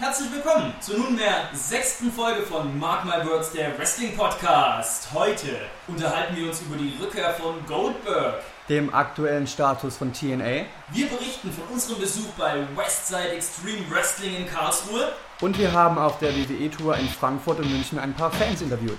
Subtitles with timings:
[0.00, 5.08] Herzlich willkommen zur nunmehr sechsten Folge von Mark My Words, der Wrestling Podcast.
[5.12, 5.48] Heute
[5.88, 8.36] unterhalten wir uns über die Rückkehr von Goldberg.
[8.68, 10.66] Dem aktuellen Status von TNA.
[10.92, 15.08] Wir berichten von unserem Besuch bei Westside Extreme Wrestling in Karlsruhe.
[15.40, 18.98] Und wir haben auf der WWE-Tour in Frankfurt und München ein paar Fans interviewt.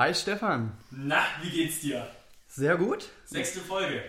[0.00, 0.72] Hi Stefan.
[0.90, 2.06] Na, wie geht's dir?
[2.48, 3.10] Sehr gut.
[3.26, 4.02] Sechste Folge.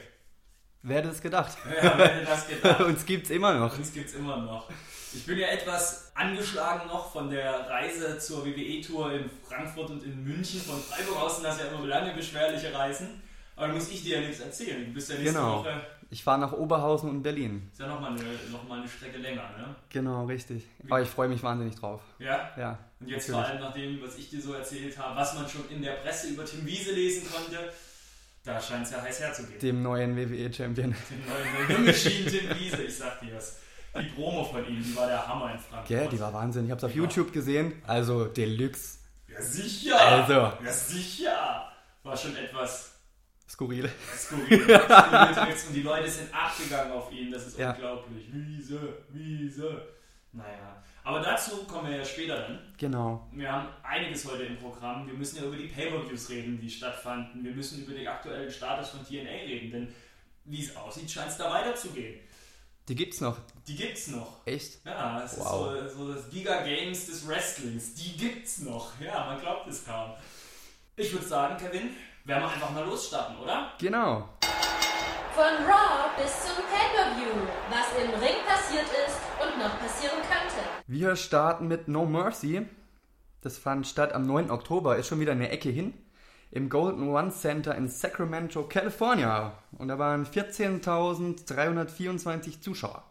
[0.83, 1.57] Wer hätte es gedacht?
[1.83, 2.79] Ja, wer hätte das gedacht?
[2.85, 3.77] Uns gibt's immer noch.
[3.77, 4.69] Uns gibt's immer noch.
[5.13, 10.23] Ich bin ja etwas angeschlagen noch von der Reise zur WWE-Tour in Frankfurt und in
[10.23, 10.61] München.
[10.61, 13.21] Von Freiburg aus sind das ja immer lange beschwerliche Reisen.
[13.57, 14.85] Aber da muss ich dir ja nichts erzählen.
[14.85, 15.59] Du bist ja nächste Genau.
[15.59, 15.81] Woche.
[16.13, 17.69] Ich fahre nach Oberhausen und Berlin.
[17.71, 18.21] Ist ja nochmal eine,
[18.51, 19.75] noch mal eine Strecke länger, ne?
[19.87, 20.65] Genau, richtig.
[20.85, 22.01] Aber ich freue mich wahnsinnig drauf.
[22.19, 22.49] Ja?
[22.57, 22.77] Ja.
[22.99, 23.47] Und jetzt natürlich.
[23.47, 25.93] vor allem nach dem, was ich dir so erzählt habe, was man schon in der
[25.93, 27.71] Presse über Tim Wiese lesen konnte,
[28.43, 29.59] da scheint es ja heiß herzugehen.
[29.59, 30.93] Dem neuen WWE-Champion.
[31.09, 33.59] Den neuen Machine Tim Wiese, ich sag dir das.
[33.97, 35.87] Die Promo von ihm, die war der Hammer in Frankfurt.
[35.87, 36.65] Gell, die war Wahnsinn.
[36.65, 36.97] Ich hab's auf Ja.
[36.97, 37.81] YouTube gesehen.
[37.87, 38.97] Also Deluxe.
[39.29, 40.01] Ja, sicher!
[40.01, 40.33] Also.
[40.33, 41.71] Ja, sicher!
[42.03, 42.90] War schon etwas
[43.51, 43.89] Skurril.
[44.17, 44.61] skurril.
[45.67, 47.71] Und die Leute sind abgegangen auf ihn, das ist Ja.
[47.71, 48.25] unglaublich.
[48.31, 49.81] Wiese, Wiese.
[50.33, 52.59] Naja, aber dazu kommen wir ja später dann.
[52.77, 53.27] Genau.
[53.33, 55.05] Wir haben einiges heute im Programm.
[55.05, 57.43] Wir müssen ja über die Pay-Per-Views reden, die stattfanden.
[57.43, 59.93] Wir müssen über den aktuellen Status von TNA reden, denn
[60.45, 62.21] wie es aussieht, scheint es da weiterzugehen.
[62.87, 63.37] Die gibt's noch.
[63.67, 64.45] Die gibt's noch.
[64.47, 64.83] Echt?
[64.85, 65.75] Ja, es Wow.
[65.75, 67.93] ist so, so das Giga Games des Wrestlings.
[67.95, 68.93] Die gibt's noch.
[69.01, 70.13] Ja, man glaubt es kaum.
[70.95, 71.89] Ich würde sagen, Kevin,
[72.25, 73.71] werden wir einfach mal losstarten, oder?
[73.79, 74.27] Genau.
[75.33, 80.59] Von Raw bis zum Pay-Per-View, was im Ring passiert ist und noch passieren könnte.
[80.87, 82.67] Wir starten mit No Mercy.
[83.41, 84.51] Das fand statt am 9.
[84.51, 85.95] Oktober, ist schon wieder eine Ecke hin.
[86.51, 89.53] Im Golden One Center in Sacramento, California.
[89.77, 93.03] Und da waren 14.324 Zuschauer.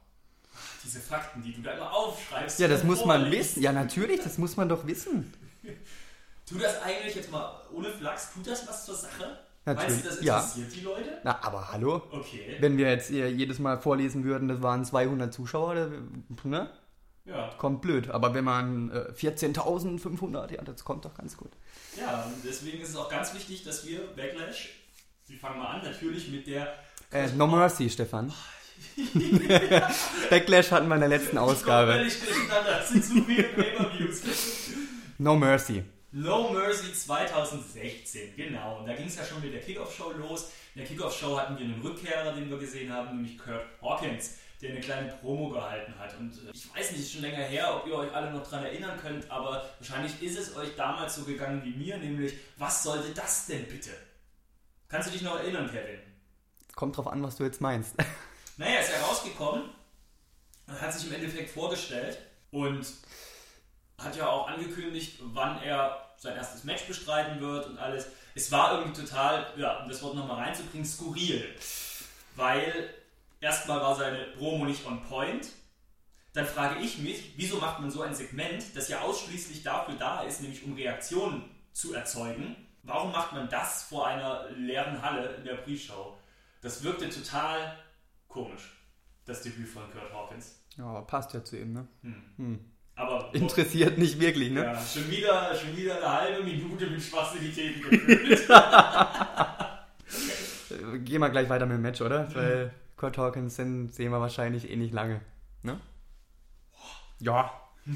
[0.85, 2.61] Diese Fakten, die du da immer aufschreibst.
[2.61, 3.63] Ja, das muss man wissen.
[3.63, 5.33] Ja, natürlich, das muss man doch wissen.
[6.51, 9.39] Tut das eigentlich jetzt mal ohne Flachs, tut das was zur Sache?
[9.65, 10.37] Natürlich, Meinst du, das ja.
[10.39, 11.19] interessiert die Leute?
[11.23, 12.03] Na, aber hallo?
[12.11, 12.57] Okay.
[12.61, 15.91] Wenn wir jetzt jedes Mal vorlesen würden, das waren 200 Zuschauer, da-
[16.45, 16.71] ne?
[17.27, 17.51] Ja.
[17.59, 18.11] Kommt blöd.
[18.11, 21.53] Aber wenn man äh, 14.500, ja, das kommt doch ganz gut.
[21.97, 24.71] Ja, und deswegen ist es auch ganz wichtig, dass wir Backlash,
[25.29, 26.75] wir fangen mal an, natürlich mit der.
[27.13, 28.33] Äh, no Mercy, Stefan.
[30.31, 31.93] Backlash hatten wir in der letzten Ich Ausgabe.
[31.93, 34.23] völlig durcheinander, das sind zu viele Pay-Per-Views.
[35.19, 35.85] No Mercy.
[36.13, 38.79] No Mercy 2016, genau.
[38.79, 40.51] Und da ging es ja schon mit der Kickoff-Show los.
[40.75, 44.71] In der Kickoff-Show hatten wir einen Rückkehrer, den wir gesehen haben, nämlich Kurt Hawkins, der
[44.71, 46.19] eine kleine Promo gehalten hat.
[46.19, 48.65] Und äh, ich weiß nicht, ist schon länger her, ob ihr euch alle noch dran
[48.65, 53.11] erinnern könnt, aber wahrscheinlich ist es euch damals so gegangen wie mir, nämlich, was sollte
[53.15, 53.91] das denn bitte?
[54.89, 56.01] Kannst du dich noch erinnern, Kevin?
[56.75, 57.95] Kommt drauf an, was du jetzt meinst.
[58.57, 59.71] Naja, er ist herausgekommen
[60.67, 62.19] und hat sich im Endeffekt vorgestellt
[62.51, 62.85] und
[64.03, 68.09] hat ja auch angekündigt, wann er sein erstes Match bestreiten wird und alles.
[68.35, 71.45] Es war irgendwie total, ja, um das Wort nochmal reinzubringen, skurril.
[72.37, 72.91] Weil
[73.41, 75.49] erstmal war seine Promo nicht on point.
[76.33, 80.23] Dann frage ich mich, wieso macht man so ein Segment, das ja ausschließlich dafür da
[80.23, 82.55] ist, nämlich um Reaktionen zu erzeugen?
[82.83, 86.17] Warum macht man das vor einer leeren Halle in der Pre-Show?
[86.63, 87.77] Das wirkte total
[88.29, 88.77] komisch,
[89.25, 90.63] das Debüt von Kurt Hawkins.
[90.77, 91.89] Ja, passt ja zu ihm, ne?
[92.95, 94.65] Aber Interessiert nicht wirklich, ne?
[94.65, 98.49] ja, schon, wieder, schon wieder eine halbe Minute mit Schwachsinitäten gefüllt.
[101.05, 102.33] Gehen wir gleich weiter mit dem Match, oder?
[102.35, 105.21] Weil Kurt Hawkins den sehen wir wahrscheinlich eh nicht lange.
[105.63, 105.81] Ne?
[107.19, 107.53] Ja.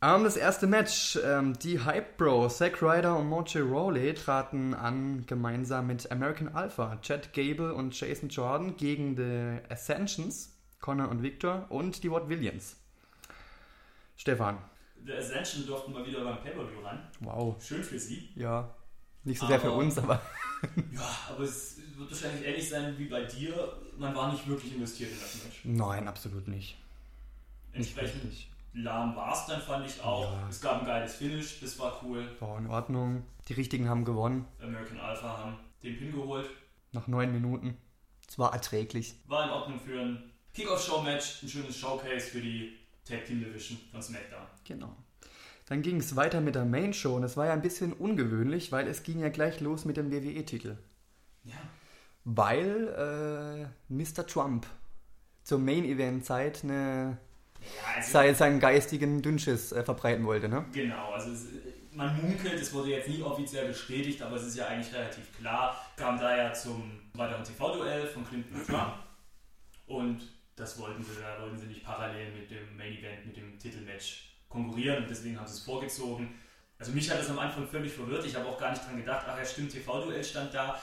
[0.00, 1.18] Ähm, das erste Match.
[1.24, 6.98] Ähm, die Hype Bro, Zack Ryder und Mochi Rawley traten an gemeinsam mit American Alpha,
[7.02, 12.76] Chad Gable und Jason Jordan gegen die Ascensions, Connor und Victor und die Watt Williams.
[14.18, 14.58] Stefan.
[14.96, 17.08] Der Ascension durften mal wieder beim Pay-Per-View ran.
[17.20, 17.56] Wow.
[17.64, 18.28] Schön für sie.
[18.34, 18.74] Ja.
[19.24, 20.20] Nicht so sehr für Aber- uns, aber.
[20.92, 23.80] Ja, aber es wird wahrscheinlich ähnlich sein wie bei dir.
[23.96, 25.60] Man war nicht wirklich investiert in das Match.
[25.62, 26.76] Nein, absolut nicht.
[27.72, 28.50] Nicht Entsprechend wirklich.
[28.72, 30.24] lahm war es dann, fand ich auch.
[30.32, 30.48] Ja.
[30.48, 32.28] Es gab ein geiles Finish, das war cool.
[32.40, 33.22] War in Ordnung.
[33.48, 34.46] Die Richtigen haben gewonnen.
[34.60, 36.50] American Alpha haben den Pin geholt.
[36.90, 37.76] Nach neun Minuten.
[38.28, 39.14] Es war erträglich.
[39.28, 42.77] War in Ordnung für ein Kickoff-Show-Match, ein schönes Showcase für die
[43.08, 44.46] Tag Team Division von SmackDown.
[44.64, 44.94] Genau.
[45.66, 48.72] Dann ging es weiter mit der Main Show und es war ja ein bisschen ungewöhnlich,
[48.72, 50.78] weil es ging ja gleich los mit dem WWE-Titel.
[51.44, 51.56] Ja.
[52.24, 54.26] Weil äh, Mr.
[54.26, 54.66] Trump
[55.42, 57.18] zur Main-Event-Zeit eine
[57.60, 60.64] Ja, also, sei, seinen geistigen Dünnschiss äh, verbreiten wollte, ne?
[60.72, 61.46] Genau, also es,
[61.92, 65.76] man munkelt, es wurde jetzt nie offiziell bestätigt, aber es ist ja eigentlich relativ klar,
[65.96, 68.94] kam da ja zum weiteren TV-Duell von Clinton und Trump
[69.86, 70.20] und
[70.58, 74.34] das wollten sie, da wollten sie nicht parallel mit dem Main Event, mit dem Titelmatch
[74.48, 76.38] konkurrieren und deswegen haben sie es vorgezogen.
[76.78, 79.26] Also mich hat das am Anfang völlig verwirrt, ich habe auch gar nicht dran gedacht,
[79.28, 80.80] ach ja stimmt, TV-Duell stand da.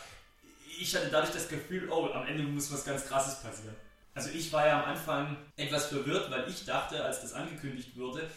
[0.80, 3.76] Ich hatte dadurch das Gefühl, oh, am Ende muss was ganz krasses passieren.
[4.14, 8.30] Also ich war ja am Anfang etwas verwirrt, weil ich dachte, als das angekündigt wurde,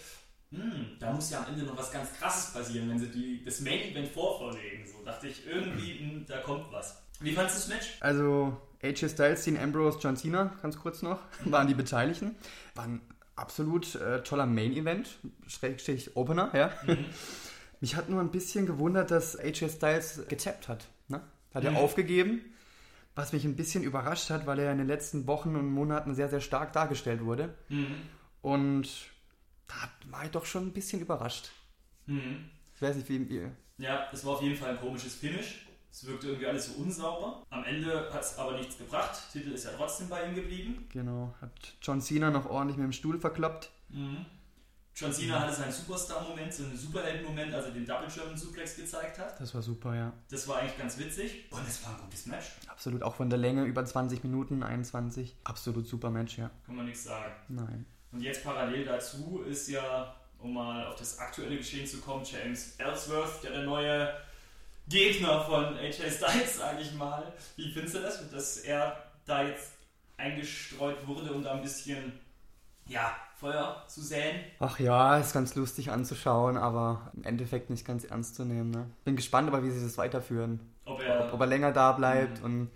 [0.51, 3.61] hm, da muss ja am Ende noch was ganz krasses passieren, wenn sie die, das
[3.61, 4.87] Main Event vorverlegen.
[4.87, 7.03] So dachte ich irgendwie, hm, da kommt was.
[7.21, 7.97] Wie fandest du das Match?
[8.01, 12.37] Also AJ Styles, Dean Ambrose, John Cena, ganz kurz noch, waren die Beteiligten.
[12.75, 13.01] War ein
[13.37, 16.73] absolut äh, toller Main-Event, Schrägstrich Opener, ja.
[17.81, 20.89] Mich hat nur ein bisschen gewundert, dass AJ Styles getappt hat.
[21.09, 21.21] Ne?
[21.55, 21.77] Hat er Mhm.
[21.77, 22.41] aufgegeben,
[23.15, 26.29] was mich ein bisschen überrascht hat, weil er in den letzten Wochen und Monaten sehr,
[26.29, 27.55] sehr stark dargestellt wurde.
[27.69, 27.95] Mhm.
[28.43, 28.89] Und
[29.69, 29.75] da
[30.11, 31.51] war ich doch schon ein bisschen überrascht.
[32.07, 32.49] Mhm.
[32.75, 33.53] Ich weiß nicht, wie ihr.
[33.79, 35.67] Ja, es war auf jeden Fall ein komisches Finish.
[35.91, 37.43] Es wirkte irgendwie alles so unsauber.
[37.51, 39.19] Am Ende hat es aber nichts gebracht.
[39.33, 40.87] Titel ist ja trotzdem bei ihm geblieben.
[40.93, 41.51] Genau, hat
[41.83, 43.71] John Cena noch ordentlich mit dem Stuhl verkloppt.
[43.89, 44.27] Mhm.
[44.95, 49.17] John Cena hatte seinen Superstar-Moment, so einen Superhelden-Moment, als er den Double German Suplex gezeigt
[49.19, 49.41] hat.
[49.41, 50.13] Das war super, ja.
[50.29, 51.45] Das war eigentlich ganz witzig.
[51.53, 52.47] Und es war ein gutes Match.
[52.67, 55.37] Absolut, auch von der Länge über 20 Minuten, 21.
[55.45, 56.51] Absolut super Match, ja.
[56.67, 57.33] Kann man nichts sagen.
[57.49, 57.87] Nein.
[58.11, 62.75] Und jetzt parallel dazu ist ja, um mal auf das aktuelle Geschehen zu kommen, James
[62.79, 64.13] Ellsworth, ja der neue
[64.89, 67.33] Gegner von AJ Styles, sage ich mal.
[67.57, 68.97] Wie findest du das, dass er
[69.27, 69.73] da jetzt
[70.17, 72.19] eingestreut wurde, um da ein bisschen
[72.87, 74.41] ja, Feuer zu säen?
[74.61, 78.71] Ach ja, ist ganz lustig anzuschauen, aber im Endeffekt nicht ganz ernst zu nehmen.
[78.71, 78.91] Ne?
[79.05, 80.61] Bin gespannt, aber wie sie das weiterführen.
[80.85, 82.71] Ob Ob, er, ob er länger da bleibt und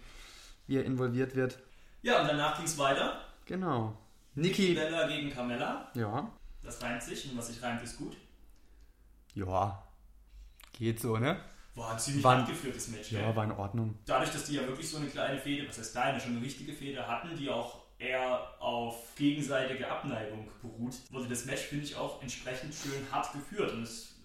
[0.67, 1.59] wie er involviert wird.
[2.03, 3.21] ja, und danach ging es weiter.
[3.47, 3.97] Genau.
[4.35, 4.75] Niki.
[4.75, 5.91] Bella gegen Carmella.
[5.95, 6.31] Ja.
[6.63, 8.17] Das reimt sich und was sich reimt, ist gut.
[9.35, 9.83] Ja.
[10.73, 11.41] Geht so, ne?
[11.75, 13.13] War ein ziemlich War- handgeführtes Match.
[13.13, 13.37] Ja, gell?
[13.37, 13.99] war in Ordnung.
[14.05, 16.73] dadurch, dass die ja wirklich so eine kleine Fehde, was heißt kleine, schon eine richtige
[16.73, 22.21] Fehde hatten, die auch eher auf gegenseitige Abneigung beruht, wurde das Match, finde ich, auch
[22.21, 23.73] entsprechend schön hart geführt.
[23.73, 24.17] Und das,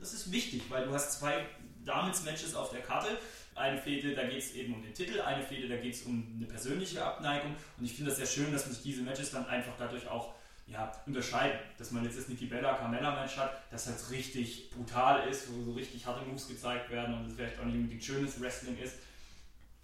[0.00, 1.44] das ist wichtig, weil du hast zwei
[1.84, 3.08] Damens-Matches auf der Karte.
[3.54, 6.34] Eine Fehde, da geht es eben um den Titel, eine Fehde, da geht es um
[6.36, 7.56] eine persönliche Abneigung.
[7.78, 10.34] Und ich finde das sehr schön, dass sich diese Matches dann einfach dadurch auch
[10.66, 11.58] ja, unterscheiden.
[11.78, 15.62] Dass man jetzt das Nikki Bella Carmella Match hat, das halt richtig brutal ist, wo
[15.62, 18.96] so richtig harte Moves gezeigt werden und es vielleicht auch nicht unbedingt schönes Wrestling ist.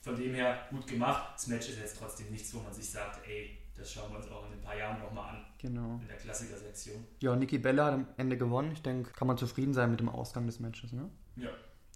[0.01, 1.35] Von dem her gut gemacht.
[1.35, 4.29] Das Match ist jetzt trotzdem nichts, wo man sich sagt, ey, das schauen wir uns
[4.29, 5.99] auch in ein paar Jahren nochmal an, Genau.
[6.03, 7.05] in der Klassiker-Sektion.
[7.21, 8.73] Ja, Niki Bella hat am Ende gewonnen.
[8.73, 11.09] Ich denke, kann man zufrieden sein mit dem Ausgang des Matches, ne?
[11.37, 11.51] Ja.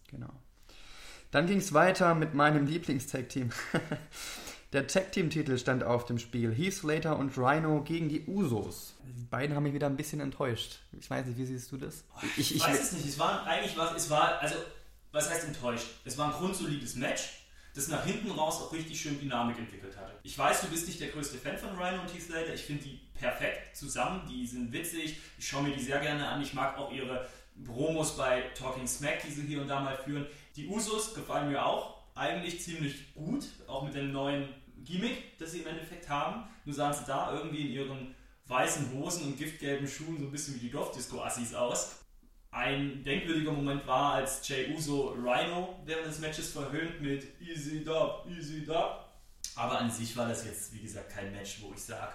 [0.09, 0.31] Genau.
[1.32, 3.50] Dann ging es weiter mit meinem Lieblings-Tag-Team.
[4.73, 6.53] Der Tag-Team-Titel stand auf dem Spiel.
[6.53, 8.95] Heath Slater und Rhino gegen die Usos.
[9.05, 10.81] Die beiden haben mich wieder ein bisschen enttäuscht.
[10.99, 12.05] Ich weiß nicht, wie siehst du das?
[12.37, 13.07] Ich, ich, weiß es nicht.
[13.07, 14.57] Es war eigentlich was, es war, also,
[15.13, 15.87] was heißt enttäuscht?
[16.05, 17.45] Es war ein grundsolides Match,
[17.77, 20.13] das nach hinten raus auch richtig schön Dynamik entwickelt hatte.
[20.25, 22.55] Ich weiß, du bist nicht der größte Fan von Rhino und Heath Slater.
[22.55, 24.23] Ich finde die perfekt zusammen.
[24.29, 25.21] Die sind witzig.
[25.39, 26.43] Ich schaue mir die sehr gerne an.
[26.43, 27.29] Ich mag auch ihre
[27.65, 30.27] Promos bei Talking Smack, die sie hier und da mal führen.
[30.57, 34.49] Die Usos gefallen mir auch eigentlich ziemlich gut, auch mit dem neuen
[34.85, 36.44] Gimmick, das sie im Endeffekt haben.
[36.65, 38.15] Nur sahen sie da irgendwie in ihren
[38.46, 42.01] weißen Hosen und giftgelben Schuhen so ein bisschen wie die Dorfdisco-Assis aus.
[42.51, 48.27] Ein denkwürdiger Moment war, als Jay Uso Rhino während des Matches verhöhnt mit Easy Dub,
[48.31, 49.05] Easy Dub.
[49.56, 52.13] Aber an sich war das jetzt, wie gesagt, kein Match, wo ich sage,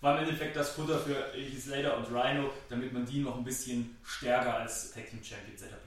[0.00, 3.44] war im Endeffekt das Futter für Heath Slater und Rhino, damit man die noch ein
[3.44, 5.85] bisschen stärker als Tag Team Champions etabliert.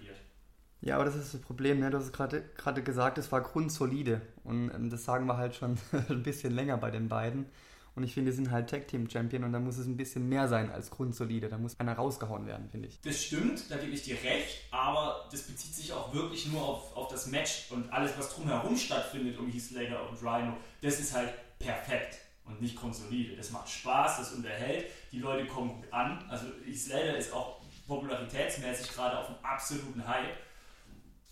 [0.81, 1.89] Ja, aber das ist das Problem, ne?
[1.89, 4.21] Du hast gerade gerade gesagt, es war grundsolide.
[4.43, 5.77] Und ähm, das sagen wir halt schon
[6.09, 7.47] ein bisschen länger bei den beiden.
[7.95, 10.71] Und ich finde, die sind halt Tag-Team-Champion und da muss es ein bisschen mehr sein
[10.71, 11.49] als grundsolide.
[11.49, 13.01] Da muss einer rausgehauen werden, finde ich.
[13.01, 16.95] Das stimmt, da gebe ich dir recht, aber das bezieht sich auch wirklich nur auf,
[16.95, 21.13] auf das Match und alles, was drumherum stattfindet um Heath Slater und Rhino, das ist
[21.13, 23.35] halt perfekt und nicht grundsolide.
[23.35, 26.23] Das macht Spaß, das unterhält, die Leute kommen gut an.
[26.29, 30.37] Also Heath Slater ist auch popularitätsmäßig gerade auf einem absoluten Hype.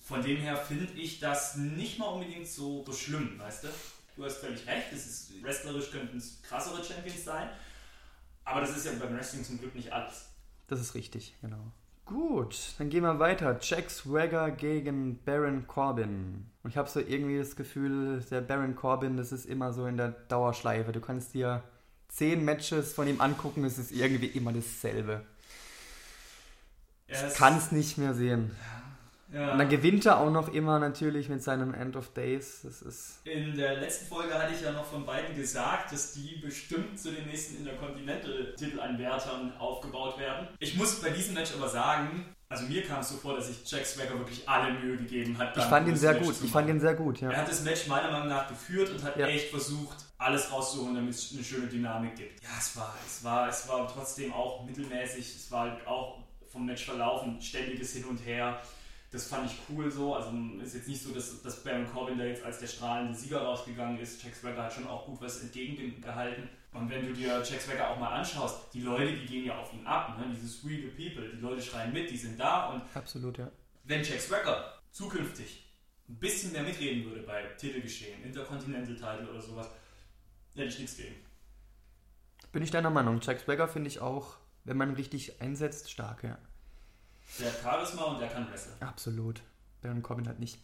[0.07, 3.67] Von dem her finde ich das nicht mal unbedingt so, so schlimm, weißt du?
[4.15, 7.49] Du hast völlig recht, das ist, wrestlerisch könnten es krassere Champions sein,
[8.45, 10.29] aber das ist ja beim Wrestling zum Glück nicht alles.
[10.67, 11.73] Das ist richtig, genau.
[12.05, 13.59] Gut, dann gehen wir weiter.
[13.61, 16.49] Jack Swagger gegen Baron Corbin.
[16.63, 19.97] Und ich habe so irgendwie das Gefühl, der Baron Corbin, das ist immer so in
[19.97, 20.93] der Dauerschleife.
[20.93, 21.63] Du kannst dir
[22.07, 25.25] zehn Matches von ihm angucken, es ist irgendwie immer dasselbe.
[27.07, 28.55] Er Ich kann es nicht mehr sehen.
[29.33, 29.51] Ja.
[29.51, 32.61] Und dann gewinnt er auch noch immer natürlich mit seinem End of Days.
[32.63, 33.19] Das ist.
[33.25, 37.11] In der letzten Folge hatte ich ja noch von beiden gesagt, dass die bestimmt zu
[37.11, 40.47] den nächsten Intercontinental-Titelanwärtern aufgebaut werden.
[40.59, 43.69] Ich muss bei diesem Match aber sagen, also mir kam es so vor, dass sich
[43.69, 45.55] Jack Swagger wirklich alle Mühe gegeben hat.
[45.57, 46.35] Ich fand ihn sehr Match gut.
[46.43, 47.37] Ich fand ihn sehr gut, Er ja.
[47.37, 49.27] hat das Match meiner Meinung nach geführt und hat Ja.
[49.27, 52.41] echt versucht, alles rauszuholen, damit es eine schöne Dynamik gibt.
[52.43, 55.35] Ja, es war, es war, es war trotzdem auch mittelmäßig.
[55.35, 56.19] Es war halt auch
[56.49, 58.59] vom Matchverlauf ein ständiges Hin und Her.
[59.09, 60.15] Das fand ich cool so.
[60.15, 63.41] Also ist jetzt nicht so, dass, dass Baron Corbin da jetzt als der strahlende Sieger
[63.41, 64.21] rausgegangen ist.
[64.21, 66.49] Jack Swagger hat schon auch gut was entgegengehalten.
[66.73, 69.73] Und wenn du dir Jack Swagger auch mal anschaust, die Leute, die gehen ja auf
[69.73, 70.17] ihn ab.
[70.19, 70.25] Ne?
[70.35, 73.49] Dieses We the People, die Leute schreien mit, die sind da und Absolut, ja.
[73.85, 75.65] wenn Jack Swagger zukünftig
[76.09, 79.69] ein bisschen mehr mitreden würde bei Titelgeschehen, Intercontinental Title oder sowas,
[80.55, 81.15] hätte ich nichts gegen.
[82.51, 83.19] Bin ich deiner Meinung.
[83.21, 86.37] Jack Swagger finde ich auch, wenn man richtig einsetzt, stark, ja.
[87.39, 88.75] Der hat Charisma und der kann wresteln.
[88.81, 89.41] Absolut.
[89.81, 90.59] Baron Corbin halt nicht.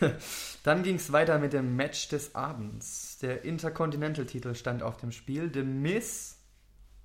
[0.64, 3.18] Dann ging es weiter mit dem Match des Abends.
[3.18, 5.50] Der Intercontinental-Titel stand auf dem Spiel.
[5.52, 6.38] The Miz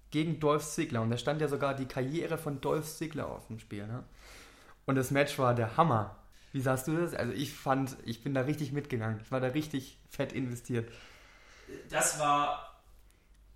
[0.09, 1.01] gegen Dolph Ziggler.
[1.01, 3.87] Und da stand ja sogar die Karriere von Dolph Ziggler auf dem Spiel.
[3.87, 4.03] Ne?
[4.85, 6.17] Und das Match war der Hammer.
[6.51, 7.13] Wie sahst du das?
[7.13, 9.21] Also ich fand, ich bin da richtig mitgegangen.
[9.23, 10.91] Ich war da richtig fett investiert.
[11.89, 12.81] Das war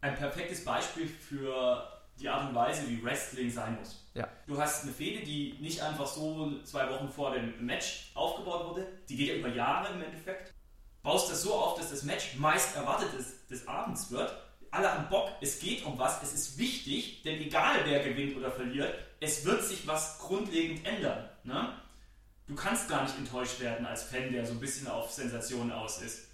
[0.01, 4.05] ein perfektes Beispiel für die Art und Weise, wie Wrestling sein muss.
[4.13, 4.27] Ja.
[4.47, 8.87] Du hast eine Fehde, die nicht einfach so zwei Wochen vor dem Match aufgebaut wurde.
[9.09, 10.53] Die geht ja über Jahre im Endeffekt.
[11.03, 14.33] Baust das so auf, dass das Match meist erwartet des, des Abends wird.
[14.71, 18.51] Alle haben Bock, es geht um was, es ist wichtig, denn egal wer gewinnt oder
[18.51, 21.29] verliert, es wird sich was grundlegend ändern.
[21.43, 21.73] Ne?
[22.47, 26.01] Du kannst gar nicht enttäuscht werden als Fan, der so ein bisschen auf Sensationen aus
[26.01, 26.27] ist.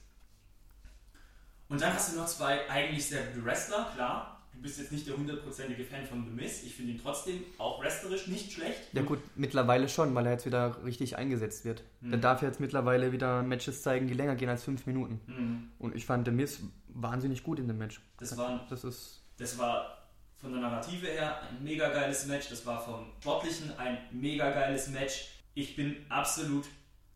[1.70, 4.31] Und dann hast du noch zwei eigentlich sehr gute Wrestler, klar.
[4.62, 6.62] Du bist jetzt nicht der hundertprozentige Fan von The Miz.
[6.62, 8.80] Ich finde ihn trotzdem auch wrestlerisch nicht schlecht.
[8.94, 11.84] Ja gut, mittlerweile schon, weil er jetzt wieder richtig eingesetzt wird.
[12.02, 15.20] Der darf jetzt mittlerweile wieder Matches zeigen, die länger gehen als fünf Minuten.
[15.26, 15.72] Mhm.
[15.80, 18.02] Und ich fand The Miz wahnsinnig gut in dem Match.
[18.20, 19.98] Das war, Das ist das war
[20.38, 22.50] von der Narrative her ein mega geiles Match.
[22.50, 25.30] Das war vom Sportlichen ein mega geiles Match.
[25.56, 26.66] Ich bin absolut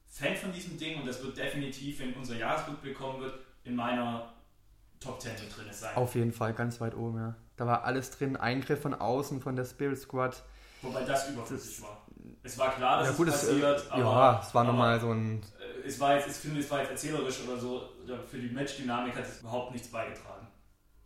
[0.07, 4.33] Fan von diesem Ding und das wird definitiv, wenn unser Jahresrückblick kommen wird, in meiner
[4.99, 5.95] Top 10 mit drin sein.
[5.95, 7.35] auf jeden Fall ganz weit oben, ja.
[7.57, 10.43] Da war alles drin, Eingriff von außen von der Spirit Squad.
[10.81, 12.05] Wobei das überflüssig war.
[12.43, 14.99] Es war klar, dass ja gut, es es, äh, passiert, aber, ja, es war nochmal
[14.99, 15.41] so ein...
[15.59, 17.89] äh, es war jetzt, ich finde, es war jetzt erzählerisch oder so,
[18.29, 20.47] für die Matchdynamik hat es überhaupt nichts beigetragen.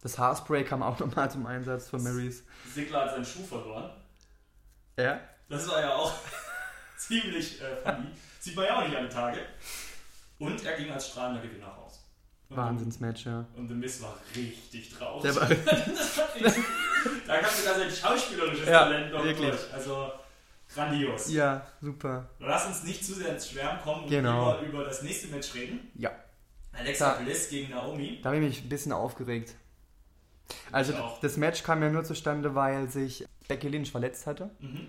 [0.01, 2.43] Das Haarspray kam auch nochmal zum Einsatz von Marys.
[2.73, 3.91] Sigler hat seinen Schuh verloren.
[4.97, 5.19] Ja?
[5.49, 6.13] Das war ja auch
[6.97, 8.07] ziemlich äh, funny.
[8.39, 9.39] Sieht man ja auch nicht alle Tage.
[10.37, 11.77] Und er ging als strahlender Gewinner
[12.49, 13.45] Wahnsinnsmatch, ja.
[13.55, 15.21] Und The Miz war richtig drauf.
[15.21, 19.49] Der war, da kam sogar sein schauspielerisches Ja, Talent noch wirklich.
[19.49, 19.73] durch.
[19.73, 20.11] Also
[20.73, 21.31] grandios.
[21.31, 22.27] ja, super.
[22.39, 24.57] Lass uns nicht zu sehr ins Schwärmen kommen und Genau.
[24.59, 25.91] lieber über das nächste Match reden.
[25.95, 26.11] Ja.
[26.73, 28.19] Alexa Da- Bliss gegen Naomi.
[28.21, 29.53] Da habe ich mich ein bisschen aufgeregt.
[30.71, 34.49] Also das Match kam ja nur zustande, weil sich Becky Lynch verletzt hatte.
[34.59, 34.87] Mhm.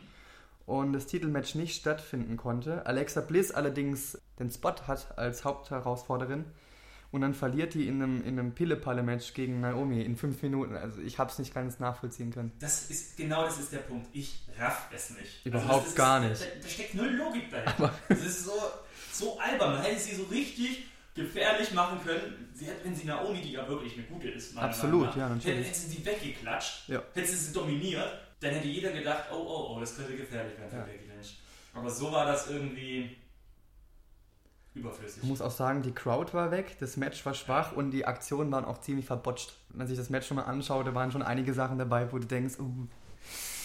[0.67, 2.87] und das Titelmatch nicht stattfinden konnte.
[2.87, 6.45] Alexa Bliss allerdings den Spot hat als Hauptherausforderin
[7.13, 10.77] und dann verliert die in einem, in einem Pille-Palle-Match gegen Naomi in fünf Minuten.
[10.77, 12.53] Also ich habe es nicht ganz nachvollziehen können.
[12.61, 14.07] Das ist genau das ist der Punkt.
[14.13, 15.45] Ich raff es nicht.
[15.45, 16.41] Überhaupt Also das ist, gar nicht.
[16.41, 17.93] Da, da steckt null Logik dahinter.
[18.09, 18.53] Das ist so,
[19.13, 19.75] so albern.
[19.75, 22.49] Man hätte sie so richtig gefährlich machen können.
[22.55, 25.29] Sie hätte, wenn sie Naomi, die ja wirklich eine gute ist, Absolut, Meinung nach, ja,
[25.29, 25.57] natürlich.
[25.59, 27.03] Hätte, hätte sie sie weggeklatscht, Ja.
[27.15, 28.09] hätte sie sie dominiert,
[28.41, 30.83] dann hätte jeder gedacht, oh, oh, oh, das könnte gefährlich werden für Ja.
[30.85, 31.39] Becky Lynch.
[31.75, 33.17] Aber so war das irgendwie
[34.75, 35.23] überflüssig.
[35.23, 38.51] Ich muss auch sagen, die Crowd war weg, das Match war schwach und die Aktionen
[38.53, 39.53] waren auch ziemlich verbotscht.
[39.71, 42.19] Wenn man sich das Match schon mal anschaut, da waren schon einige Sachen dabei, wo
[42.19, 42.87] du denkst, uh,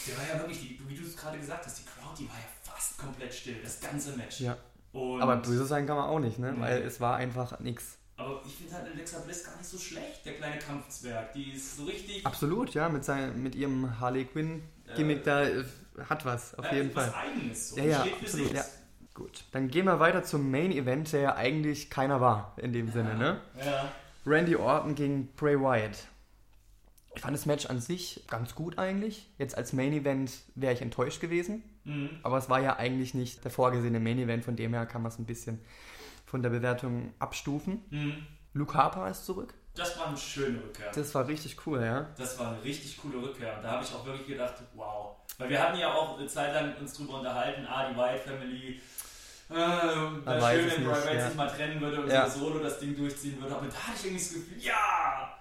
[0.08, 2.36] Der war ja wirklich, die, wie du es gerade gesagt hast, die Crowd, die war
[2.36, 4.40] ja fast komplett still, das ganze Match.
[4.42, 4.58] ja.
[4.94, 6.54] Und, Aber böse sein kann man auch nicht, ne?
[6.54, 6.62] Nee.
[6.62, 7.98] Weil es war einfach nix.
[8.16, 11.34] aber ich finde halt Alexa Bliss gar nicht so schlecht, der kleine Kampfzwerg.
[11.34, 12.26] Die ist so richtig.
[12.26, 15.66] Absolut, ja, mit, sein, mit ihrem Harley Quinn-Gimmick Äh, da äh,
[16.08, 17.30] hat was, auf äh, jeden was Fall.
[17.30, 17.70] Eigenes.
[17.72, 17.78] So.
[17.78, 18.56] Ja, ja, absolut, sich.
[18.56, 18.64] ja.
[19.16, 22.92] Gut, dann gehen wir weiter zum Main Event, der ja eigentlich keiner war in dem
[22.92, 23.40] Sinne, ne?
[23.66, 23.90] Ja.
[24.28, 26.06] Randy Orton gegen Bray Wyatt.
[27.16, 29.30] Ich fand das Match an sich ganz gut eigentlich.
[29.38, 32.10] Jetzt als Main Event wäre ich enttäuscht gewesen, Mhm.
[32.24, 35.12] aber es war ja eigentlich nicht der vorgesehene Main Event, von dem her kann man
[35.12, 35.62] es ein bisschen
[36.26, 37.82] von der Bewertung abstufen.
[37.92, 38.28] Mhm.
[38.54, 39.54] Luke Harper ist zurück.
[39.76, 40.92] Das war eine schöne Rückkehr.
[40.94, 42.08] Das war richtig cool, ja.
[42.18, 43.56] Das war eine richtig coole Rückkehr.
[43.58, 45.16] Und da habe ich auch wirklich gedacht, wow.
[45.38, 48.82] Weil wir hatten ja auch eine Zeit lang uns drüber unterhalten, ah, die Wyatt Family.
[49.50, 51.28] Äh, wäre weiß schön, es wenn Bray nicht, Wyatt ja.
[51.28, 52.30] sich mal trennen würde und Ja.
[52.30, 53.56] so solo das Ding durchziehen würde.
[53.56, 55.38] Aber da hatte ich irgendwie das Gefühl, ja!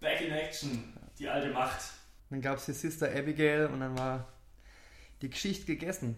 [0.00, 1.80] Back in Action, die alte Macht.
[2.30, 4.26] Dann gab es die Sister Abigail und dann war
[5.22, 6.16] die Geschichte gegessen.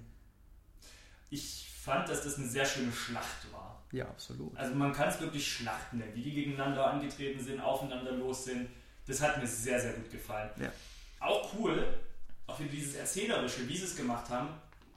[1.30, 3.82] Ich fand, dass das eine sehr schöne Schlacht war.
[3.92, 4.56] Ja, absolut.
[4.56, 8.68] Also man kann es wirklich Schlachten nennen, wie die gegeneinander angetreten sind, aufeinander los sind.
[9.06, 10.50] Das hat mir sehr, sehr gut gefallen.
[10.60, 10.70] Ja.
[11.20, 11.86] Auch cool,
[12.46, 14.48] auch wie dieses Erzählerische, wie sie es gemacht haben.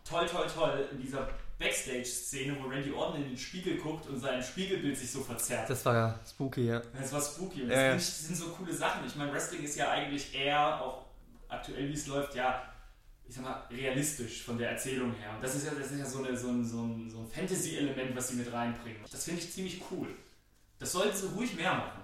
[0.04, 1.30] Toll, toll, toll, in dieser
[1.62, 5.70] Backstage-Szene, wo Randy Orton in den Spiegel guckt und sein Spiegelbild sich so verzerrt.
[5.70, 6.82] Das war ja spooky, ja.
[7.00, 7.64] Das war spooky.
[7.64, 9.06] Und das, das sind so coole Sachen.
[9.06, 11.06] Ich meine, Wrestling ist ja eigentlich eher, auch
[11.48, 12.64] aktuell wie es läuft, ja,
[13.28, 15.32] ich sag mal, realistisch von der Erzählung her.
[15.36, 17.28] Und das ist ja, das ist ja so, eine, so ein, so ein, so ein
[17.28, 19.02] Fantasy-Element, was sie mit reinbringen.
[19.10, 20.08] Das finde ich ziemlich cool.
[20.80, 22.02] Das sollten sie ruhig mehr machen.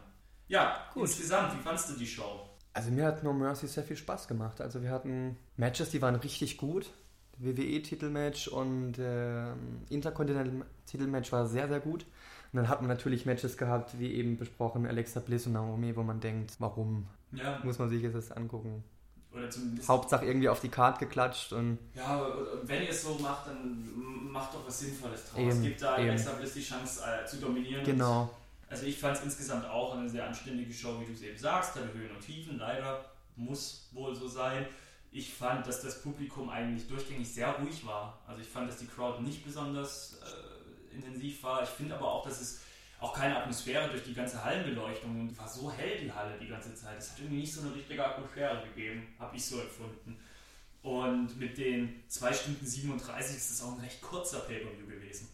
[0.47, 1.03] Ja, Gut.
[1.03, 2.47] insgesamt, wie fandst du die Show?
[2.73, 4.61] Also mir hat No Mercy sehr viel Spaß gemacht.
[4.61, 6.91] Also wir hatten Matches, die waren richtig gut.
[7.39, 12.05] WWE-Titelmatch und ähm, Intercontinental-Titelmatch war sehr, sehr gut.
[12.53, 16.03] Und dann hat man natürlich Matches gehabt, wie eben besprochen, Alexa Bliss und Naomi, wo
[16.03, 18.83] man denkt, warum Ja, muss man sich jetzt das angucken?
[19.33, 19.87] oder zumindest.
[19.87, 24.31] Hauptsache irgendwie auf die Card geklatscht und Ja, und wenn ihr es so macht, dann
[24.31, 25.39] macht doch was Sinnvolles draus.
[25.39, 26.09] Eben, es gibt da eben.
[26.09, 27.83] Alexa Bliss die Chance äh, zu dominieren.
[27.83, 28.29] genau.
[28.69, 31.75] Also ich fand es insgesamt auch eine sehr anständige Show, wie du es eben sagst,
[31.75, 34.65] hatte Höhen und Tiefen, leider muss wohl so sein.
[35.17, 38.19] Ich fand, dass das Publikum eigentlich durchgängig sehr ruhig war.
[38.27, 41.63] Also ich fand, dass die Crowd nicht besonders äh, intensiv war.
[41.63, 42.59] Ich finde aber auch, dass es
[42.99, 46.75] auch keine Atmosphäre durch die ganze Hallenbeleuchtung und war so hell die Halle die ganze
[46.75, 46.99] Zeit.
[46.99, 50.19] Es hat irgendwie nicht so eine richtige Atmosphäre gegeben, habe ich so empfunden.
[50.83, 55.29] Und mit den 2 Stunden 37 ist es auch ein recht kurzer Pay-Per-View gewesen.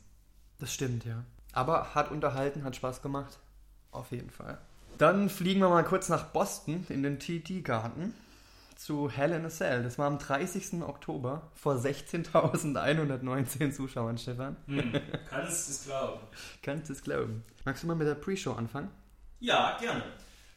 [0.59, 1.25] Das stimmt, ja.
[1.51, 3.37] Aber hat unterhalten, hat Spaß gemacht.
[3.91, 4.59] Auf jeden Fall.
[4.97, 8.13] Dann fliegen wir mal kurz nach Boston in den TD-Garten
[8.83, 9.81] zu Hell in a Cell.
[9.81, 10.81] Das war am 30.
[10.81, 14.57] Oktober vor 16.119 Zuschauern, Stefan.
[14.67, 14.99] Hm,
[15.29, 16.19] kannst es glauben.
[16.61, 17.45] Kannst du es glauben.
[17.63, 18.89] Magst du mal mit der Pre-Show anfangen?
[19.39, 20.03] Ja, gerne.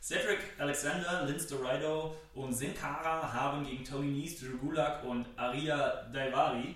[0.02, 6.08] Cedric Alexander, Linz Dorado und Sin Cara haben gegen Tony Nese, Drew Gulak und Aria
[6.12, 6.74] Daivari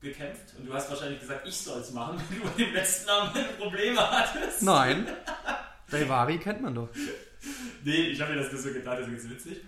[0.00, 0.54] gekämpft.
[0.58, 3.32] Und du hast wahrscheinlich gesagt, ich soll es machen, wenn du mit dem letzten Namen
[3.58, 4.62] Probleme hattest.
[4.62, 5.08] Nein.
[5.90, 6.88] Daivari kennt man doch.
[7.82, 9.60] Nee, ich habe mir das nur so gedacht, das ist witzig.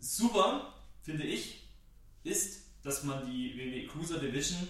[0.00, 1.68] Super, finde ich,
[2.24, 4.68] ist, dass man die WWE Cruiser Division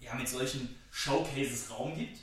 [0.00, 2.18] ja mit solchen Showcases Raum gibt,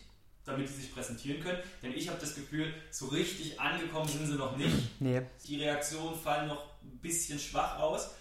[0.46, 1.60] damit sie sich präsentieren können.
[1.82, 4.76] Denn ich habe das Gefühl, so richtig angekommen sind sie noch nicht.
[5.00, 5.24] Nee.
[5.48, 8.12] Die Reaktionen fallen noch ein bisschen schwach aus.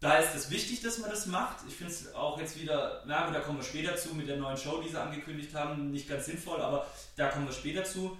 [0.00, 1.64] Da ist es wichtig, dass man das macht.
[1.66, 4.58] Ich finde es auch jetzt wieder, na da kommen wir später zu mit der neuen
[4.58, 8.14] Show, die sie angekündigt haben, nicht ganz sinnvoll, aber da kommen wir später zu.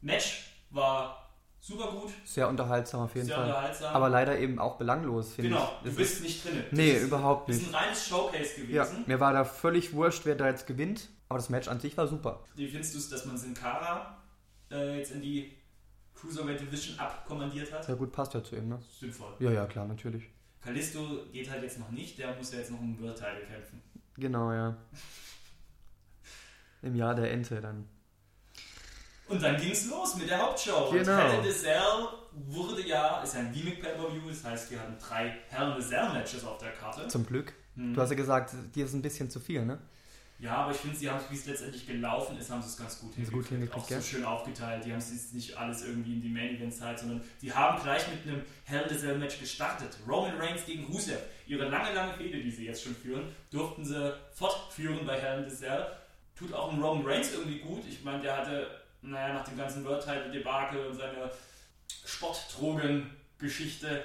[0.00, 1.23] Match war
[1.66, 3.46] super gut, Sehr unterhaltsam auf jeden sehr Fall.
[3.46, 3.94] unterhaltsam.
[3.94, 5.82] Aber leider eben auch belanglos, finde genau, ich.
[5.84, 6.62] du Es bist nicht drin.
[6.72, 7.66] Nee, das ist, überhaupt Das nicht.
[7.68, 9.04] ist ein reines Showcase Ja, gewesen.
[9.06, 11.08] mir war da völlig wurscht, wer da jetzt gewinnt.
[11.30, 12.44] Aber das Match an sich war super.
[12.54, 14.18] Wie findest du es, dass man Sin Cara
[14.70, 15.56] äh, jetzt in die
[16.14, 17.82] Cruiserweight Division abkommandiert hat?
[17.84, 18.78] Sehr gut, passt ja zu ihm, ne?
[19.00, 19.32] Sinnvoll.
[19.40, 20.28] Ja, ja, klar, natürlich.
[20.60, 23.82] Kalisto geht halt jetzt noch nicht, der muss ja jetzt noch um World Title kämpfen.
[24.16, 24.76] Genau, ja.
[26.82, 27.88] Im Jahr der Ente dann.
[29.28, 30.90] Und dann ging es los mit der Hauptshow.
[30.90, 31.12] Genau.
[31.12, 34.80] Und Hell in the Cell wurde ja, ist ja ein Gimmick Pay-Per-View, das heißt, wir
[34.80, 37.08] hatten drei Hell in the Cell Matches auf der Karte.
[37.08, 37.52] Zum Glück.
[37.76, 37.94] Hm.
[37.94, 39.78] Du hast ja gesagt, dir ist ein bisschen zu viel, ne?
[40.40, 42.76] Ja, aber ich finde, sie haben es, wie es letztendlich gelaufen ist, haben sie es
[42.76, 44.84] ganz gut sie gut hingekriegt, Auch so schön aufgeteilt.
[44.84, 47.80] Die haben es jetzt nicht alles irgendwie in die Main Event Zeit, sondern die haben
[47.82, 49.96] gleich mit einem Hell in the Cell Match gestartet.
[50.08, 51.20] Roman Reigns gegen Rusev.
[51.46, 55.48] Ihre lange, lange Fehde, die sie jetzt schon führen, durften sie fortführen bei Hell in
[55.48, 55.86] the Cell.
[56.36, 57.84] Tut auch ein Roman Reigns irgendwie gut.
[57.88, 58.66] Ich meine, der hatte,
[59.04, 61.30] naja, nach dem ganzen World Title Debakel und seiner
[62.04, 64.04] Sportdrogen-Geschichte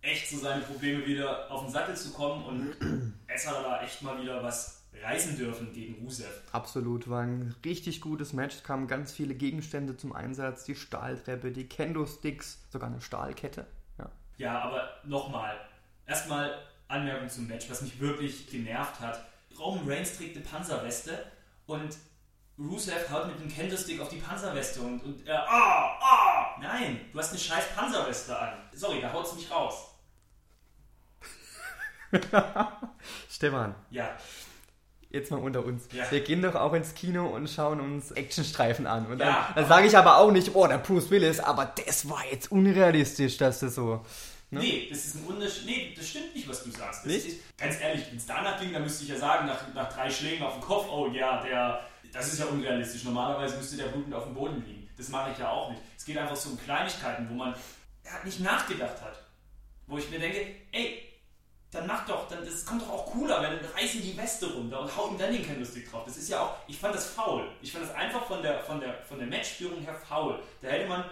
[0.00, 4.02] echt so seine Probleme wieder auf den Sattel zu kommen und jetzt hat da echt
[4.02, 6.42] mal wieder was reißen dürfen gegen Rusev.
[6.52, 8.56] Absolut, war ein richtig gutes Match.
[8.56, 10.64] Es kamen ganz viele Gegenstände zum Einsatz.
[10.64, 13.66] Die Stahltreppe, die Kendo-Sticks, sogar eine Stahlkette.
[13.98, 14.10] Ja.
[14.36, 15.56] Ja, aber nochmal.
[16.06, 19.24] Erstmal Anmerkung zum Match, was mich wirklich genervt hat.
[19.58, 21.24] Roman Reigns trägt eine Panzerweste
[21.66, 21.96] und
[22.70, 27.18] Rusev haut mit dem Candlestick auf die Panzerweste und, und er, ah, ah, nein, du
[27.18, 28.52] hast eine scheiß Panzerweste an.
[28.72, 29.88] Sorry, da haut's mich raus.
[33.30, 34.10] Stefan, Ja,
[35.10, 35.84] jetzt mal unter uns.
[35.92, 36.10] Ja.
[36.10, 39.06] Wir gehen doch auch ins Kino und schauen uns Actionstreifen an.
[39.06, 39.48] Und dann, Ja.
[39.54, 43.38] dann sage ich aber auch nicht, oh, der Bruce Willis, aber das war jetzt unrealistisch,
[43.38, 44.04] dass das so.
[44.50, 44.60] Ne?
[44.60, 45.64] Nee, das ist ein Unterschied.
[45.64, 47.00] Nee, das stimmt nicht, was du sagst.
[47.06, 47.26] Das Nicht?
[47.26, 50.10] Ist, ganz ehrlich, wenn es danach ging, dann müsste ich ja sagen, nach, nach drei
[50.10, 51.80] Schlägen auf den Kopf, oh ja, der,
[52.12, 53.04] das ist ja unrealistisch.
[53.04, 54.88] Normalerweise müsste der blutend auf dem Boden liegen.
[54.96, 55.82] Das mache ich ja auch nicht.
[55.96, 57.54] Es geht einfach so um Kleinigkeiten, wo man
[58.24, 59.18] nicht nachgedacht hat.
[59.86, 61.08] Wo ich mir denke, ey,
[61.70, 64.80] dann mach doch, dann, das kommt doch auch cooler, wenn dann reißen die Weste runter
[64.80, 66.04] und hauen dann den Candlestick drauf.
[66.04, 67.48] Das ist ja auch, ich fand das faul.
[67.62, 70.38] Ich fand das einfach von der, von der, von der Matchführung her faul.
[70.60, 71.04] Da hätte man,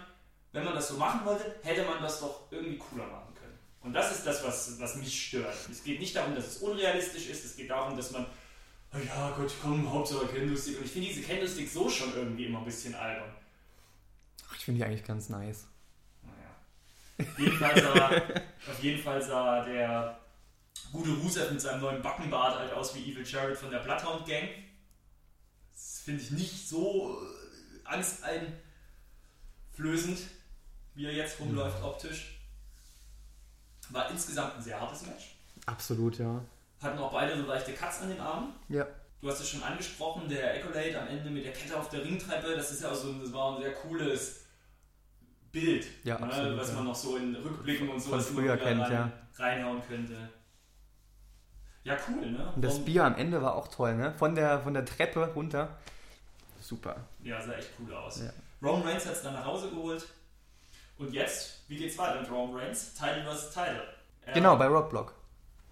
[0.53, 3.59] wenn man das so machen wollte, hätte man das doch irgendwie cooler machen können.
[3.81, 5.57] Und das ist das, was, was mich stört.
[5.71, 8.27] Es geht nicht darum, dass es unrealistisch ist, es geht darum, dass man
[8.99, 10.79] ja Gott, komm, Hauptsache Candlestick.
[10.79, 13.31] Und ich finde diese Candlestick so schon irgendwie immer ein bisschen albern.
[14.49, 15.67] Ach, ich finde die eigentlich ganz nice.
[16.23, 17.31] Naja.
[17.31, 18.11] Auf jeden Fall sah,
[18.71, 20.19] auf jeden Fall sah der
[20.93, 24.49] gute Rusev mit seinem neuen Backenbart halt aus wie Evil Jared von der Bloodhound Gang.
[25.73, 27.27] Das finde ich nicht so äh,
[27.85, 30.19] angsteinflößend,
[30.95, 32.41] wie er jetzt rumläuft optisch.
[33.91, 35.37] War insgesamt ein sehr hartes Match.
[35.67, 36.43] Absolut, ja.
[36.83, 38.55] Hatten auch beide so leichte Cuts an den Armen.
[38.69, 38.87] Ja.
[39.21, 42.57] Du hast es schon angesprochen, der Accolade am Ende mit der Kette auf der Ringtreppe,
[42.57, 44.47] das ist ja auch so ein, das war ein sehr cooles
[45.53, 46.75] Bild, Ja, ne, absolut, was ja.
[46.77, 49.13] man noch so in Rückblicken und so früher kennt, rein, ja.
[49.37, 50.31] reinhauen könnte.
[51.83, 52.53] Ja, cool, ne?
[52.55, 54.13] Und das Bier am Ende war auch toll, ne?
[54.13, 55.77] Von der, von der Treppe runter.
[56.61, 56.97] Super.
[57.23, 58.21] Ja, sah echt cool aus.
[58.23, 58.31] Ja.
[58.63, 60.07] Roman Reigns hat es dann nach Hause geholt.
[60.99, 62.95] Und jetzt, wie geht's weiter mit Roman Reigns?
[62.95, 63.53] Title vs.
[63.53, 63.83] Title.
[64.27, 65.15] Er, Genau, bei Rockblock.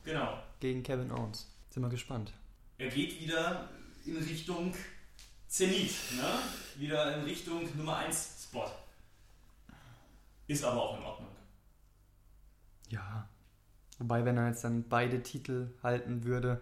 [0.05, 0.39] Genau.
[0.61, 1.47] Gegen Kevin Owens.
[1.71, 2.33] Sind wir gespannt.
[2.79, 3.69] Er geht wieder
[4.05, 4.75] in Richtung
[5.47, 6.39] Zenit, ne?
[6.77, 8.71] Wieder in Richtung Nummer 1 Spot.
[10.47, 11.29] Ist aber auch in Ordnung.
[12.89, 13.29] Ja.
[13.99, 16.61] Wobei, wenn er jetzt dann beide Titel halten würde,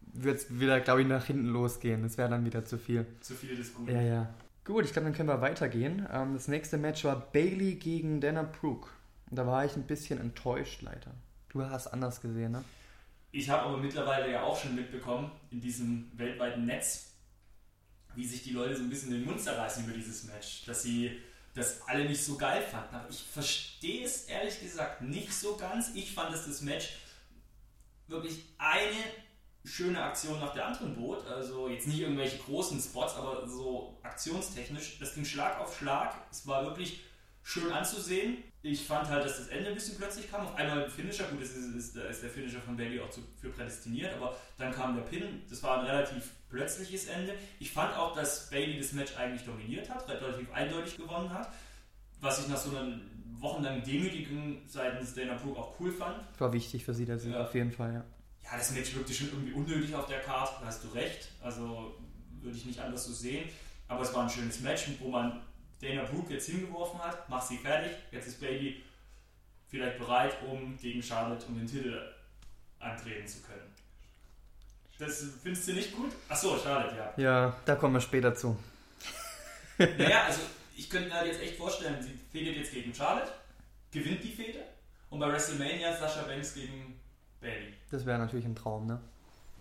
[0.00, 2.02] würde es wieder, glaube ich, nach hinten losgehen.
[2.02, 3.06] Das wäre dann wieder zu viel.
[3.20, 3.92] Zu viel des Guten.
[3.92, 4.34] Ja, ja.
[4.64, 6.06] Gut, ich glaube, dann können wir weitergehen.
[6.12, 8.88] Ähm, das nächste Match war Bailey gegen Dana Brooke.
[9.30, 11.12] Da war ich ein bisschen enttäuscht, leider.
[11.48, 12.64] Du hast anders gesehen, ne?
[13.32, 17.14] Ich habe aber mittlerweile ja auch schon mitbekommen, in diesem weltweiten Netz,
[18.14, 20.66] wie sich die Leute so ein bisschen den Mund zerreißen über dieses Match.
[20.66, 21.18] Dass sie
[21.54, 22.94] das alle nicht so geil fanden.
[22.94, 25.92] Aber ich verstehe es ehrlich gesagt nicht so ganz.
[25.94, 26.90] Ich fand, dass das Match
[28.06, 28.98] wirklich eine
[29.64, 31.26] schöne Aktion nach der anderen bot.
[31.26, 34.98] Also jetzt nicht irgendwelche großen Spots, aber so aktionstechnisch.
[34.98, 36.14] Das ging Schlag auf Schlag.
[36.30, 37.00] Es war wirklich
[37.42, 38.44] schön anzusehen.
[38.64, 40.46] Ich fand halt, dass das Ende ein bisschen plötzlich kam.
[40.46, 43.20] Auf einmal ein Finisher, gut, ist, ist, da ist der Finisher von Bailey auch zu,
[43.40, 45.42] für prädestiniert, aber dann kam der Pin.
[45.50, 47.34] Das war ein relativ plötzliches Ende.
[47.58, 51.52] Ich fand auch, dass Bailey das Match eigentlich dominiert hat, relativ eindeutig gewonnen hat.
[52.20, 53.00] Was ich nach so einer
[53.40, 56.18] wochenlangen Demütigung seitens Dana Brooke auch cool fand.
[56.38, 57.42] War wichtig für sie, der Sieg Ja.
[57.42, 58.04] auf jeden Fall, ja.
[58.44, 61.28] Ja, das Match wirkte schon irgendwie unnötig auf der Karte, da hast du recht.
[61.42, 61.96] Also
[62.40, 63.48] würde ich nicht anders so sehen.
[63.88, 65.40] Aber es war ein schönes Match, wo man
[65.82, 67.90] Dana Brooke jetzt hingeworfen hat, mach sie fertig.
[68.12, 68.82] Jetzt ist Bailey
[69.68, 72.00] vielleicht bereit, um gegen Charlotte um den Titel
[72.78, 73.74] antreten zu können.
[74.98, 76.12] Das findest du nicht gut?
[76.28, 77.12] Achso, Charlotte, ja.
[77.16, 78.56] Ja, da kommen wir später zu.
[79.78, 80.42] Naja, also
[80.76, 83.32] ich könnte mir halt jetzt echt vorstellen, sie fädet jetzt gegen Charlotte,
[83.90, 84.60] gewinnt die Fehde
[85.10, 87.00] und bei WrestleMania Sascha Banks gegen
[87.40, 87.74] Bailey.
[87.90, 89.00] Das wäre natürlich ein Traum, ne?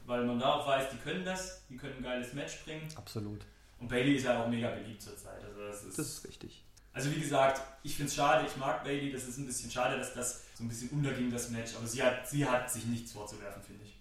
[0.06, 2.88] Weil man da auch weiß, die können das, die können ein geiles Match bringen.
[2.96, 3.44] Absolut.
[3.82, 5.44] Und Bailey ist ja auch mega beliebt zurzeit.
[5.44, 6.64] Also, das ist, Das ist richtig.
[6.94, 9.98] also wie gesagt, ich finde es schade, ich mag Bailey, das ist ein bisschen schade,
[9.98, 11.76] dass das so ein bisschen unterging, das Match.
[11.76, 13.98] Aber sie hat, sie hat sich nichts vorzuwerfen, finde ich.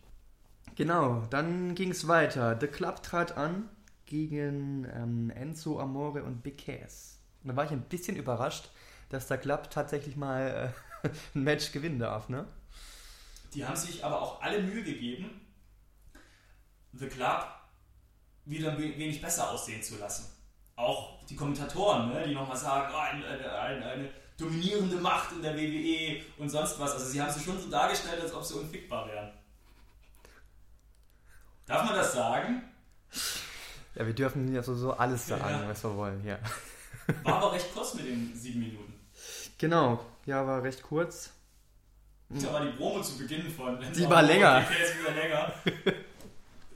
[0.76, 2.56] Genau, dann ging es weiter.
[2.60, 3.68] The Club trat an
[4.06, 7.18] gegen ähm, Enzo Amore und Big Cass.
[7.42, 8.70] Und da war ich ein bisschen überrascht,
[9.08, 12.46] dass der Club tatsächlich mal äh, ein Match gewinnen darf, ne?
[13.54, 15.40] Die haben sich aber auch alle Mühe gegeben,
[16.92, 17.46] The Club
[18.50, 20.26] wieder ein wenig besser aussehen zu lassen.
[20.76, 23.26] Auch die Kommentatoren, ne, die nochmal sagen, oh, eine,
[23.60, 26.92] eine, eine dominierende Macht in der WWE und sonst was.
[26.92, 29.30] Also sie haben sie schon so dargestellt, als ob sie unfickbar wären.
[31.66, 32.62] Darf man das sagen?
[33.94, 35.68] Ja, wir dürfen ja so, so alles sagen, Ja.
[35.68, 36.38] was wir wollen, ja.
[37.24, 38.94] War aber recht kurz mit den sieben Minuten.
[39.58, 41.30] Genau, ja, war recht kurz.
[42.30, 43.78] Da war die Promo zu Beginn von.
[43.92, 44.62] Die war länger.
[44.62, 45.52] Die wieder länger.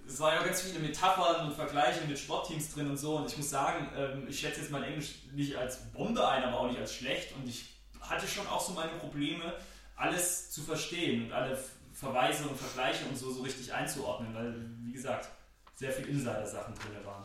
[0.06, 3.16] Es waren ja ganz viele Metaphern und Vergleiche mit Sportteams drin und so.
[3.16, 6.60] Und ich muss sagen, ähm, ich schätze jetzt mein Englisch nicht als Bombe ein, aber
[6.60, 7.32] auch nicht als schlecht.
[7.36, 9.54] Und ich hatte schon auch so meine Probleme,
[9.96, 11.58] alles zu verstehen und alle
[11.94, 14.34] Verweise und Vergleiche und so, so richtig einzuordnen.
[14.34, 15.28] Weil, wie gesagt,
[15.74, 17.24] sehr viel Insider-Sachen drin waren.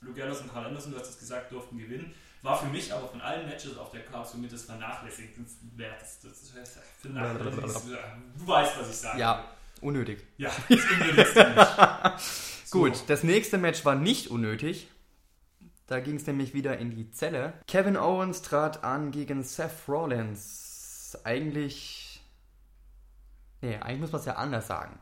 [0.00, 2.14] Luke Gallows und Carl Anderson, du hast es gesagt, durften gewinnen.
[2.42, 6.28] War für mich aber von allen Matches auf der Karte somit das vernachlässigenswerteste.
[6.28, 6.52] Das ist-
[7.00, 8.04] vernachlässigenswert.
[8.38, 9.18] Du weißt, was ich sage.
[9.18, 9.44] Ja,
[9.84, 10.26] unnötig.
[10.36, 12.22] Ja, das unnötigste Match.
[12.64, 12.78] So.
[12.80, 14.88] Gut, das nächste Match war nicht unnötig.
[15.86, 17.52] Da ging es nämlich wieder in die Zelle.
[17.68, 21.16] Kevin Owens trat an gegen Seth Rollins.
[21.24, 22.20] Eigentlich.
[23.60, 24.98] Nee, eigentlich muss man es ja anders sagen.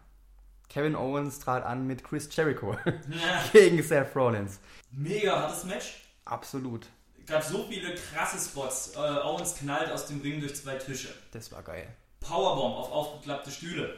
[0.69, 4.59] Kevin Owens trat an mit Chris Jericho Ja, gegen Seth Rollins.
[4.91, 6.03] mega hartes Match.
[6.25, 6.87] Absolut.
[7.27, 8.95] Gab so viele krasse Spots.
[8.97, 11.09] Äh, Owens knallt aus dem Ring durch zwei Tische.
[11.33, 11.87] Das war geil.
[12.21, 13.95] Powerbomb auf aufgeklappte Stühle.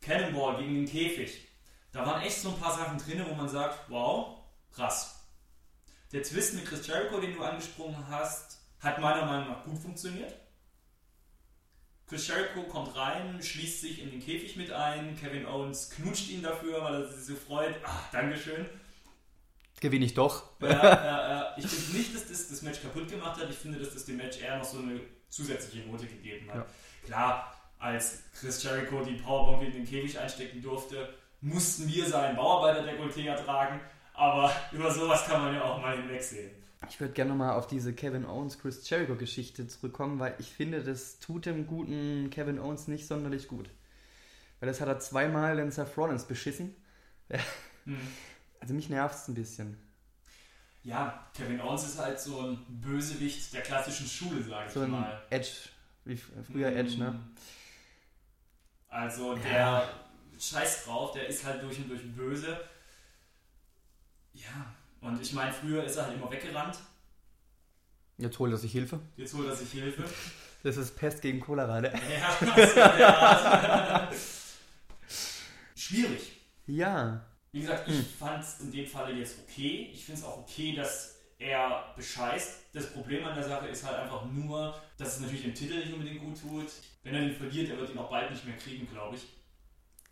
[0.00, 1.48] Cannonball gegen den Käfig.
[1.92, 4.38] Da waren echt so ein paar Sachen drin, wo man sagt, wow,
[4.72, 5.28] krass.
[6.12, 10.34] Der Twist mit Chris Jericho, den du angesprochen hast, hat meiner Meinung nach gut funktioniert.
[12.06, 15.16] Chris Jericho kommt rein, schließt sich in den Käfig mit ein.
[15.16, 17.76] Kevin Owens knutscht ihn dafür, weil er sich so freut.
[17.84, 18.66] Ach, Dankeschön.
[19.80, 20.60] Gewinne ich doch.
[20.60, 21.54] Ja, ja.
[21.56, 23.48] Ich finde nicht, dass das das Match kaputt gemacht hat.
[23.48, 26.56] Ich finde, dass das dem Match eher noch so eine zusätzliche Note gegeben hat.
[26.56, 26.66] Ja.
[27.06, 33.26] Klar, als Chris Jericho die Powerbomb in den Käfig einstecken durfte, mussten wir seinen Bauarbeiter-Dekolleté
[33.26, 33.80] ertragen.
[34.14, 36.50] Aber über sowas kann man ja auch mal hinwegsehen.
[36.88, 40.82] Ich würde gerne nochmal auf diese Kevin Owens Chris Jericho Geschichte zurückkommen, weil ich finde,
[40.82, 43.70] das tut dem guten Kevin Owens nicht sonderlich gut.
[44.60, 46.74] Weil das hat er zweimal den Seth Rollins beschissen.
[47.86, 47.96] Hm.
[48.60, 49.78] Also mich nervt es ein bisschen.
[50.82, 54.90] Ja, Kevin Owens ist halt so ein Bösewicht der klassischen Schule, sage ich So ein
[54.90, 55.22] mal.
[55.30, 55.48] Edge,
[56.04, 57.18] wie früher Edge, ne?
[58.90, 59.88] Also der Ja.
[60.38, 62.60] Scheiß drauf, der ist halt durch und durch böse.
[64.32, 66.78] Ja, und ich meine, früher ist er halt immer weggerannt.
[68.18, 69.00] Jetzt holt er sich Hilfe.
[69.16, 70.04] Jetzt holt er sich Hilfe.
[70.62, 71.92] Das ist Pest gegen Cholera, ne?
[72.10, 74.14] Ja, so in der Art.
[75.74, 76.40] Schwierig.
[76.66, 77.24] Ja.
[77.52, 79.90] Wie gesagt, ich fand es in dem Falle jetzt okay.
[79.92, 82.66] Ich finde es auch okay, dass er bescheißt.
[82.72, 85.92] Das Problem an der Sache ist halt einfach nur, dass es natürlich dem Titel nicht
[85.92, 86.70] unbedingt gut tut.
[87.02, 89.26] Wenn er ihn verliert, er wird ihn auch bald nicht mehr kriegen, glaube ich.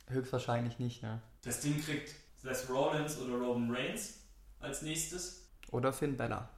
[0.09, 1.21] Höchstwahrscheinlich nicht, ja.
[1.43, 4.21] Das Ding kriegt Seth Rollins oder Roman Reigns
[4.59, 5.51] als nächstes.
[5.71, 6.49] Oder Finn Bella.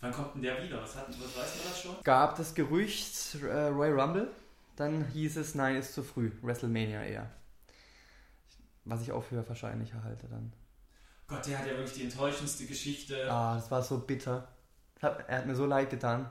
[0.00, 0.82] Wann kommt denn der wieder?
[0.82, 1.96] Was, hat, was weiß man das schon?
[2.04, 4.30] Gab das Gerücht äh, Royal Rumble,
[4.76, 6.30] dann hieß es, nein, ist zu früh.
[6.42, 7.30] WrestleMania eher.
[8.84, 10.52] Was ich auch für wahrscheinlicher halte dann.
[11.30, 13.30] Gott, der hat ja wirklich die enttäuschendste Geschichte.
[13.30, 14.48] Ah, das war so bitter.
[15.00, 16.28] Hat, er hat mir so leid getan.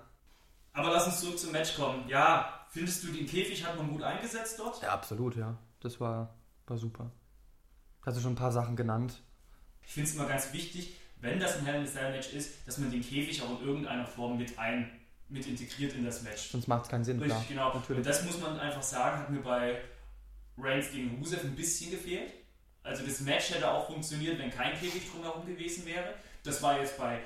[0.73, 2.07] Aber lass uns zurück zum Match kommen.
[2.09, 4.81] Ja, findest du den Käfig hat man gut eingesetzt dort?
[4.81, 5.57] Ja, absolut, ja.
[5.79, 6.35] Das war,
[6.67, 7.11] war super.
[8.05, 9.21] Hast du schon ein paar Sachen genannt?
[9.85, 12.67] Ich finde es immer ganz wichtig, wenn das ein Hell in a Cell Match ist,
[12.67, 14.91] dass man den Käfig auch in irgendeiner Form mit ein
[15.29, 16.49] mit integriert in das Match.
[16.49, 17.37] Sonst macht es keinen Sinn, klar.
[17.37, 17.73] Richtig, genau.
[17.73, 17.97] Natürlich.
[17.97, 19.79] Und das muss man einfach sagen, hat mir bei
[20.57, 22.33] Reigns gegen Rusev ein bisschen gefehlt.
[22.89, 26.15] Also das Match hätte auch funktioniert, wenn kein Käfig drumherum gewesen wäre.
[26.43, 27.19] Das war jetzt bei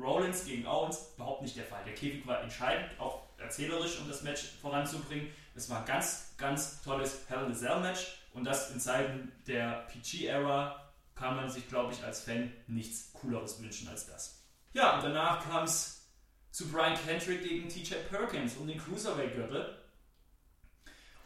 [0.00, 1.82] Rollins gegen Owens überhaupt nicht der Fall.
[1.84, 5.26] Der Käfig war entscheidend, auch erzählerisch, um das Match voranzubringen.
[5.56, 9.32] Es war ein ganz, ganz tolles Hell in a Cell Match und das in Zeiten
[9.48, 10.80] der PG-Ära
[11.16, 14.44] kann man sich, glaube ich, als Fan nichts Cooleres wünschen als das.
[14.72, 16.06] Ja, und danach kam es
[16.52, 19.76] zu Brian Kendrick gegen TJ Perkins um den Cruiserweight-Gürtel.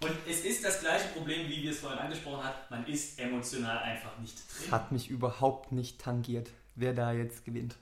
[0.05, 2.55] Und es ist das gleiche Problem, wie wir es vorhin angesprochen haben.
[2.69, 4.71] Man ist emotional einfach nicht drin.
[4.71, 7.77] hat mich überhaupt nicht tangiert, wer da jetzt gewinnt.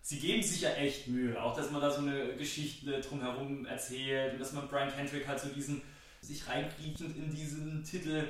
[0.00, 4.32] Sie geben sich ja echt Mühe, auch dass man da so eine Geschichte drumherum erzählt
[4.32, 5.80] und dass man Brian Kendrick halt so diesen,
[6.22, 8.26] sich reinkriechend in diesen Titel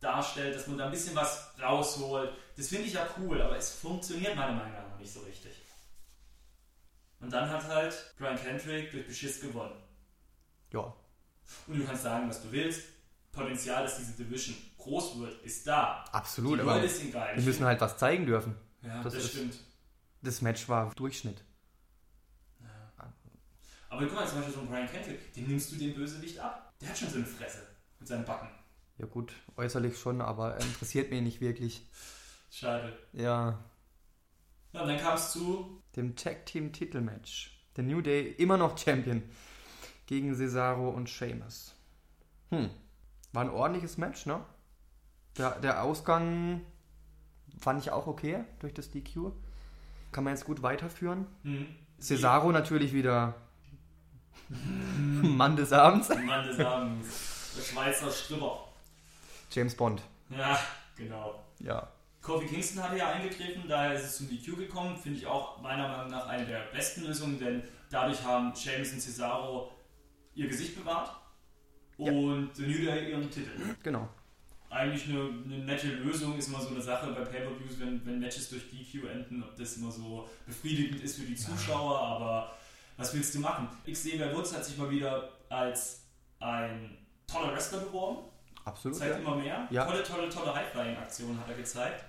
[0.00, 2.32] darstellt, dass man da ein bisschen was rausholt.
[2.56, 5.52] Das finde ich ja cool, aber es funktioniert meiner Meinung nach noch nicht so richtig.
[7.20, 9.74] Und dann hat halt Brian Kendrick durch Beschiss gewonnen.
[10.72, 10.94] Ja,
[11.66, 12.82] Und du kannst sagen, was du willst.
[13.32, 16.04] Potenzial, dass diese Division groß wird, ist da.
[16.12, 16.58] absolut.
[16.60, 18.54] Aber wir müssen halt was zeigen dürfen.
[18.82, 19.58] ja, das das, ist- stimmt.
[20.22, 21.44] Das Match war Durchschnitt.
[23.88, 26.74] Aber guck mal, zum Beispiel so ein Brian Kendrick, den nimmst du dem Bösewicht ab.
[26.80, 27.66] Der hat schon so eine Fresse
[27.98, 28.48] mit seinen Backen.
[28.98, 31.86] Ja gut, äußerlich schon, aber er interessiert mich nicht wirklich.
[32.50, 32.98] Schade.
[33.12, 33.62] Ja,
[34.72, 37.52] Ja, und dann kam es zu, dem Tag Team Titelmatch.
[37.76, 39.22] Der New Day immer noch Champion
[40.06, 41.74] gegen Cesaro und Sheamus.
[42.50, 42.70] Hm,
[43.32, 44.40] war ein ordentliches Match, ne?
[45.36, 46.62] Der, der Ausgang
[47.58, 49.32] fand ich auch okay durch das DQ.
[50.12, 51.26] Kann man jetzt gut weiterführen.
[51.42, 51.66] hm,
[51.98, 53.34] Cesaro natürlich wieder
[55.22, 56.08] Mann des Abends.
[56.08, 58.68] Mann des Abends, der Schweizer Stripper.
[59.50, 60.02] James Bond.
[60.30, 60.58] Ja,
[60.96, 61.42] genau.
[61.58, 61.88] Ja.
[62.22, 64.96] Kofi Kingston hatte ja eingegriffen, daher ist es zum DQ gekommen.
[64.96, 69.00] Finde ich auch meiner Meinung nach eine der besten Lösungen, denn dadurch haben Sheamus und
[69.00, 69.70] Cesaro
[70.36, 71.10] ihr Gesicht bewahrt
[71.98, 72.12] Ja.
[72.12, 73.50] und The New Day ihren Titel.
[73.82, 74.08] Genau.
[74.70, 78.50] eigentlich eine, eine nette Lösung, ist immer so eine Sache bei Pay-Per-Views, wenn, wenn Matches
[78.50, 82.52] durch DQ enden, ob das immer so befriedigend ist für die Zuschauer, aber
[82.98, 83.68] was willst du machen?
[83.90, 86.02] Xavier Woods hat sich mal wieder als
[86.40, 88.28] ein toller Wrestler beworben,
[88.64, 88.98] Absolut.
[88.98, 89.18] zeigt Ja.
[89.20, 89.68] immer mehr.
[89.70, 89.84] Ja.
[89.86, 92.04] Tolle, tolle, tolle High-Flying-Aktionen hat er gezeigt.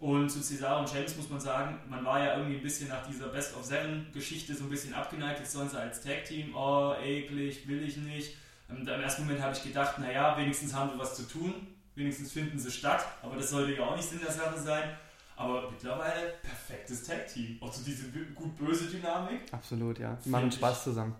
[0.00, 3.04] Und zu Cesaro und James muss man sagen, man war ja irgendwie ein bisschen nach
[3.06, 5.40] dieser Best of Seven-Geschichte so ein bisschen abgeneigt.
[5.40, 8.36] Jetzt sollen sie als Tag-Team, oh, eklig, will ich nicht.
[8.68, 11.52] Und Im ersten Moment habe ich gedacht, naja, wenigstens haben sie was zu tun,
[11.96, 14.96] wenigstens finden sie statt, aber das sollte ja auch nicht Sinn der Sache sein.
[15.36, 17.58] Aber mittlerweile perfektes Tag-Team.
[17.60, 19.42] Auch so diese gut-böse Dynamik.
[19.52, 20.18] Absolut, ja.
[20.24, 20.50] Die machen.
[20.50, 21.14] Spaß zusammen.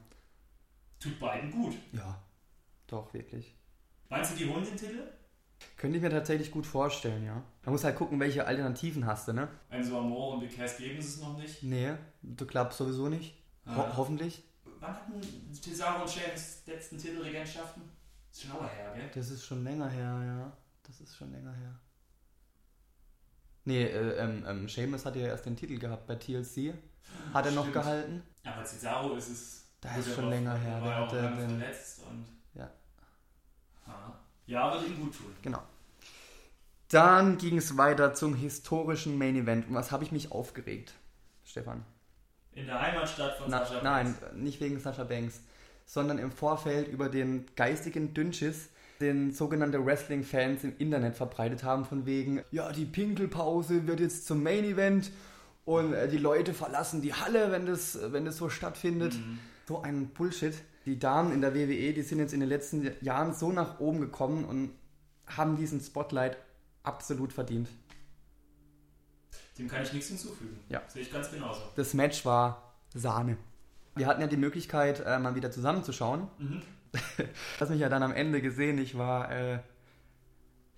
[0.99, 1.77] Tut beiden gut.
[1.93, 2.21] Ja.
[2.89, 3.55] Doch, wirklich.
[4.09, 5.03] Meinst du, die holen den Titel?
[5.77, 7.43] Könnte ich mir tatsächlich gut vorstellen, ja.
[7.65, 9.49] Man muss halt gucken, welche Alternativen hast du, ne?
[9.71, 11.63] Enzo Amore und Big Cass geben es noch nicht.
[11.63, 13.35] Nee, du glaubst sowieso nicht.
[13.67, 13.93] Ho Ah.
[13.97, 14.43] hoffentlich.
[14.81, 15.21] wann hatten
[15.53, 17.83] Cesaro und Sheamus letzten Titelregentschaften?
[18.31, 19.11] Ist schon lange her, gell?
[19.15, 20.53] Das ist schon länger her, ja.
[20.85, 21.75] Das ist schon länger her.
[23.65, 26.75] Nee, äh, ähm, ähm, Seamus hat ja erst den Titel gehabt bei TLC.
[27.35, 27.75] Hat er noch Stimmt.
[27.75, 28.23] gehalten.
[28.45, 29.65] Aber Cesaro ist es.
[29.81, 32.25] Da ist der schon länger her, der hatte lange den- verletzt und.
[32.55, 32.71] Ja.
[33.87, 34.13] Ah.
[34.49, 35.31] Ja, wird ihm gut tun.
[35.43, 35.63] Genau.
[36.89, 39.69] Dann ging es weiter zum historischen Main Event.
[39.69, 40.95] Und was habe ich mich aufgeregt,
[41.45, 41.85] Stefan?
[42.53, 44.37] In der Heimatstadt von Na, Sascha nein, Banks.
[44.37, 45.43] nicht wegen Sascha Banks,
[45.85, 52.07] sondern im Vorfeld über den geistigen Dünnschiss, den sogenannte Wrestling-Fans im Internet verbreitet haben, von
[52.07, 55.13] wegen, ja, die Pinkelpause wird jetzt zum Main Event
[55.67, 59.15] und äh, die Leute verlassen die Halle, wenn das, wenn das so stattfindet.
[59.15, 59.39] Mhm.
[59.69, 60.55] So ein Bullshit.
[60.89, 64.01] Die Damen in der WWE, die sind jetzt in den letzten Jahren so nach oben
[64.01, 64.71] gekommen und
[65.27, 66.39] haben diesen Spotlight
[66.83, 67.69] absolut verdient.
[69.59, 70.59] Dem kann ich nichts hinzufügen.
[70.71, 70.81] Ja.
[70.89, 71.61] Sehe ich ganz genauso.
[71.77, 73.37] Das Match war Sahne.
[73.97, 76.27] Wir hatten ja die Möglichkeit, äh, mal wieder zusammenzuschauen.
[76.39, 76.63] Mhm.
[77.61, 79.59] Hast mich ja dann am Ende gesehen, ich war äh,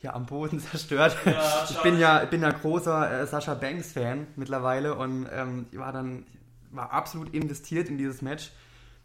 [0.01, 1.17] ja am Boden zerstört.
[1.25, 5.79] Ja, ich bin ja, bin ja großer äh, Sascha Banks Fan mittlerweile und ähm, ich
[5.79, 6.27] war dann
[6.73, 8.51] war absolut investiert in dieses Match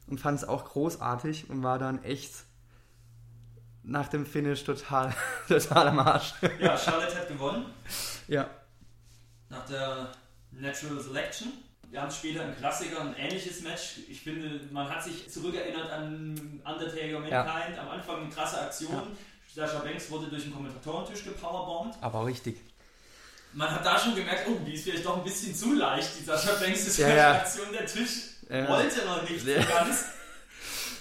[0.08, 2.32] und fand es auch großartig und war dann echt
[3.84, 5.14] nach dem Finish total,
[5.48, 6.34] total am Arsch.
[6.60, 7.66] Ja, Charlotte hat gewonnen
[8.28, 8.50] ja,
[9.50, 10.12] nach der
[10.52, 11.54] Natural Selection.
[11.92, 14.00] Wir haben später ein Klassiker, ein ähnliches Match.
[14.10, 17.78] Ich finde, man hat sich zurückerinnert an Undertaker Mankind.
[17.80, 19.16] Am Anfang eine krasse Aktion.
[19.54, 21.98] Sascha Banks wurde durch den Kommentatorentisch gepowerbombt.
[22.02, 22.58] aber richtig.
[23.54, 26.24] Man hat da schon gemerkt, oh, die ist vielleicht doch ein bisschen zu leicht, die
[26.26, 27.34] Sascha Banks ist Ja, ja.
[27.34, 27.68] die Aktion.
[27.72, 28.70] Der Tisch Ja.
[28.70, 30.06] wollte noch nicht so ganz.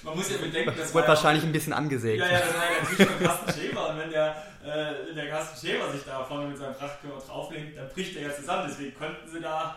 [0.02, 2.20] Man muss ja bedenken, das ja wahrscheinlich ein bisschen angesägt.
[2.20, 3.88] Ja, ja, das war ja der Tisch von Carsten Schäfer.
[3.88, 7.88] Und wenn der, äh, der Carsten Schäfer sich da vorne mit seinem Prachtkörper drauflegt, dann
[7.88, 8.68] bricht er ja zusammen.
[8.68, 9.76] Deswegen konnten sie da,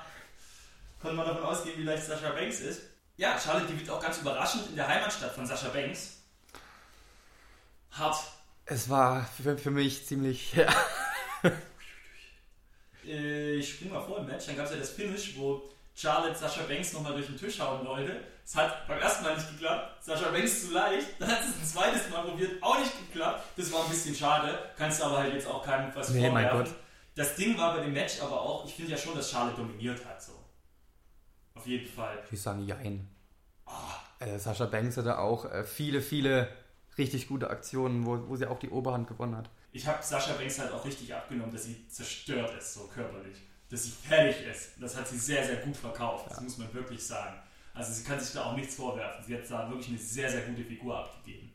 [1.02, 2.82] konnte man davon ausgehen, wie leicht Sascha Banks ist.
[3.16, 6.18] Ja, Charlotte gewinnt auch ganz überraschend in der Heimatstadt von Sascha Banks.
[7.92, 8.18] Hart.
[8.66, 10.54] Es war für, für mich ziemlich.
[10.54, 10.68] Ja.
[13.06, 14.48] Äh, ich spring mal vor im Match.
[14.48, 17.84] Dann gab es ja das Finish, wo Charlotte Sascha Banks nochmal durch den Tisch hauen
[17.84, 18.24] wollte.
[18.46, 20.04] Es hat beim ersten Mal nicht geklappt.
[20.04, 21.08] Sascha Banks zu leicht.
[21.20, 22.62] Dann hat es ein zweites Mal probiert.
[22.62, 23.44] Auch nicht geklappt.
[23.58, 24.60] Das war ein bisschen schade.
[24.78, 26.72] Kannst du aber halt jetzt auch keinem was Nee, mein vorwerfen.
[26.74, 26.84] Gott.
[27.16, 30.06] Das Ding war bei dem Match aber auch, ich finde ja schon, dass Charlotte dominiert
[30.06, 30.22] hat.
[30.22, 30.34] So.
[31.56, 32.20] Auf jeden Fall.
[32.30, 33.10] Ich sage Jein.
[34.20, 36.48] Äh, Sascha Banks hatte auch äh, viele, viele
[37.00, 39.50] richtig gute Aktionen, wo, wo sie auch die Oberhand gewonnen hat.
[39.72, 43.38] Ich habe Sascha Banks halt auch richtig abgenommen, dass sie zerstört ist, so körperlich.
[43.70, 44.72] Dass sie fertig ist.
[44.80, 46.30] Das hat sie sehr, sehr gut verkauft.
[46.30, 47.36] Das muss man wirklich sagen.
[47.74, 49.24] Also sie kann sich da auch nichts vorwerfen.
[49.26, 51.52] Sie hat da wirklich eine sehr, sehr gute Figur abgegeben.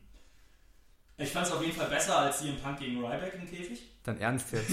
[1.17, 3.83] Ich fand es auf jeden Fall besser als CM Punk gegen Ryback im Käfig.
[4.03, 4.71] Dann ernst jetzt.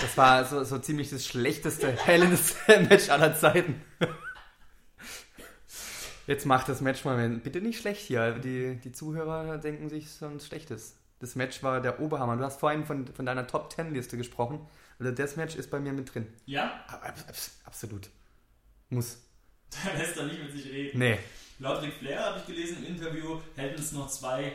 [0.00, 3.82] Das war so, so ziemlich das schlechteste Hell in a Cell Match aller Zeiten.
[6.26, 8.32] Jetzt macht das Match mal bitte nicht schlecht hier.
[8.38, 10.96] Die, die Zuhörer denken sich sonst schlechtes.
[11.18, 12.36] Das Match war der Oberhammer.
[12.36, 14.66] Du hast vorhin von, von deiner Top 10 Liste gesprochen.
[15.00, 16.32] Also das Match ist bei mir mit drin.
[16.46, 18.08] Ja, Ab- ab- abs- Absolut.
[18.90, 19.16] Muss.
[19.84, 20.98] da lässt er nicht mit sich reden.
[20.98, 21.18] Nee.
[21.58, 24.52] Laut Ric Flair habe ich gelesen im Interview, hätten es noch zwei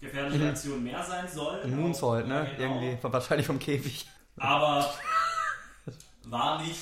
[0.00, 0.50] gefährliche Mhm.
[0.50, 1.74] Aktionen mehr sein sollen.
[1.74, 2.50] Moonsault, ne?
[2.56, 2.80] Genau.
[2.82, 3.02] Irgendwie.
[3.02, 4.06] Wahrscheinlich vom Käfig.
[4.36, 4.92] aber
[6.24, 6.80] war nicht.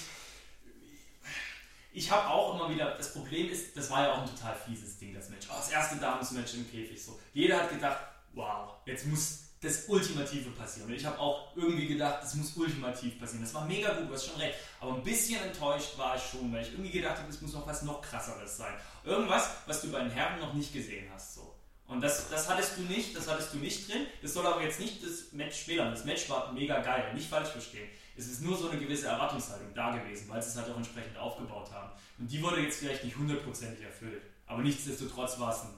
[1.93, 4.99] Ich habe auch immer wieder, das Problem ist, das war ja auch ein total fieses
[4.99, 5.47] Ding, das Match.
[5.49, 7.01] Oh, das erste Damensmatch im Käfig.
[7.03, 7.21] So.
[7.33, 7.99] Jeder hat gedacht,
[8.33, 10.89] wow, jetzt muss das Ultimative passieren.
[10.89, 13.43] Und ich habe auch irgendwie gedacht, das muss ultimativ passieren.
[13.43, 14.57] Das war mega gut, du hast schon recht.
[14.81, 17.67] Aber ein bisschen enttäuscht war ich schon, weil ich irgendwie gedacht habe, es muss noch
[17.67, 18.75] was noch krasseres sein.
[19.05, 21.35] Irgendwas, was du bei den Herren noch nicht gesehen hast.
[21.35, 21.55] So.
[21.87, 24.07] Und das, das hattest du nicht, das hattest du nicht drin.
[24.23, 25.91] Das soll aber jetzt nicht das Match spielen.
[25.91, 27.89] Das Match war mega geil, nicht falsch verstehen.
[28.17, 31.17] Es ist nur so eine gewisse Erwartungshaltung da gewesen, weil sie es halt auch entsprechend
[31.19, 31.91] aufgebaut haben.
[32.19, 34.23] Und die wurde jetzt vielleicht nicht hundertprozentig erfüllt.
[34.47, 35.75] Aber nichtsdestotrotz war es ein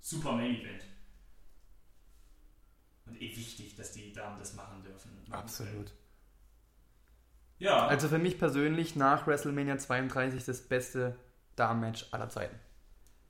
[0.00, 0.84] super Main Event.
[3.60, 5.10] Wichtig, dass die Damen das machen dürfen.
[5.30, 5.92] Absolut.
[7.58, 11.14] Ja, Also für mich persönlich nach WrestleMania 32 das beste
[11.56, 12.58] Damen-Match aller Zeiten.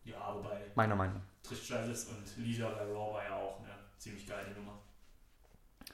[0.05, 1.21] ja, wobei Meiner Meinung.
[1.43, 4.79] Trish Stratus und Lisa bei Raw war ja auch eine ziemlich geile Nummer.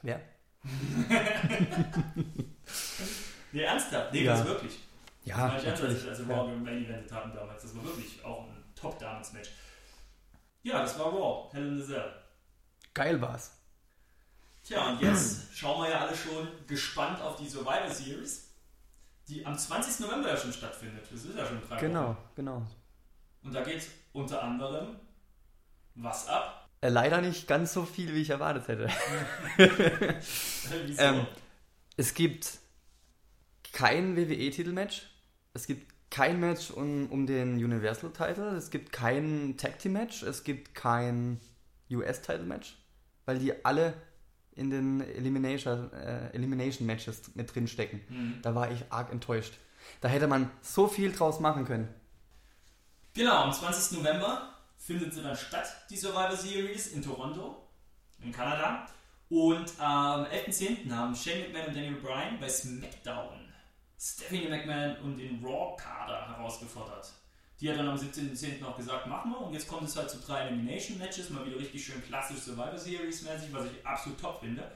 [0.02, 0.20] Wer?
[3.52, 4.12] Nee, ernsthaft?
[4.12, 4.36] Nee, Ja.
[4.36, 4.80] das wirklich.
[5.24, 6.02] Ja, als natürlich.
[6.02, 6.42] wir- als wir Ja.
[6.42, 7.62] Raw Main Event hatten damals.
[7.62, 9.50] Das war wirklich auch ein Top-Damens-Match.
[10.62, 11.48] Ja, das war Raw.
[11.52, 12.12] Hell in the Cell.
[12.92, 13.55] Geil war's.
[14.66, 18.50] Tja, und jetzt schauen wir ja alle schon gespannt auf die Survivor Series,
[19.28, 20.00] die am 20.
[20.00, 21.04] November ja schon stattfindet.
[21.10, 22.16] Das ist ja schon drei Genau, Wochen.
[22.34, 22.66] genau.
[23.44, 24.96] Und da geht unter anderem
[25.94, 26.68] was ab?
[26.80, 28.88] Äh, leider nicht ganz so viel, wie ich erwartet hätte.
[30.86, 31.00] Wieso?
[31.00, 31.26] Ähm,
[31.96, 32.58] Es gibt
[33.72, 35.02] kein WWE-Titelmatch.
[35.54, 40.22] Es gibt kein Match um, um den Universal Title, es gibt kein Tag Team Match,
[40.22, 41.40] es gibt kein
[41.90, 42.76] US Title Match,
[43.24, 43.94] weil die alle
[44.56, 48.00] in den Elimination, äh, Elimination Matches mit drin stecken.
[48.08, 48.38] Mhm.
[48.42, 49.54] Da war ich arg enttäuscht.
[50.00, 51.88] Da hätte man so viel draus machen können.
[53.14, 53.98] Genau, am 20.
[53.98, 57.68] November findet sie dann statt, die Survivor Series in Toronto,
[58.22, 58.86] in Kanada.
[59.28, 60.90] Und am 11.10.
[60.92, 63.46] haben Shane McMahon und Daniel Bryan bei SmackDown
[63.98, 67.12] Stephanie McMahon und den Raw-Kader herausgefordert.
[67.60, 68.62] Die hat dann am 17.10.
[68.64, 69.40] auch gesagt, machen wir.
[69.40, 73.52] Und jetzt kommt es halt zu drei Elimination-Matches, mal wieder richtig schön klassisch Survivor Series-mäßig,
[73.52, 74.70] was ich absolut top finde.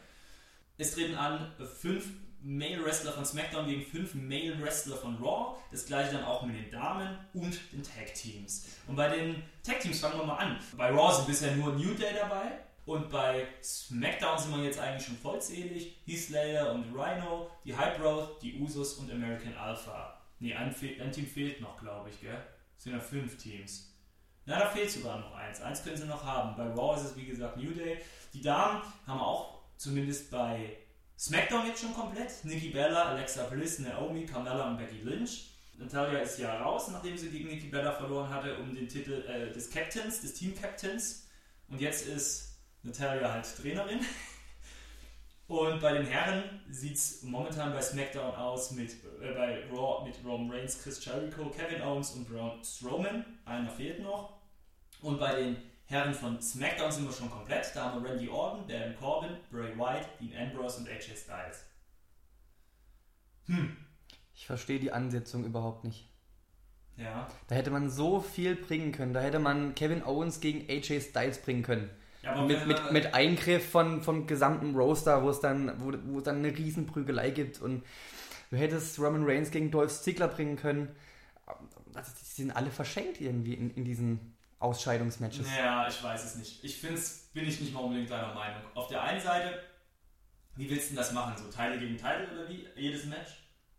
[0.78, 2.06] Es treten an fünf
[2.42, 5.58] Male Wrestler von SmackDown gegen fünf Male Wrestler von Raw.
[5.70, 8.66] Das gleiche dann auch mit den Damen und den Tag Teams.
[8.86, 10.58] Und bei den Tag Teams fangen wir mal an.
[10.78, 12.60] Bei Raw sind bisher nur New Day dabei.
[12.86, 15.98] Und bei SmackDown sind wir jetzt eigentlich schon vollzählig.
[16.06, 20.18] Heath Slater und Rhino, die Hype Road, die Usos und American Alpha.
[20.40, 22.42] Ne, ein, ein, Team fehlt noch, glaube ich, gell?
[22.80, 23.92] Sind ja fünf Teams.
[24.46, 25.60] Na, da fehlt sogar noch eins.
[25.60, 26.56] Eins können sie noch haben.
[26.56, 27.98] Bei Raw ist es, wie gesagt, New Day.
[28.32, 30.78] Die Damen haben auch zumindest bei
[31.18, 32.42] SmackDown jetzt schon komplett.
[32.42, 35.50] Nikki Bella, Alexa Bliss, Naomi, Carmella und Becky Lynch.
[35.76, 39.52] Natalia ist ja raus, nachdem sie gegen Nikki Bella verloren hatte, um den Titel äh,
[39.52, 41.26] des Captains, des Team-Captains.
[41.68, 44.00] Und jetzt ist Natalia halt Trainerin.
[45.50, 50.14] Und bei den Herren sieht es momentan bei SmackDown aus mit äh, bei Raw mit
[50.24, 53.24] Roman Reigns, Chris Jericho, Kevin Owens und Braun Strowman.
[53.44, 54.38] Einer fehlt noch.
[55.02, 57.74] Und bei den Herren von SmackDown sind wir schon komplett.
[57.74, 61.64] Da haben wir Randy Orton, Baron Corbin, Bray Wyatt, Dean Ambrose und AJ Styles.
[63.46, 63.76] Hm.
[64.32, 66.08] Ich verstehe die Ansetzung überhaupt nicht.
[66.96, 67.26] Ja.
[67.48, 69.14] Da hätte man so viel bringen können.
[69.14, 71.90] Da hätte man Kevin Owens gegen AJ Styles bringen können.
[72.22, 76.24] Ja, mit, mit, mit Eingriff von, vom gesamten Roster, wo es dann, wo, wo es
[76.24, 77.82] dann eine Riesenprügelei gibt und
[78.50, 80.94] du hättest Roman Reigns gegen Dolph Ziggler bringen können.
[81.94, 85.46] Also, die sind alle verschenkt irgendwie in, in diesen Ausscheidungsmatches.
[85.46, 86.62] Naja, ich weiß es nicht.
[86.62, 87.00] Ich finde
[87.32, 88.62] bin ich nicht mal unbedingt deiner Meinung.
[88.74, 89.58] Auf der einen Seite,
[90.56, 91.34] wie willst du denn das machen?
[91.36, 92.66] So Teile gegen Teile oder wie?
[92.76, 93.30] Jedes Match?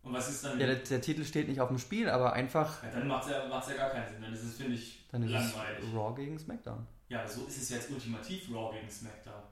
[0.02, 0.58] Und was ist dann.
[0.58, 2.82] Ja, der, der Titel steht nicht auf dem Spiel, aber einfach.
[2.82, 4.22] Ja, dann macht es ja, ja gar keinen Sinn.
[4.22, 5.84] Dann ist es, finde ich, dann ist langweilig.
[5.84, 6.86] Es Raw gegen SmackDown.
[7.12, 9.42] Ja, so ist es jetzt ultimativ Raw gegen SmackDown.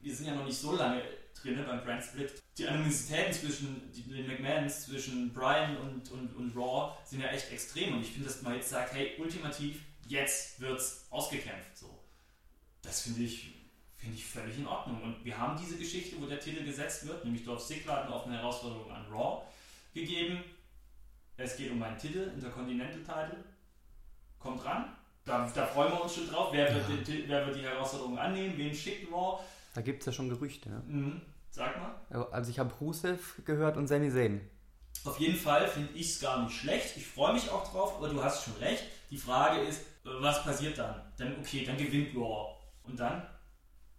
[0.00, 1.00] Wir sind ja noch nicht so lange
[1.40, 2.42] drin beim Brand Split.
[2.58, 7.94] Die Animositäten zwischen den McMahons, zwischen Brian und, und, und Raw sind ja echt extrem.
[7.94, 11.78] Und ich finde, dass man jetzt sagt, hey, ultimativ, jetzt wird's ausgekämpft.
[11.78, 12.02] So.
[12.82, 13.54] Das finde ich,
[13.94, 15.00] find ich völlig in Ordnung.
[15.00, 18.38] Und wir haben diese Geschichte, wo der Titel gesetzt wird, nämlich Dolph Ziggler hat eine
[18.38, 19.46] Herausforderung an Raw
[19.94, 20.42] gegeben.
[21.36, 23.44] Es geht um einen Titel, Intercontinental Title.
[24.40, 26.48] Kommt ran, da, da, freuen wir uns schon drauf.
[26.52, 26.96] Wer wird, ja.
[26.96, 28.54] die, wer wird die Herausforderung annehmen?
[28.56, 29.42] Wen schickt Raw?
[29.74, 30.68] Da gibt es ja schon Gerüchte.
[30.68, 30.82] Ja.
[30.86, 31.20] Mhm.
[31.50, 32.24] Sag mal.
[32.32, 34.40] Also ich habe Rusev gehört und Sami Zayn.
[35.04, 36.96] Auf jeden Fall finde ich es gar nicht schlecht.
[36.96, 38.84] Ich freue mich auch drauf, aber du hast schon recht.
[39.10, 41.00] Die Frage ist, was passiert dann?
[41.16, 42.56] Dann, okay, dann gewinnt Raw.
[42.84, 43.26] Und dann?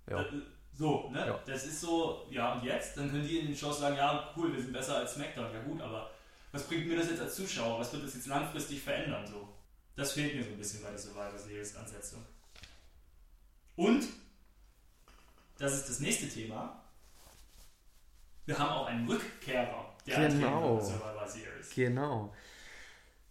[0.09, 0.21] Ja.
[0.21, 0.25] Äh,
[0.73, 1.25] so, ne?
[1.25, 1.39] Ja.
[1.45, 2.97] Das ist so, ja, und jetzt?
[2.97, 5.53] Dann können die in den Shows sagen, ja, cool, wir sind besser als SmackDown.
[5.53, 6.09] Ja gut, aber
[6.51, 7.79] was bringt mir das jetzt als Zuschauer?
[7.79, 9.25] Was wird das jetzt langfristig verändern?
[9.25, 9.47] So?
[9.95, 12.25] Das fehlt mir so ein bisschen bei der Survivor Series Ansetzung.
[13.75, 14.05] Und,
[15.57, 16.83] das ist das nächste Thema,
[18.45, 20.79] wir haben auch einen Rückkehrer der genau.
[20.79, 21.69] Survivor Series.
[21.73, 22.33] Genau.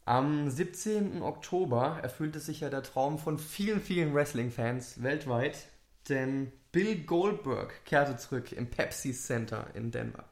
[0.06, 1.22] Am 17.
[1.22, 5.68] Oktober erfüllte sich ja der Traum von vielen, vielen Wrestling-Fans weltweit,
[6.08, 10.24] denn Bill Goldberg kehrte zurück im Pepsi Center in Denver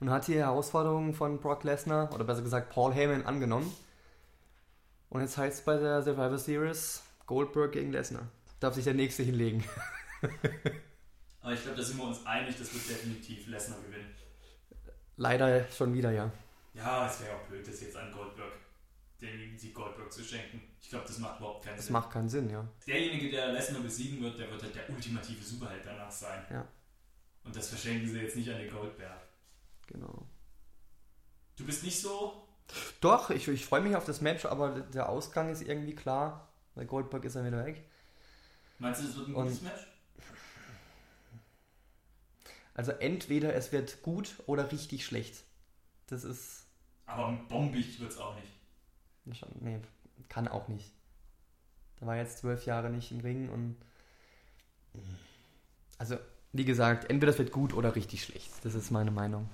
[0.00, 3.72] und hat die Herausforderungen von Brock Lesnar, oder besser gesagt Paul Heyman, angenommen
[5.12, 8.28] und jetzt heißt es bei der Survivor Series Goldberg gegen Lesnar.
[8.60, 9.62] Darf sich der Nächste hinlegen.
[11.42, 14.10] Aber ich glaube, da sind wir uns einig, das wird definitiv Lesnar gewinnen.
[15.18, 16.32] Leider schon wieder, ja.
[16.72, 18.54] Ja, es wäre auch blöd, das jetzt an Goldberg,
[19.20, 20.62] den Sieg Goldberg zu schenken.
[20.80, 21.94] Ich glaube, das macht überhaupt keinen das Sinn.
[21.94, 22.66] Das macht keinen Sinn, ja.
[22.86, 26.42] Derjenige, der Lesnar besiegen wird, der wird halt der ultimative Superheld danach sein.
[26.50, 26.66] Ja.
[27.44, 29.20] Und das verschenken sie jetzt nicht an den Goldberg.
[29.88, 30.26] Genau.
[31.56, 32.48] Du bist nicht so
[33.00, 36.48] doch, ich, ich freue mich auf das Match, aber der Ausgang ist irgendwie klar.
[36.74, 37.84] Weil Goldberg ist ja wieder weg.
[38.78, 39.86] Meinst du, das wird ein gutes Match?
[42.74, 45.44] Also entweder es wird gut oder richtig schlecht.
[46.06, 46.66] Das ist.
[47.06, 48.48] Aber bombig wird es auch nicht.
[49.60, 49.80] Nee,
[50.28, 50.90] kann auch nicht.
[52.00, 53.76] Da war jetzt zwölf Jahre nicht im Ring und.
[55.98, 56.16] Also,
[56.52, 58.50] wie gesagt, entweder es wird gut oder richtig schlecht.
[58.64, 59.48] Das ist meine Meinung.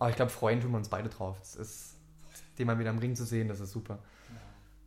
[0.00, 1.36] Aber ich glaube, freuen tun wir uns beide drauf.
[1.42, 1.96] Es ist,
[2.58, 3.98] den mal wieder im Ring zu sehen, das ist super.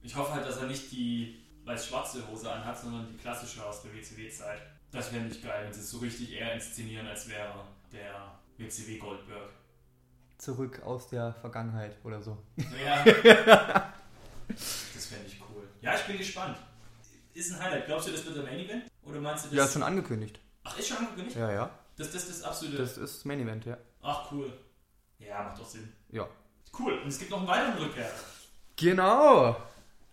[0.01, 3.93] Ich hoffe halt, dass er nicht die weiß-schwarze Hose anhat, sondern die klassische aus der
[3.93, 4.59] WCW-Zeit.
[4.91, 8.97] Das wäre nicht geil, wenn sie es so richtig eher inszenieren, als wäre der WCW
[8.97, 9.51] Goldberg.
[10.39, 12.39] zurück aus der Vergangenheit oder so.
[12.84, 13.03] Ja.
[14.47, 15.64] das fände ich cool.
[15.82, 16.57] Ja, ich bin gespannt.
[17.36, 17.86] Ist ein Highlight.
[17.86, 18.86] Glaubst du, das wird der Main Event?
[19.03, 19.57] Oder meinst du das?
[19.57, 20.39] Ja, ist schon angekündigt.
[20.64, 21.38] Ach, ist schon angekündigt?
[21.38, 21.70] Ja, ja.
[21.97, 22.78] Das, das, das absolute.
[22.78, 23.78] Das ist Main Event, ja.
[24.01, 24.51] Ach, cool.
[25.28, 25.91] Ja, macht doch Sinn.
[26.09, 26.28] Ja.
[26.78, 26.93] Cool.
[26.99, 28.11] Und es gibt noch einen weiteren Rückkehr.
[28.76, 29.55] Genau!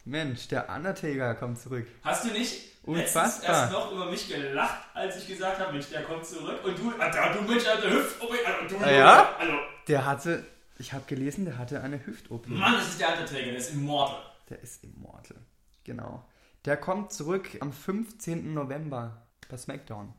[0.05, 1.87] Mensch, der Undertaker kommt zurück.
[2.03, 3.51] Hast du nicht Unfassbar.
[3.63, 6.65] erst noch über mich gelacht, als ich gesagt habe, Mensch, der kommt zurück.
[6.65, 9.37] Und du, Alter, du Mensch, Alter, Hüft, oh, also, du, Ah, ja?
[9.37, 9.53] Also,
[9.89, 10.45] Der hatte,
[10.79, 12.47] ich habe gelesen, der hatte eine Hüft-OP.
[12.49, 14.23] Mann, das ist der Undertaker, der ist immortal.
[14.49, 15.37] Der ist immortal.
[15.85, 16.27] Genau.
[16.65, 18.53] Der kommt zurück am 15.
[18.55, 20.13] November bei SmackDown.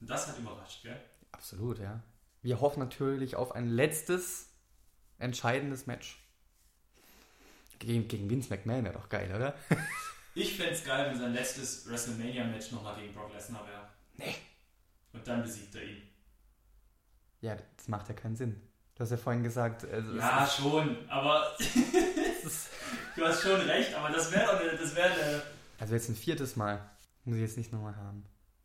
[0.00, 1.00] Das hat überrascht, gell?
[1.32, 2.00] Absolut, ja.
[2.44, 4.50] Wir hoffen natürlich auf ein letztes
[5.18, 6.18] entscheidendes Match.
[7.78, 9.54] Gegen, gegen Vince McMahon wäre doch geil, oder?
[10.36, 13.88] Ich fände es geil, wenn sein letztes WrestleMania-Match nochmal gegen Brock Lesnar wäre.
[14.16, 14.34] Nee.
[15.12, 16.02] Und dann besiegt er ihn.
[17.40, 18.60] Ja, das macht ja keinen Sinn.
[18.96, 21.56] Du hast ja vorhin gesagt, also Ja, ist- schon, aber
[23.16, 25.42] du hast schon recht, aber das wäre doch das wäre eine,
[25.78, 26.90] also jetzt ein viertes Mal.
[27.22, 28.24] Muss ich jetzt nicht nochmal haben.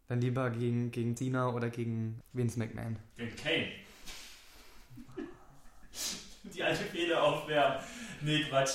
[0.09, 2.97] Dann lieber gegen, gegen Cena oder gegen Vince McMahon.
[3.15, 3.67] gegen Kane.
[6.43, 7.79] Die alte Fehde aufwärmen.
[8.21, 8.71] Nee, Quatsch.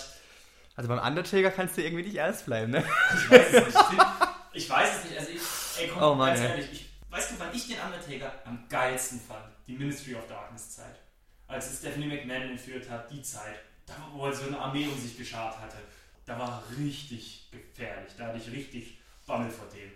[0.76, 2.85] Also beim Undertaker kannst du irgendwie nicht ernst bleiben, ne?
[3.14, 4.07] Ich weiß es nicht.
[4.53, 5.18] Ich, weiß es nicht.
[5.18, 6.72] Also ich, ey, komm, Oh Mann, ganz ehrlich.
[6.72, 9.45] Ich, weißt du, wann ich den Undertaker am geilsten fand?
[9.66, 11.01] Die Ministry of Darkness Zeit.
[11.49, 13.57] Als es Stephanie McMahon entführt hat, die Zeit.
[13.87, 15.78] Da, wo er so eine Armee um sich geschart hatte.
[16.26, 18.12] Da war er richtig gefährlich.
[18.16, 19.91] Da hatte ich richtig Bammel vor dem.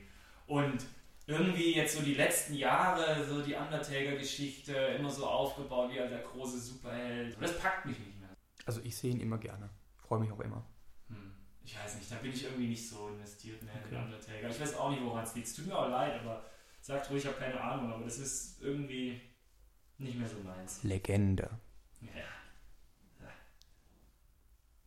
[0.46, 0.82] Und
[1.28, 6.58] irgendwie jetzt so die letzten Jahre, so die Undertaker-Geschichte, immer so aufgebaut wie der große
[6.58, 7.34] Superheld.
[7.34, 8.30] Und das packt mich nicht mehr.
[8.64, 9.68] Also ich sehe ihn immer gerne.
[9.98, 10.64] Freue mich auch immer.
[11.08, 14.04] Hm, ich weiß nicht, da bin ich irgendwie nicht so investiert mehr in den Okay.
[14.06, 14.48] Undertaker.
[14.48, 15.46] Ich weiß auch nicht, woran es liegt.
[15.48, 16.46] Es tut mir auch leid, aber
[16.80, 19.20] sagt ruhig, ich habe keine Ahnung, aber das ist irgendwie
[19.98, 20.82] nicht mehr so meins.
[20.82, 21.50] Legende.
[22.00, 22.10] Ja.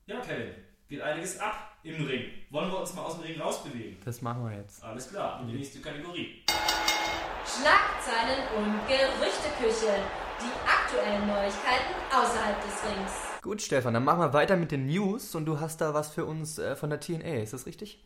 [0.08, 0.56] Ja, Kevin,
[0.92, 2.26] geht einiges ab im Ring.
[2.50, 3.96] Wollen wir uns mal aus dem Ring rausbewegen?
[4.04, 4.84] Das machen wir jetzt.
[4.84, 6.44] Alles klar, und die nächste Kategorie.
[7.46, 9.96] Schlagzeilen und Gerüchteküche.
[10.42, 13.12] Die aktuellen Neuigkeiten außerhalb des Rings.
[13.42, 16.26] Gut, Stefan, dann machen wir weiter mit den News und du hast da was für
[16.26, 18.04] uns äh, von der TNA, ist das richtig?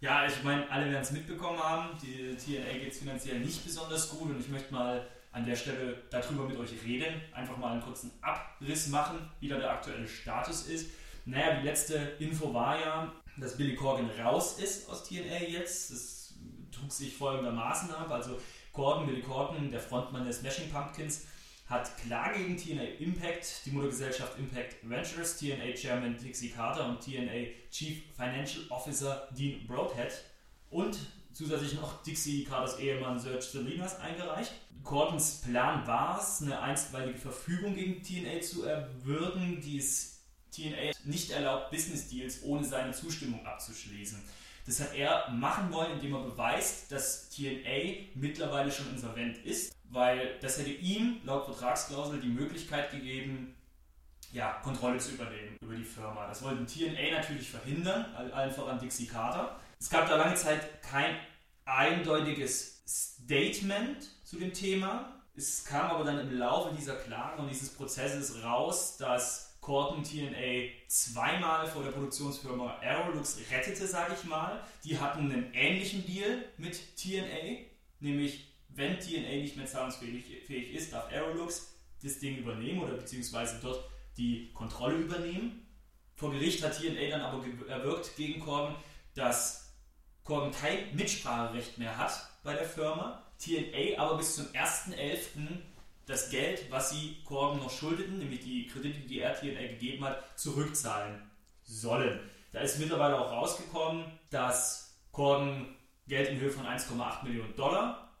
[0.00, 1.98] Ja, ich meine, alle werden es mitbekommen haben.
[2.00, 6.02] Die TNA geht es finanziell nicht besonders gut und ich möchte mal an der Stelle
[6.10, 7.20] darüber mit euch reden.
[7.34, 10.90] Einfach mal einen kurzen Abriss machen, wie da der aktuelle Status ist.
[11.28, 15.90] Naja, die letzte Info war ja, dass Billy Corgan raus ist aus TNA jetzt.
[15.90, 16.34] Das
[16.72, 18.10] trug sich folgendermaßen ab.
[18.10, 18.40] Also
[18.72, 21.26] Corgan, Billy Corgan, der Frontmann der Smashing Pumpkins,
[21.66, 27.48] hat klar gegen TNA Impact, die Muttergesellschaft Impact Ventures, TNA Chairman Dixie Carter und TNA
[27.70, 30.24] Chief Financial Officer Dean Broadhead
[30.70, 30.98] und
[31.34, 34.54] zusätzlich noch Dixie Carters Ehemann Serge Salinas eingereicht.
[34.82, 40.17] Gordons Plan war es, eine einstweilige Verfügung gegen TNA zu erwirken, die es
[40.58, 44.22] TNA nicht erlaubt, Business Deals ohne seine Zustimmung abzuschließen.
[44.66, 50.38] Das hat er machen wollen, indem er beweist, dass TNA mittlerweile schon insolvent ist, weil
[50.40, 53.54] das hätte ihm laut Vertragsklausel die Möglichkeit gegeben,
[54.30, 56.26] ja, Kontrolle zu übernehmen über die Firma.
[56.26, 59.58] Das wollten TNA natürlich verhindern, all- allen voran Dixie Carter.
[59.80, 61.16] Es gab da lange Zeit kein
[61.64, 65.14] eindeutiges Statement zu dem Thema.
[65.34, 70.70] Es kam aber dann im Laufe dieser Klagen und dieses Prozesses raus, dass Corton TNA
[70.86, 74.64] zweimal vor der Produktionsfirma Aerolux rettete, sage ich mal.
[74.82, 77.66] Die hatten einen ähnlichen Deal mit TNA,
[78.00, 83.58] nämlich wenn TNA nicht mehr zahlungsfähig fähig ist, darf Aerolux das Ding übernehmen oder beziehungsweise
[83.60, 83.84] dort
[84.16, 85.66] die Kontrolle übernehmen.
[86.14, 88.74] Vor Gericht hat TNA dann aber erwirkt gegen Corgan,
[89.14, 89.74] dass
[90.24, 93.22] Corgan kein Mitspracherecht mehr hat bei der Firma.
[93.38, 95.58] TNA aber bis zum 1.11.
[96.08, 101.30] das Geld, was sie Corgan noch schuldeten, nämlich die Kredite, die TNA gegeben hat, zurückzahlen
[101.62, 102.18] sollen.
[102.50, 108.16] Da ist mittlerweile auch rausgekommen, dass Corgan Geld in Höhe von 1,8 Millionen Dollar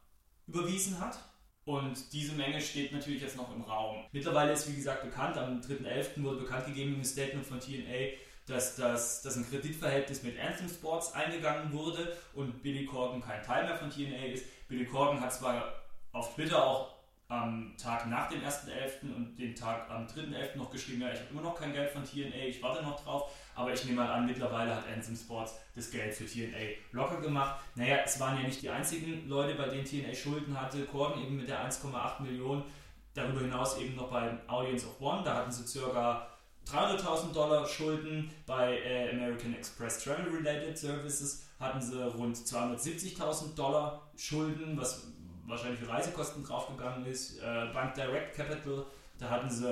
[0.46, 1.18] überwiesen hat.
[1.64, 4.04] Und diese Menge steht natürlich jetzt noch im Raum.
[4.12, 6.22] Mittlerweile ist, wie gesagt, bekannt, am 3.11.
[6.22, 8.16] wurde bekannt gegeben im Statement von TNA,
[8.46, 13.64] dass, das, dass ein Kreditverhältnis mit Anthem Sports eingegangen wurde und Billy Corgan kein Teil
[13.64, 14.46] mehr von TNA ist.
[14.68, 15.72] Billy Corgan hat zwar
[16.12, 16.97] auf Twitter auch
[17.28, 19.14] am Tag nach dem 1.11.
[19.14, 20.56] und den Tag am 3.11.
[20.56, 23.30] noch geschrieben, ja, ich habe immer noch kein Geld von TNA, ich warte noch drauf,
[23.54, 27.60] aber ich nehme mal an, mittlerweile hat Anthem Sports das Geld für TNA locker gemacht.
[27.74, 30.86] Naja, es waren ja nicht die einzigen Leute, bei denen TNA Schulden hatte.
[30.86, 32.64] Corgan eben mit der 1,8 Millionen,
[33.12, 36.26] darüber hinaus eben noch bei Audience of One, da hatten sie circa
[36.66, 38.30] 300.000 Dollar Schulden.
[38.46, 45.08] Bei äh, American Express Travel Related Services hatten sie rund 270.000 Dollar Schulden, was
[45.48, 47.38] wahrscheinlich für Reisekosten draufgegangen ist.
[47.38, 48.86] Äh, Bank Direct Capital,
[49.18, 49.66] da hatten sie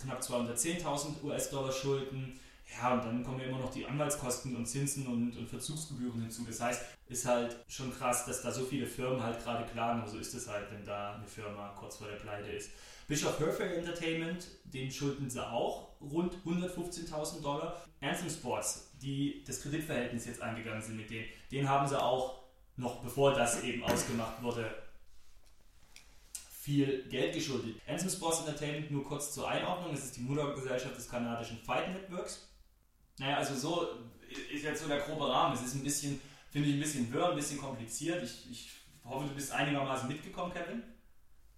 [0.00, 2.38] knapp 210.000 US-Dollar Schulden.
[2.80, 6.44] Ja, und dann kommen ja immer noch die Anwaltskosten und Zinsen und, und Verzugsgebühren hinzu.
[6.46, 10.08] Das heißt, ist halt schon krass, dass da so viele Firmen halt gerade klagen.
[10.08, 12.70] So ist es halt, wenn da eine Firma kurz vor der Pleite ist.
[13.08, 17.82] Bishop Perfect Entertainment, den schulden sie auch rund 115.000 Dollar.
[18.00, 22.42] Anthem Sports, die das Kreditverhältnis jetzt eingegangen sind mit denen, den haben sie auch
[22.76, 24.74] noch bevor das eben ausgemacht wurde,
[26.62, 27.74] viel Geld geschuldet.
[27.88, 32.48] Anthem Sports Entertainment, nur kurz zur Einordnung, das ist die Muttergesellschaft des kanadischen Fight Networks.
[33.18, 33.88] Naja, also so
[34.52, 35.54] ist jetzt so der grobe Rahmen.
[35.56, 38.22] Es ist ein bisschen, finde ich, ein bisschen wirr, ein bisschen kompliziert.
[38.22, 38.70] Ich, ich
[39.04, 40.84] hoffe, du bist einigermaßen mitgekommen, Kevin.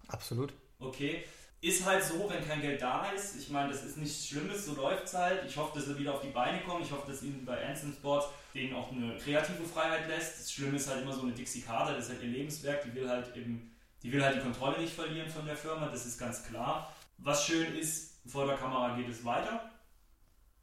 [0.07, 0.53] Absolut.
[0.79, 1.23] Okay.
[1.61, 3.37] Ist halt so, wenn kein Geld da ist.
[3.37, 5.45] Ich meine, das ist nichts Schlimmes, so läuft es halt.
[5.47, 6.83] Ich hoffe, dass sie wieder auf die Beine kommen.
[6.83, 10.39] Ich hoffe, dass ihnen bei Anthem Sports denen auch eine kreative Freiheit lässt.
[10.39, 12.83] Das Schlimme ist halt immer so eine Dixie Carter, das ist halt ihr Lebenswerk.
[12.83, 16.05] Die will halt eben, die will halt die Kontrolle nicht verlieren von der Firma, das
[16.05, 16.93] ist ganz klar.
[17.17, 19.71] Was schön ist, vor der Kamera geht es weiter.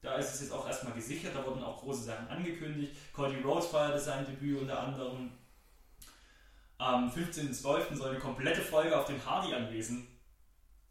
[0.01, 2.93] Da ist es jetzt auch erstmal gesichert, da wurden auch große Sachen angekündigt.
[3.13, 5.31] Cody Rhodes feierte sein Debüt unter anderem.
[6.79, 7.95] Am 15.12.
[7.95, 10.09] soll eine komplette Folge auf dem Hardy-Anwesen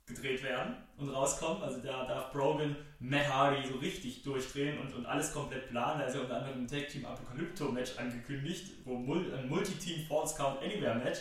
[0.05, 1.61] gedreht werden und rauskommen.
[1.61, 5.99] Also da darf Brogan Matt Hardy so richtig durchdrehen und, und alles komplett planen.
[5.99, 10.35] Da ist ja unter anderem ein Tag Team Apocalypto Match angekündigt, wo ein Multi-Team False
[10.37, 11.19] Count Anywhere Match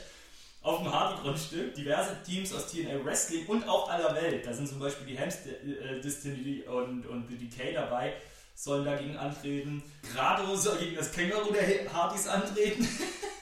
[0.62, 1.74] auf dem Hardy-Grundstück.
[1.74, 4.46] Diverse Teams aus TNA Wrestling und auch aller Welt.
[4.46, 8.14] Da sind zum Beispiel die Hams äh, Destiny und, und The Decay dabei
[8.54, 9.82] sollen dagegen antreten.
[10.12, 12.86] Grado soll gegen das Känguru der Hardys antreten.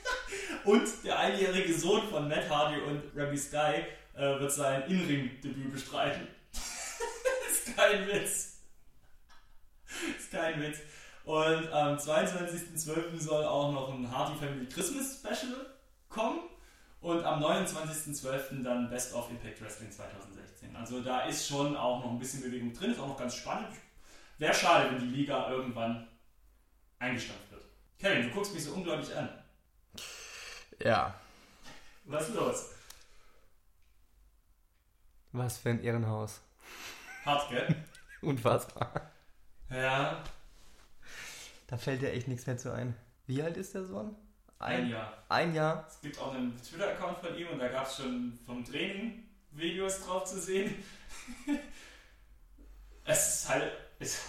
[0.65, 6.29] und der einjährige Sohn von Matt Hardy und Remy Sky äh, wird sein In-Ring-Debüt bestreiten.
[7.51, 8.61] ist kein Witz.
[10.17, 10.79] ist kein Witz.
[11.25, 13.19] Und am 22.12.
[13.19, 15.67] soll auch noch ein Hardy Family Christmas Special
[16.09, 16.41] kommen.
[17.01, 18.63] Und am 29.12.
[18.63, 20.75] dann Best of Impact Wrestling 2016.
[20.75, 23.73] Also da ist schon auch noch ein bisschen Bewegung drin, ist auch noch ganz spannend.
[24.39, 26.09] Wäre schade, wenn die Liga irgendwann
[26.99, 27.65] eingestampft wird.
[27.99, 29.29] Kevin, du guckst mich so unglaublich an.
[30.83, 31.15] Ja.
[32.05, 32.71] Was ist los?
[35.33, 36.41] Was für ein Ehrenhaus.
[37.25, 37.85] Hart, gell?
[38.23, 39.13] Unfassbar.
[39.71, 40.25] Ja.
[41.67, 42.97] Da fällt dir echt nichts mehr zu ein.
[43.27, 44.17] Wie alt ist der Sohn?
[44.59, 45.13] Ein Jahr.
[45.29, 45.87] Ein Jahr?
[45.89, 50.05] Es gibt auch einen Twitter-Account von ihm und da gab es schon vom Training Videos
[50.05, 50.75] drauf zu sehen.
[53.05, 53.73] es ist halt.
[53.99, 54.21] Es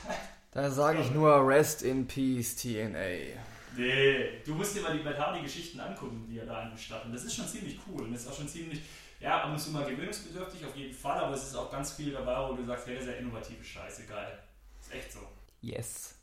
[0.52, 3.40] da sage ich nur Rest in Peace TNA.
[3.78, 7.14] Nee, du musst dir mal die Matt Hardy-Geschichten angucken, die er da angestattet.
[7.14, 8.82] Das ist schon ziemlich cool und das ist auch schon ziemlich
[9.20, 12.12] ja, ab und zu mal gewöhnungsbedürftig auf jeden Fall, aber es ist auch ganz viel
[12.14, 14.40] dabei, wo du sagst, hey, das ist ja innovative Scheiße, geil.
[14.82, 15.20] Ist echt so.
[15.62, 16.16] Yes.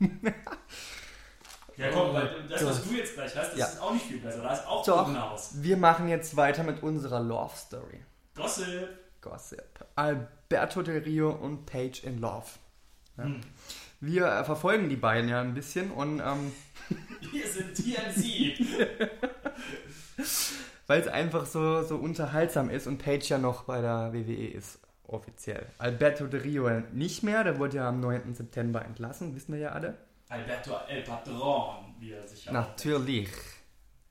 [1.76, 3.66] ja, komm, weil das, was du jetzt gleich hast, das ja.
[3.66, 4.42] ist auch nicht viel besser.
[4.42, 5.50] Da ist auch Doch, Haus.
[5.54, 8.00] Wir machen jetzt weiter mit unserer Love Story.
[8.34, 8.88] Gossip.
[9.20, 9.64] Gossip.
[9.94, 12.46] Alberto Del Rio und Paige in Love.
[13.18, 13.24] Ja.
[13.24, 13.40] Hm.
[14.00, 16.20] Wir äh, verfolgen die beiden ja ein bisschen und.
[16.20, 16.52] Ähm,
[17.32, 18.58] wir sind TNC.
[20.86, 24.78] weil es einfach so, so unterhaltsam ist und Page ja noch bei der WWE ist,
[25.04, 25.66] offiziell.
[25.78, 28.34] Alberto de Rio nicht mehr, der wurde ja am 9.
[28.34, 29.96] September entlassen, wissen wir ja alle.
[30.28, 33.30] Alberto El Patron, wie er sich Natürlich.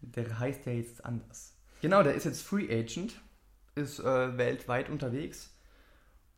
[0.02, 1.58] Der heißt ja jetzt anders.
[1.82, 3.20] Genau, der ist jetzt Free Agent,
[3.76, 5.56] ist äh, weltweit unterwegs.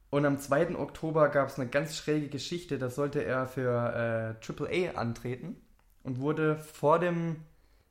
[0.10, 0.78] Und am 2.
[0.78, 5.62] Oktober gab es eine ganz schräge Geschichte, da sollte er für äh, AAA antreten
[6.04, 7.44] und wurde vor dem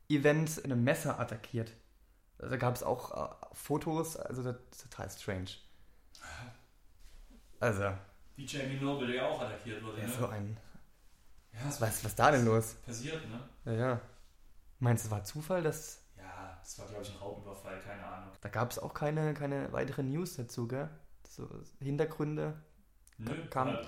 [0.09, 1.72] Event in einem Messer attackiert.
[2.39, 5.51] Da gab es auch äh, Fotos, also das ist total strange.
[7.61, 7.93] Also.
[8.37, 10.01] Wie Jamie Noble, der ja auch attackiert wurde.
[10.01, 10.12] Ja, ne?
[10.12, 10.57] so ein.
[11.57, 12.74] Ja, was, was ist da denn los?
[12.84, 13.40] Passiert, ne?
[13.64, 14.00] Ja, ja.
[14.78, 16.02] Meinst du, es war Zufall, dass.
[16.16, 18.30] Ja, das war, glaube ich, ein Raubüberfall, keine Ahnung.
[18.40, 20.88] Da gab es auch keine, keine weiteren News dazu, gell?
[21.26, 21.48] So
[21.80, 22.54] Hintergründe.
[23.18, 23.86] Nö, kam, halt,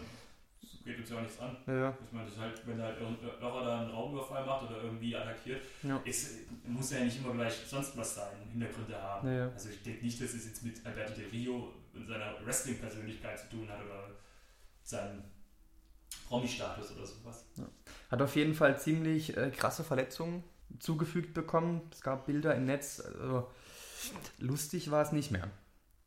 [0.88, 1.56] geht uns ja auch nichts an.
[1.66, 1.94] Ja.
[2.04, 6.00] Ich meine, das halt, wenn halt Locher da einen Raumüberfall macht oder irgendwie attackiert, ja.
[6.04, 9.30] ist, muss ja nicht immer gleich sonst was sein, Hintergründe haben.
[9.30, 9.50] Ja.
[9.50, 13.50] Also ich denke nicht, dass es jetzt mit Alberto Del Rio und seiner Wrestling-Persönlichkeit zu
[13.50, 14.10] tun hat oder
[14.82, 15.22] seinem
[16.29, 17.45] Promi-Status oder sowas.
[17.57, 17.64] Ja.
[18.11, 20.45] Hat auf jeden Fall ziemlich äh, krasse Verletzungen
[20.79, 21.83] zugefügt bekommen.
[21.93, 23.01] Es gab Bilder im Netz.
[23.01, 23.49] Also
[24.39, 25.51] lustig war es nicht mehr.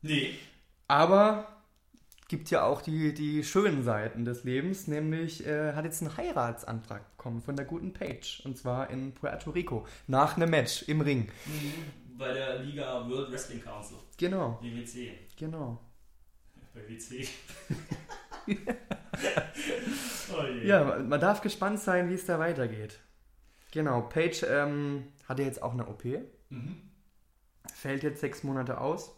[0.02, 0.34] Nee.
[0.88, 1.46] Aber
[2.28, 7.16] gibt ja auch die, die schönen Seiten des Lebens, nämlich äh, hat jetzt einen Heiratsantrag
[7.16, 11.30] bekommen von der guten Page und zwar in Puerto Rico nach einem Match im Ring.
[11.44, 13.98] Mhm, bei der Liga World Wrestling Council.
[14.16, 14.58] Genau.
[14.62, 15.10] WWC.
[15.36, 15.78] Genau.
[16.74, 17.28] Bei WC.
[20.32, 23.00] oh ja, man darf gespannt sein, wie es da weitergeht.
[23.70, 26.04] Genau, Page ähm, hatte jetzt auch eine OP.
[26.50, 26.76] Mhm.
[27.74, 29.14] Fällt jetzt sechs Monate aus.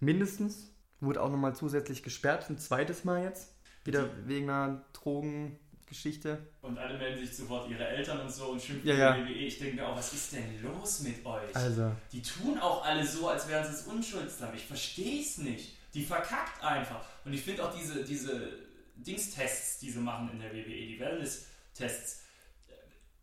[0.00, 3.54] Mindestens Wurde auch nochmal zusätzlich gesperrt, ein zweites Mal jetzt.
[3.84, 6.38] Wieder wegen einer Drogengeschichte.
[6.60, 9.16] Und alle melden sich sofort ihre Eltern und so und schimpfen Ja, ja.
[9.16, 9.32] WWE.
[9.32, 11.54] Ich denke auch, was ist denn los mit euch?
[11.54, 14.52] Also, Die tun auch alle so, als wären sie es unschuldsam.
[14.54, 15.77] Ich verstehe es nicht.
[15.98, 17.00] Die verkackt einfach.
[17.24, 18.52] Und ich finde auch diese, diese
[18.94, 22.20] Dingstests, die sie machen in der WWE, die Wellness-Tests.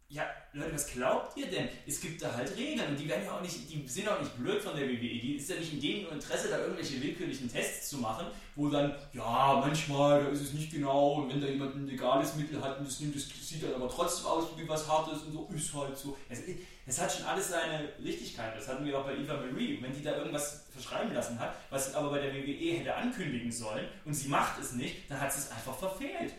[0.10, 1.70] Ja, Leute, was glaubt ihr denn?
[1.88, 4.38] Es gibt da halt Regeln und die werden ja auch nicht, die sind auch nicht
[4.38, 4.98] blöd von der WWE.
[4.98, 8.94] Die ist ja nicht in dem Interesse, da irgendwelche willkürlichen Tests zu machen, wo dann,
[9.14, 12.78] ja, manchmal, da ist es nicht genau und wenn da jemand ein legales Mittel hat
[12.80, 15.74] und das nimmt, das sieht dann aber trotzdem aus wie was Hartes und so, ist
[15.74, 16.18] halt so.
[16.28, 16.42] Es,
[16.86, 18.56] es hat schon alles seine Richtigkeit.
[18.56, 19.82] Das hatten wir auch bei Eva Marie.
[19.82, 23.52] Wenn die da irgendwas verschreiben lassen hat, was sie aber bei der WWE hätte ankündigen
[23.52, 26.34] sollen und sie macht es nicht, dann hat sie es einfach verfehlt.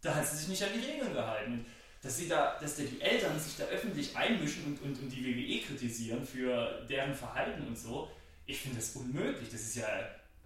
[0.00, 1.52] Da hat sie sich nicht an die Regeln gehalten.
[1.52, 1.66] Und
[2.02, 5.24] dass, sie da, dass da die Eltern sich da öffentlich einmischen und, und, und die
[5.24, 8.10] WWE kritisieren für deren Verhalten und so,
[8.46, 9.50] ich finde das unmöglich.
[9.50, 9.86] Das ist ja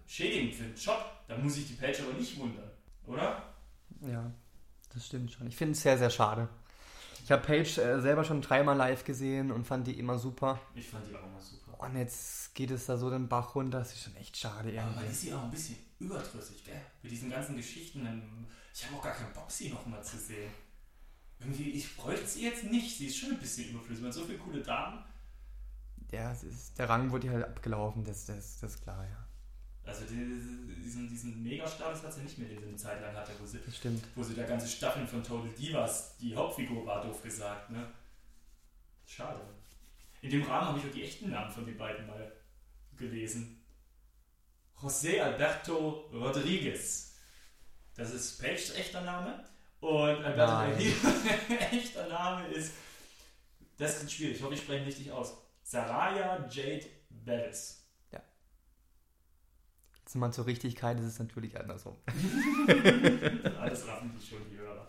[0.07, 1.05] schädigend für den Job.
[1.27, 2.69] Da muss sich die Page aber nicht wundern,
[3.05, 3.51] oder?
[4.01, 4.31] ja,
[4.93, 5.47] das stimmt schon.
[5.47, 6.49] Ich finde es sehr, sehr schade.
[7.23, 10.59] Ich habe Paige äh, selber schon dreimal live gesehen und fand die immer super.
[10.75, 11.79] Ich fand die auch immer super.
[11.79, 13.79] Und jetzt geht es da so den Bach runter.
[13.79, 15.11] Das ist schon echt schade Aber man irgendwie.
[15.11, 16.81] ist sie auch ein bisschen überdrüssig, gell?
[17.01, 18.47] Mit diesen ganzen Geschichten.
[18.73, 20.51] Ich habe auch gar keinen Bock, sie nochmal zu sehen.
[21.39, 22.97] Irgendwie, ich bräuchte sie jetzt nicht.
[22.97, 24.01] Sie ist schon ein bisschen überflüssig.
[24.03, 25.03] Man hat so viele coole Damen.
[26.11, 29.27] Ja, ist, der Rang wurde halt abgelaufen, das, das, das ist klar, ja.
[29.85, 33.31] Also die- diesen, diesen Megastatus hat sie nicht mehr, den sie eine Zeit lang hatte,
[33.39, 33.59] wo sie,
[34.15, 37.87] wo sie da ganze Staffeln von Total Divas die Hauptfigur war, doof gesagt, ne?
[39.05, 39.41] Schade.
[40.21, 42.31] In dem Rahmen habe ich auch die echten Namen von den beiden mal
[42.95, 43.61] gelesen.
[44.79, 47.15] José Alberto Rodriguez.
[47.95, 49.43] Das ist Paige's echter Name.
[49.79, 50.71] Und Alberto.
[50.71, 50.95] Rodriguez
[51.71, 52.73] echter Name ist.
[53.77, 55.33] Das ist schwierig, ich hoffe, ich spreche richtig aus.
[55.63, 57.80] Saraya Jade Bettis.
[60.11, 61.95] Jetzt mal zur Richtigkeit ist es natürlich andersrum.
[62.67, 64.85] Alles raffen die schon, die Hörer.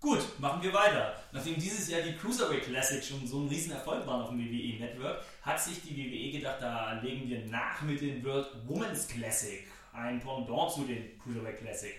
[0.00, 1.14] Gut, machen wir weiter.
[1.30, 5.22] Nachdem dieses Jahr die Cruiserweight Classic schon so ein Riesenerfolg war auf dem WWE Network,
[5.42, 9.64] hat sich die WWE gedacht, da legen wir nach mit dem World Women's Classic.
[9.92, 11.94] Ein Pendant zu den Cruiserweight Classic.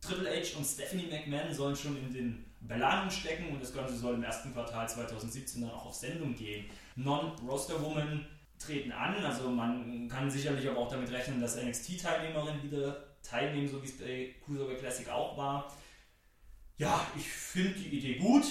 [0.00, 4.14] Triple H und Stephanie McMahon sollen schon in den Belangen stecken und das Ganze soll
[4.14, 6.66] im ersten Quartal 2017 dann auch auf Sendung gehen.
[6.96, 8.26] Non-Roster-Women
[8.58, 13.82] treten an, also man kann sicherlich aber auch damit rechnen, dass NXT-Teilnehmerinnen wieder teilnehmen, so
[13.82, 15.72] wie es bei Cruiserweight Classic auch war.
[16.78, 18.44] Ja, ich finde die Idee gut,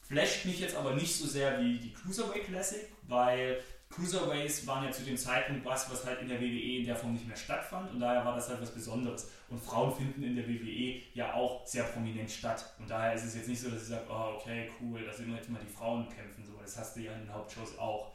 [0.00, 3.60] flasht mich jetzt aber nicht so sehr wie die Cruiserweight Classic, weil
[3.92, 7.12] Cruiserweights waren ja zu dem Zeitpunkt was, was halt in der WWE in der Form
[7.12, 9.30] nicht mehr stattfand und daher war das halt was Besonderes.
[9.50, 12.72] Und Frauen finden in der WWE ja auch sehr prominent statt.
[12.78, 15.34] Und daher ist es jetzt nicht so, dass ich sage, oh, okay, cool, da sind
[15.34, 16.42] jetzt mal die Frauen kämpfen.
[16.44, 18.12] So, das hast du ja in den Hauptshows auch.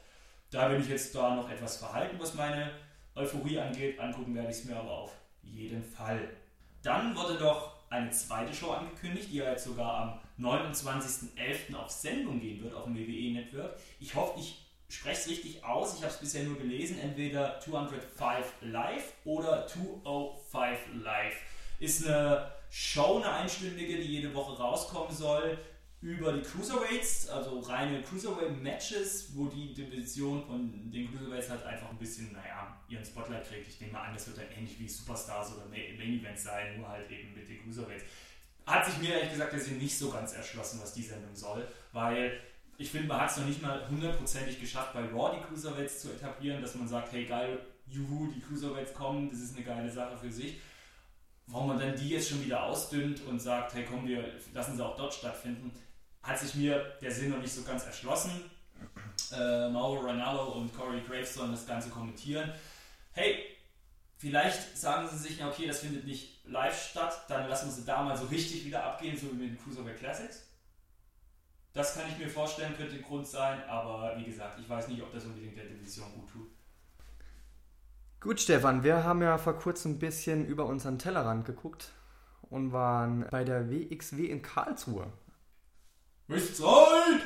[0.49, 2.71] Da bin ich jetzt da noch etwas verhalten, was meine
[3.15, 3.99] Euphorie angeht.
[3.99, 6.29] Angucken werde ich es mir aber auf jeden Fall.
[6.83, 11.75] Dann wurde noch eine zweite Show angekündigt, die ja jetzt sogar am 29.11.
[11.75, 13.77] auf Sendung gehen wird auf dem WWE Network.
[13.99, 15.95] Ich hoffe, ich spreche es richtig aus.
[15.97, 16.99] Ich habe es bisher nur gelesen.
[16.99, 21.35] Entweder 205 Live oder 205 Live.
[21.79, 25.57] Ist eine Show, eine einstündige, die jede Woche rauskommen soll
[26.01, 31.97] über die Cruiserweights, also reine Cruiserweight-Matches, wo die Division von den Cruiserweights halt einfach ein
[31.97, 33.67] bisschen, naja, ihren Spotlight kriegt.
[33.67, 36.77] Ich nehme mal an, das wird dann ähnlich wie Superstars oder Ma- Main Events sein,
[36.77, 38.03] nur halt eben mit den Cruiserweights.
[38.65, 42.39] Hat sich mir ehrlich gesagt deswegen nicht so ganz erschlossen, was die Sendung soll, weil
[42.77, 46.11] ich finde, man hat es noch nicht mal hundertprozentig geschafft, bei Raw die Cruiserweights zu
[46.11, 50.15] etablieren, dass man sagt, hey geil, juhu, die Cruiserweights kommen, das ist eine geile Sache
[50.17, 50.59] für sich.
[51.47, 54.85] Warum man dann die jetzt schon wieder ausdünnt und sagt, hey komm, wir lassen sie
[54.85, 55.71] auch dort stattfinden,
[56.23, 58.31] hat sich mir der Sinn noch nicht so ganz erschlossen.
[59.31, 62.51] Äh, Mauro Ranallo und Corey Graves sollen das Ganze kommentieren.
[63.13, 63.43] Hey,
[64.17, 67.85] vielleicht sagen sie sich, ja okay, das findet nicht live statt, dann lassen wir sie
[67.85, 70.43] da mal so richtig wieder abgehen, so wie mit den Cruiserweight Classics.
[71.73, 75.01] Das kann ich mir vorstellen, könnte ein Grund sein, aber wie gesagt, ich weiß nicht,
[75.01, 76.47] ob das unbedingt der Division gut tut.
[78.19, 81.91] Gut, Stefan, wir haben ja vor kurzem ein bisschen über unseren Tellerrand geguckt
[82.49, 85.11] und waren bei der WXW in Karlsruhe.
[86.27, 87.21] Ist Zeit!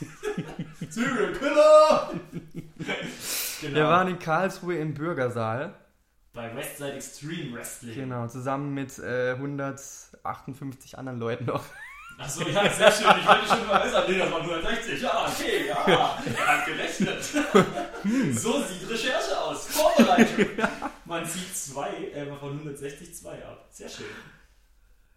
[0.90, 2.10] Serial Killer!
[3.60, 3.74] genau.
[3.74, 5.74] Wir waren in Karlsruhe im Bürgersaal,
[6.32, 7.94] bei Westside Extreme Wrestling.
[7.94, 11.64] genau, zusammen mit äh, 158 anderen Leuten noch.
[12.18, 13.06] Achso, ja, sehr schön.
[13.20, 15.00] Ich wollte schon mal wissen, nee, das waren 160.
[15.00, 15.84] Ja, okay, ja.
[15.86, 17.24] Er hat gerechnet.
[18.38, 19.68] So sieht Recherche aus.
[19.68, 20.46] Vorbereitung.
[21.06, 23.66] Man zieht zwei, äh, von 160 zwei ab.
[23.70, 24.06] Sehr schön.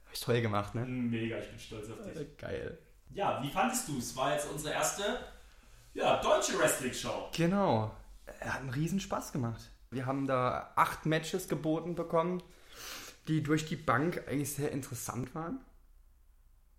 [0.05, 0.85] Hab ich toll gemacht, ne?
[0.85, 2.37] Mega, ich bin stolz auf dich.
[2.37, 2.77] Geil.
[3.13, 4.15] Ja, wie fandest du es?
[4.15, 5.19] War jetzt unsere erste
[5.93, 7.29] ja, deutsche Wrestling-Show.
[7.35, 7.95] Genau.
[8.39, 9.69] Er hat einen riesen Spaß gemacht.
[9.91, 12.41] Wir haben da acht Matches geboten bekommen,
[13.27, 15.59] die durch die Bank eigentlich sehr interessant waren.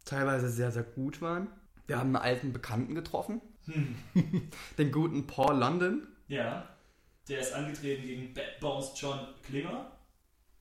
[0.04, 1.48] Teilweise sehr, sehr gut waren.
[1.86, 3.40] Wir haben einen alten Bekannten getroffen.
[4.78, 6.06] Den guten Paul London.
[6.28, 6.68] Ja,
[7.28, 9.92] der ist angetreten gegen Bad Bones John Klinger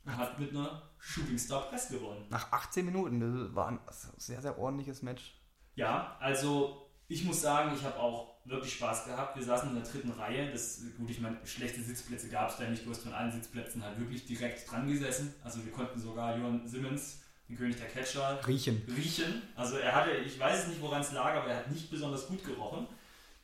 [0.05, 2.26] und hat mit einer Shooting Star Press gewonnen.
[2.30, 3.19] Nach 18 Minuten.
[3.19, 3.80] Das war ein
[4.17, 5.34] sehr, sehr ordentliches Match.
[5.76, 9.38] Ja, also ich muss sagen, ich habe auch wirklich Spaß gehabt.
[9.38, 10.51] Wir saßen in der dritten Reihe.
[10.51, 12.86] Das, gut, ich meine, schlechte Sitzplätze gab es da nicht.
[12.86, 15.34] Du hast von allen Sitzplätzen halt wirklich direkt dran gesessen.
[15.43, 18.82] Also wir konnten sogar Johann Simmons, den König der Catcher, Riechen.
[18.95, 19.41] riechen.
[19.55, 22.28] Also er hatte, ich weiß es nicht, woran es lag, aber er hat nicht besonders
[22.28, 22.88] gut gerochen.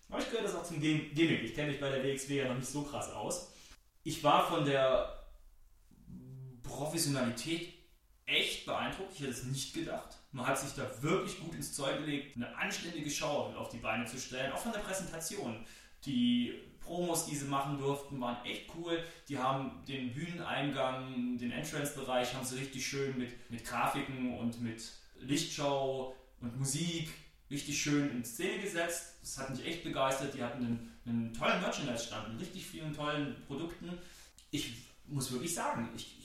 [0.09, 1.43] Aber ich gehöre das auch zum Gim- Gimmick.
[1.43, 3.51] Ich kenne mich bei der WXW ja noch nicht so krass aus.
[4.03, 5.15] Ich war von der
[6.63, 7.73] Professionalität
[8.25, 9.13] echt beeindruckt.
[9.13, 10.17] Ich hätte es nicht gedacht.
[10.31, 14.05] Man hat sich da wirklich gut ins Zeug gelegt, eine anständige Show auf die Beine
[14.05, 15.65] zu stellen, auch von der Präsentation.
[16.05, 19.03] Die Promos, die sie machen durften, waren echt cool.
[19.27, 24.83] Die haben den Bühneneingang, den Entrance-Bereich haben sie richtig schön mit, mit Grafiken und mit
[25.19, 27.09] Lichtshow und Musik
[27.49, 29.15] richtig schön in Szene gesetzt.
[29.21, 30.33] Das hat mich echt begeistert.
[30.33, 33.97] Die hatten einen, einen tollen Merchandise-Stand mit richtig vielen tollen Produkten.
[34.51, 34.73] Ich
[35.05, 36.18] muss wirklich sagen, ich,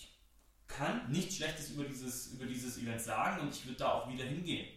[0.66, 4.24] kann nichts Schlechtes über dieses, über dieses Event sagen und ich würde da auch wieder
[4.24, 4.68] hingehen.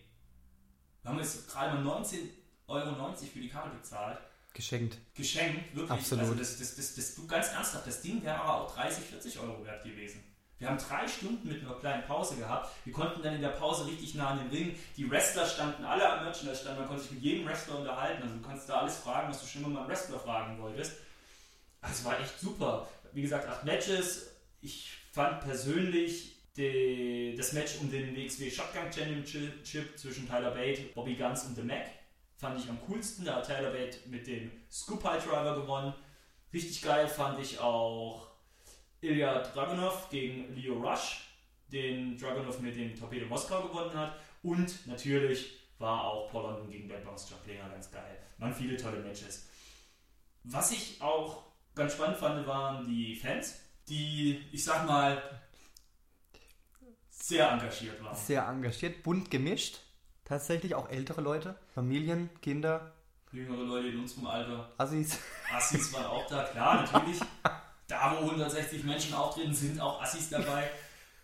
[1.02, 2.30] Wir haben jetzt gerade mal 19,90
[2.68, 4.20] Euro für die Karte bezahlt.
[4.54, 4.98] Geschenkt.
[5.14, 5.92] Geschenkt, wirklich.
[5.92, 6.24] Absolut.
[6.24, 9.40] Also das, das, das, das, du ganz ernsthaft, das Ding wäre aber auch 30, 40
[9.40, 10.24] Euro wert gewesen.
[10.60, 12.72] Wir haben drei Stunden mit einer kleinen Pause gehabt.
[12.84, 14.76] Wir konnten dann in der Pause richtig nah an den Ring.
[14.98, 16.80] Die Wrestler standen alle am Merchandise-Stand.
[16.80, 18.24] Man konnte sich mit jedem Wrestler unterhalten.
[18.24, 20.94] Also du kannst da alles fragen, was du schon immer mal einen Wrestler fragen wolltest.
[21.82, 22.88] Also es war echt super.
[23.14, 24.32] Wie gesagt, acht Matches.
[24.62, 31.16] Ich fand persönlich die, das Match um den WXW Shotgun Championship zwischen Tyler Bate, Bobby
[31.16, 31.88] Guns und The Mac
[32.36, 33.26] fand ich am coolsten.
[33.26, 35.92] Da hat Tyler Bate mit dem Scoop High Driver gewonnen.
[36.54, 38.28] Richtig geil fand ich auch
[39.02, 41.32] Ilya Dragunov gegen Leo Rush,
[41.72, 44.20] den Dragunov mit dem Torpedo Moskau gewonnen hat.
[44.44, 48.20] Und natürlich war auch Paul London gegen Bad Bounce Chuck ganz geil.
[48.38, 49.50] Waren viele tolle Matches.
[50.44, 51.42] Was ich auch
[51.74, 55.22] ganz spannend fand, waren die Fans, die, ich sag mal,
[57.10, 58.16] sehr engagiert waren.
[58.16, 59.80] Sehr engagiert, bunt gemischt.
[60.26, 62.94] Tatsächlich auch ältere Leute, Familien, Kinder,
[63.32, 64.72] Jüngere Leute in unserem Alter.
[64.78, 65.20] Assis.
[65.54, 67.20] Assis waren auch da, klar, natürlich.
[67.88, 70.70] Da, wo 160 Menschen auftreten, sind auch Assis dabei.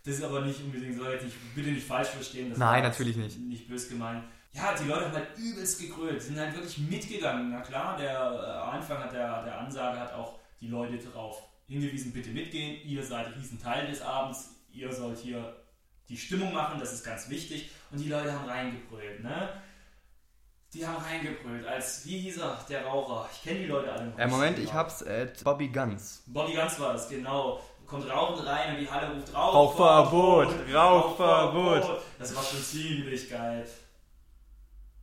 [0.06, 2.50] Das ist aber nicht unbedingt, soll jetzt nicht, bitte nicht falsch verstehen.
[2.50, 3.40] Das Nein, natürlich nicht.
[3.40, 4.24] Nicht bös gemeint.
[4.52, 7.50] Ja, die Leute haben halt übelst gegrölt, sind halt wirklich mitgegangen.
[7.52, 12.14] Na klar, der äh, Anfang hat der, der Ansage hat auch die Leute darauf hingewiesen,
[12.14, 12.82] bitte mitgehen.
[12.86, 14.50] Ihr seid riesen Teil des Abends.
[14.72, 15.56] Ihr sollt hier
[16.10, 17.70] die Stimmung machen, das ist ganz wichtig.
[17.92, 19.50] Und die Leute haben reingebrüllt, ne?
[20.74, 23.30] Die haben reingebrüllt, als, wie hieß er, der Raucher.
[23.32, 24.18] Ich kenne die Leute alle noch.
[24.18, 24.68] Äh, Moment, genau.
[24.68, 25.04] ich hab's.
[25.04, 26.24] Äh, Bobby Guns.
[26.26, 27.62] Bobby Ganz war das, genau.
[27.86, 29.54] Kommt rauchend rein und die Halle ruft Rauch.
[29.54, 32.02] Rauchverbot, Rauchverbot.
[32.18, 33.68] Das war schon ziemlich geil.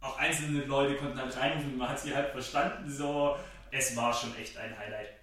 [0.00, 3.36] Auch einzelne Leute konnten halt reinrufen, man hat sie halt verstanden, so.
[3.70, 5.20] Es war schon echt ein Highlight.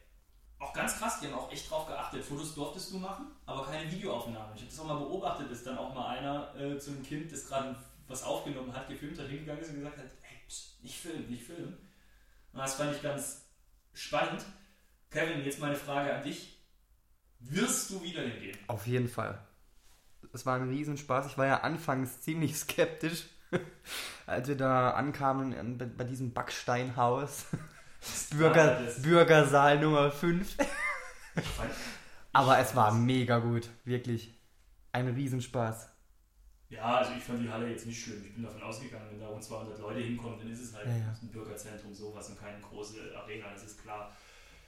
[0.59, 2.23] Auch ganz krass, die haben auch echt drauf geachtet.
[2.23, 4.53] Fotos durftest du machen, aber keine Videoaufnahme.
[4.55, 7.31] Ich habe das auch mal beobachtet, dass dann auch mal einer äh, zu einem Kind,
[7.31, 7.75] das gerade
[8.07, 11.43] was aufgenommen hat, gefilmt hat, hingegangen ist und gesagt hat, hey, pst, nicht filmen, nicht
[11.43, 11.77] filmen.
[12.53, 13.45] Und das fand ich ganz
[13.93, 14.43] spannend.
[15.11, 16.57] Kevin, jetzt meine Frage an dich.
[17.39, 18.57] Wirst du wieder hingehen?
[18.67, 19.39] Auf jeden Fall.
[20.33, 21.27] Es war ein Riesenspaß.
[21.27, 23.25] Ich war ja anfangs ziemlich skeptisch,
[24.25, 27.45] als wir da ankamen bei diesem Backsteinhaus.
[28.31, 30.55] Bürger, das- Bürgersaal Nummer 5.
[31.35, 31.71] Ich fand-
[32.33, 33.69] Aber es war mega gut.
[33.85, 34.33] Wirklich.
[34.91, 35.89] Ein Riesenspaß.
[36.69, 38.23] Ja, also ich fand die Halle jetzt nicht schlimm.
[38.25, 40.97] Ich bin davon ausgegangen, wenn da rund 200 Leute hinkommen, dann ist es halt Ja,
[40.97, 41.15] ja.
[41.21, 44.11] ein Bürgerzentrum, sowas und keine große Arena, das ist klar.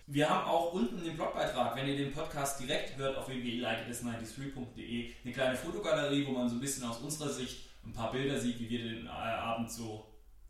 [0.08, 5.34] Wir haben auch unten den Blogbeitrag, wenn ihr den Podcast direkt hört, auf www.likeitist93.de, eine
[5.34, 8.70] kleine Fotogalerie, wo man so ein bisschen aus unserer Sicht ein paar Bilder sieht, wie
[8.70, 10.06] wir den äh, Abend so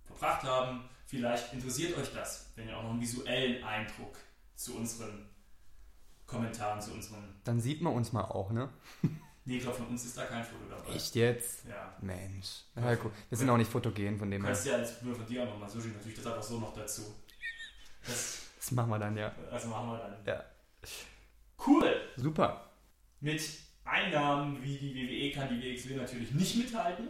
[0.05, 0.83] verbracht haben.
[1.09, 4.15] Vielleicht interessiert euch das, wenn ihr auch noch einen visuellen Eindruck
[4.55, 5.27] zu unseren
[6.27, 7.41] Kommentaren, zu unseren...
[7.43, 8.69] Dann sieht man uns mal auch, ne?
[9.45, 10.93] Nee, ich glaube, von uns ist da kein Foto dabei.
[10.93, 11.65] Echt jetzt?
[11.67, 11.97] Ja.
[12.01, 12.65] Mensch.
[12.75, 14.51] Ja, guck, wir sind auch nicht fotogen von dem her.
[14.51, 17.01] kannst ja als nur von dir auch nochmal so natürlich das einfach so noch dazu.
[18.05, 19.33] Das Das machen wir dann, ja.
[19.49, 20.25] also machen wir dann.
[20.25, 20.43] Ja.
[21.65, 21.95] Cool!
[22.17, 22.69] Super.
[23.21, 23.41] Mit
[23.83, 27.07] Einnahmen wie die WWE kann die WXW natürlich nicht mithalten.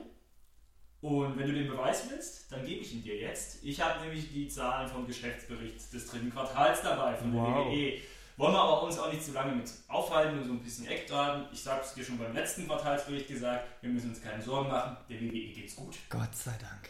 [1.02, 3.64] Und wenn du den Beweis willst, dann gebe ich ihn dir jetzt.
[3.64, 7.68] Ich habe nämlich die Zahlen vom Geschäftsbericht des dritten Quartals dabei von der Wow.
[7.68, 8.02] WWE.
[8.36, 11.48] Wollen wir aber uns auch nicht zu lange mit aufhalten, nur so ein bisschen Eckdaten.
[11.54, 14.96] Ich habe es dir schon beim letzten Quartalsbericht gesagt, wir müssen uns keine Sorgen machen,
[15.10, 15.96] der WWE geht's gut.
[16.10, 16.90] Gott sei Dank.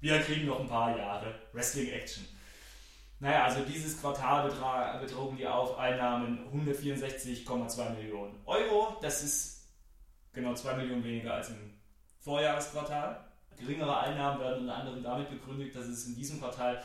[0.00, 2.24] Wir kriegen noch ein paar Jahre Wrestling-Action.
[3.18, 4.50] Naja, also dieses Quartal
[5.00, 8.96] betrugen die auf Einnahmen 164,2 Millionen Euro.
[9.02, 9.68] Das ist
[10.32, 11.78] genau 2 Millionen weniger als im
[12.20, 13.26] Vorjahresquartal.
[13.60, 16.82] Geringere Einnahmen werden unter anderem damit begründet, dass es in diesem Quartal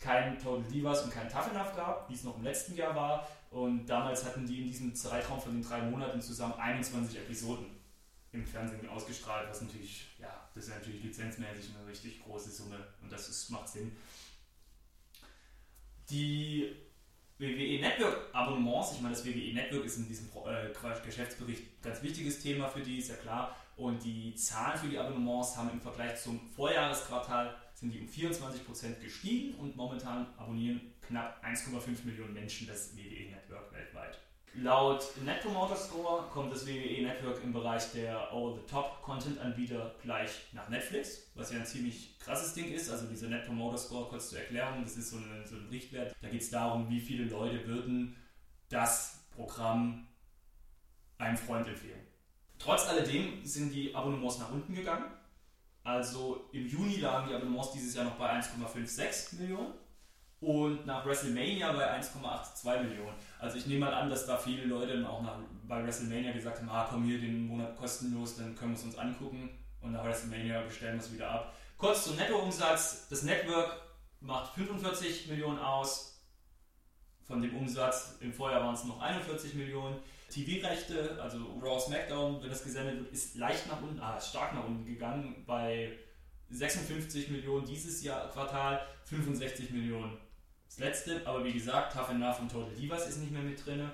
[0.00, 3.28] kein Total Divas und kein Tough Enough gab, wie es noch im letzten Jahr war.
[3.50, 7.66] Und damals hatten die in diesem Zeitraum von den drei Monaten zusammen 21 Episoden
[8.32, 13.10] im Fernsehen ausgestrahlt, was natürlich, ja, das ist natürlich lizenzmäßig eine richtig große Summe und
[13.10, 13.96] das ist, macht Sinn.
[16.10, 16.74] Die
[17.38, 22.02] WWE Network Abonnements, ich meine, das WWE Network ist in diesem äh, Geschäftsbericht ein ganz
[22.02, 23.56] wichtiges Thema für die, ist ja klar.
[23.76, 29.00] Und die Zahlen für die Abonnements haben im Vergleich zum Vorjahresquartal sind die um 24%
[29.00, 34.18] gestiegen und momentan abonnieren knapp 1,5 Millionen Menschen das WWE Network weltweit.
[34.56, 41.32] Laut Net Promoter Score kommt das WWE Network im Bereich der Over-the-Top-Content-Anbieter gleich nach Netflix,
[41.34, 42.88] was ja ein ziemlich krasses Ding ist.
[42.88, 46.14] Also dieser Net Promoter Score, kurz zur Erklärung, das ist so, eine, so ein Richtwert.
[46.22, 48.16] Da geht es darum, wie viele Leute würden
[48.68, 50.06] das Programm
[51.18, 52.13] einem Freund empfehlen.
[52.58, 55.06] Trotz alledem sind die Abonnements nach unten gegangen.
[55.82, 59.74] Also im Juni lagen die Abonnements dieses Jahr noch bei 1,56 Millionen
[60.40, 63.16] und nach WrestleMania bei 1,82 Millionen.
[63.38, 66.58] Also ich nehme mal an, dass da viele Leute dann auch nach, bei WrestleMania gesagt
[66.58, 69.50] haben, ah komm hier den Monat kostenlos, dann können wir es uns angucken
[69.80, 71.54] und nach WrestleMania bestellen wir es wieder ab.
[71.76, 73.08] Kurz zum Nettoumsatz.
[73.08, 73.80] Das Network
[74.20, 76.22] macht 45 Millionen aus.
[77.26, 79.96] Von dem Umsatz im Vorjahr waren es noch 41 Millionen.
[80.34, 84.64] TV-Rechte, also Raw SmackDown, wenn das gesendet wird, ist leicht nach unten, ah, stark nach
[84.64, 85.98] unten gegangen bei
[86.50, 90.18] 56 Millionen dieses Jahr Quartal, 65 Millionen
[90.74, 93.88] das letzte, aber wie gesagt, Tough Enough und Total Divas ist nicht mehr mit drin.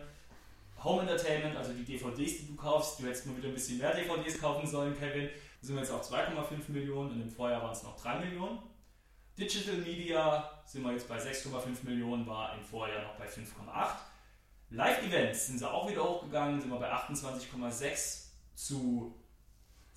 [0.82, 3.94] Home Entertainment, also die DVDs, die du kaufst, du hättest mal wieder ein bisschen mehr
[3.94, 5.28] DVDs kaufen sollen, Kevin.
[5.60, 8.60] Da sind wir jetzt auf 2,5 Millionen und im Vorjahr waren es noch 3 Millionen.
[9.36, 13.88] Digital Media sind wir jetzt bei 6,5 Millionen, war im Vorjahr noch bei 5,8.
[14.70, 19.14] Live-Events sind sie auch wieder hochgegangen, sind wir bei 28,6 zu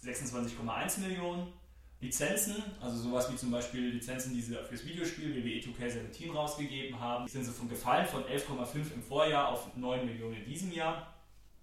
[0.04, 1.54] 26,1 Millionen.
[2.02, 7.30] Lizenzen, also sowas wie zum Beispiel Lizenzen, die sie fürs Videospiel WWE 2K17 rausgegeben haben,
[7.30, 11.14] sind sie von gefallen von 11,5 im Vorjahr auf 9 Millionen in diesem Jahr.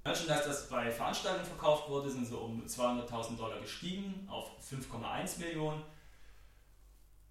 [0.03, 5.83] Merchandise, das bei Veranstaltungen verkauft wurde, sind sie um 200.000 Dollar gestiegen auf 5,1 Millionen.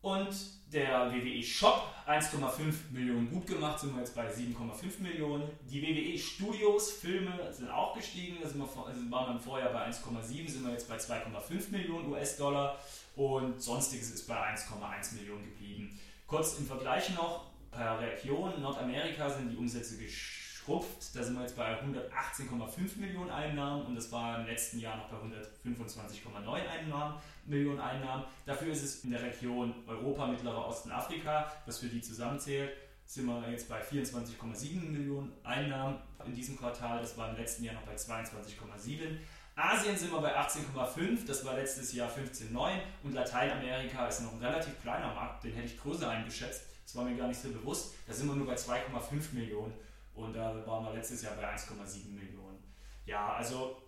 [0.01, 0.35] Und
[0.71, 5.49] der WWE Shop 1,5 Millionen gut gemacht, sind wir jetzt bei 7,5 Millionen.
[5.69, 9.87] Die WWE Studios Filme sind auch gestiegen, da sind wir, also waren wir vorher bei
[9.87, 12.77] 1,7, sind wir jetzt bei 2,5 Millionen US-Dollar
[13.15, 15.99] und sonstiges ist bei 1,1 Millionen geblieben.
[16.27, 21.55] Kurz im Vergleich noch, per Region Nordamerika sind die Umsätze geschrumpft, da sind wir jetzt
[21.55, 27.15] bei 118,5 Millionen Einnahmen und das war im letzten Jahr noch bei 125,9 Einnahmen.
[27.49, 28.23] Millionen Einnahmen.
[28.45, 32.71] Dafür ist es in der Region Europa, Mittlerer Osten, Afrika, was für die zusammenzählt,
[33.05, 37.01] sind wir jetzt bei 24,7 Millionen Einnahmen in diesem Quartal.
[37.01, 39.17] Das war im letzten Jahr noch bei 22,7.
[39.55, 44.39] Asien sind wir bei 18,5, das war letztes Jahr 15,9 und Lateinamerika ist noch ein
[44.39, 47.93] relativ kleiner Markt, den hätte ich größer eingeschätzt, das war mir gar nicht so bewusst.
[48.07, 49.73] Da sind wir nur bei 2,5 Millionen
[50.13, 52.63] und da waren wir letztes Jahr bei 1,7 Millionen.
[53.05, 53.81] Ja, also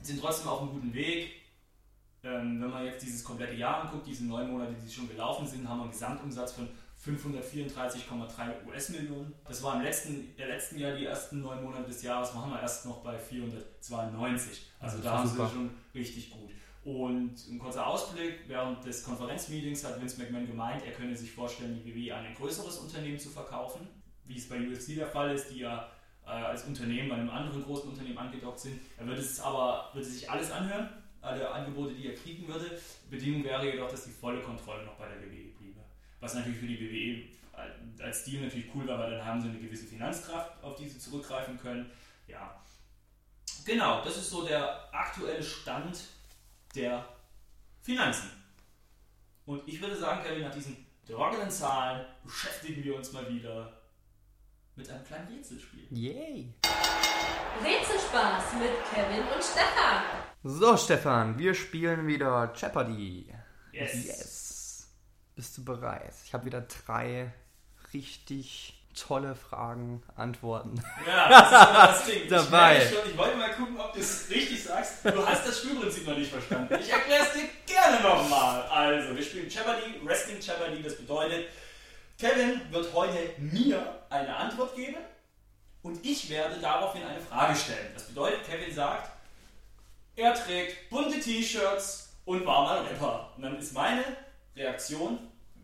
[0.00, 1.45] sind trotzdem auf einem guten Weg.
[2.26, 5.68] Ähm, wenn man jetzt dieses komplette Jahr anguckt, diese neun Monate, die schon gelaufen sind,
[5.68, 6.68] haben wir einen Gesamtumsatz von
[7.04, 9.32] 534,3 US-Millionen.
[9.46, 12.60] Das war im letzten, der letzten Jahr, die ersten neun Monate des Jahres, waren wir
[12.60, 14.72] erst noch bei 492.
[14.80, 16.50] Also da sind wir schon richtig gut.
[16.84, 21.80] Und ein kurzer Ausblick, während des Konferenzmeetings hat Vince McMahon gemeint, er könne sich vorstellen,
[21.84, 23.86] die WWE an ein größeres Unternehmen zu verkaufen,
[24.24, 25.88] wie es bei UFC der Fall ist, die ja
[26.24, 28.80] äh, als Unternehmen bei einem anderen großen Unternehmen angedockt sind.
[28.98, 30.88] Er würde es aber würde sich alles anhören,
[31.26, 32.78] alle Angebote, die er kriegen würde.
[33.10, 35.80] Bedingung wäre jedoch, dass die volle Kontrolle noch bei der WWE bliebe.
[36.20, 37.36] Was natürlich für die WWE
[38.02, 40.98] als Deal natürlich cool war, weil dann haben sie eine gewisse Finanzkraft, auf die sie
[40.98, 41.90] zurückgreifen können.
[42.28, 42.60] Ja,
[43.64, 45.98] genau, das ist so der aktuelle Stand
[46.74, 47.08] der
[47.82, 48.30] Finanzen.
[49.46, 53.72] Und ich würde sagen, Kevin, nach diesen trockenen Zahlen beschäftigen wir uns mal wieder
[54.74, 55.86] mit einem kleinen Rätselspiel.
[55.90, 56.52] Yay!
[57.64, 60.25] Rätselspaß mit Kevin und Stefan.
[60.48, 63.26] So, Stefan, wir spielen wieder Jeopardy.
[63.72, 64.06] Yes.
[64.06, 64.86] Yes.
[65.34, 66.14] Bist du bereit?
[66.24, 67.32] Ich habe wieder drei
[67.92, 70.80] richtig tolle Fragen, Antworten.
[71.04, 72.22] Ja, das ist aber das Ding.
[72.30, 72.76] Dabei.
[72.76, 75.04] Ich, schon, ich wollte mal gucken, ob du es richtig sagst.
[75.04, 76.78] Du hast das Spielprinzip noch nicht verstanden.
[76.80, 78.62] Ich erkläre es dir gerne nochmal.
[78.68, 80.80] Also, wir spielen Jeopardy, Wrestling Jeopardy.
[80.80, 81.48] Das bedeutet,
[82.20, 84.98] Kevin wird heute mir eine Antwort geben
[85.82, 87.90] und ich werde daraufhin eine Frage stellen.
[87.94, 89.15] Das bedeutet, Kevin sagt,
[90.16, 93.32] er trägt bunte T-Shirts und war mal Rapper.
[93.36, 94.04] Und dann ist meine
[94.56, 95.18] Reaktion,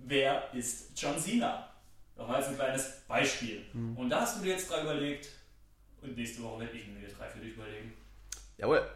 [0.05, 1.69] wer ist John Cena?
[2.17, 3.65] War jetzt ein kleines Beispiel.
[3.73, 3.97] Hm.
[3.97, 5.29] Und da hast du dir jetzt drei überlegt.
[6.03, 7.95] Und nächste Woche werde ich mir drei für dich überlegen.
[8.59, 8.89] Jawohl.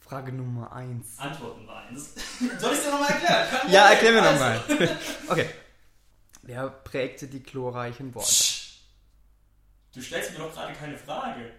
[0.00, 1.18] Frage Nummer 1.
[1.18, 2.14] Antwort Nummer eins.
[2.60, 3.48] Soll ich es dir nochmal erklären?
[3.50, 4.98] Kein Ja, erklär mir Also, nochmal.
[5.28, 5.50] Okay.
[6.42, 8.32] Wer prägte die glorreichen Worte?
[9.92, 11.50] Du stellst mir doch gerade keine Frage.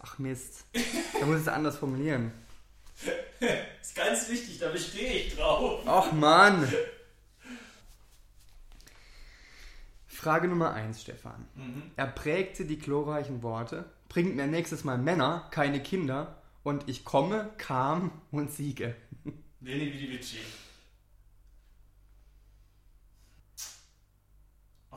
[0.00, 0.64] Ach Mist.
[0.72, 2.32] Da muss ich es anders formulieren.
[3.80, 5.82] Ist ganz wichtig, da bestehe ich drauf.
[5.86, 6.72] Ach Mann.
[10.06, 11.46] Frage Nummer 1, Stefan.
[11.54, 11.90] Mhm.
[11.96, 17.50] Er prägte die glorreichen Worte, bringt mir nächstes Mal Männer, keine Kinder und ich komme,
[17.58, 18.94] kam und siege.
[19.60, 20.38] Leni wie die Vici.
[24.90, 24.96] Oh,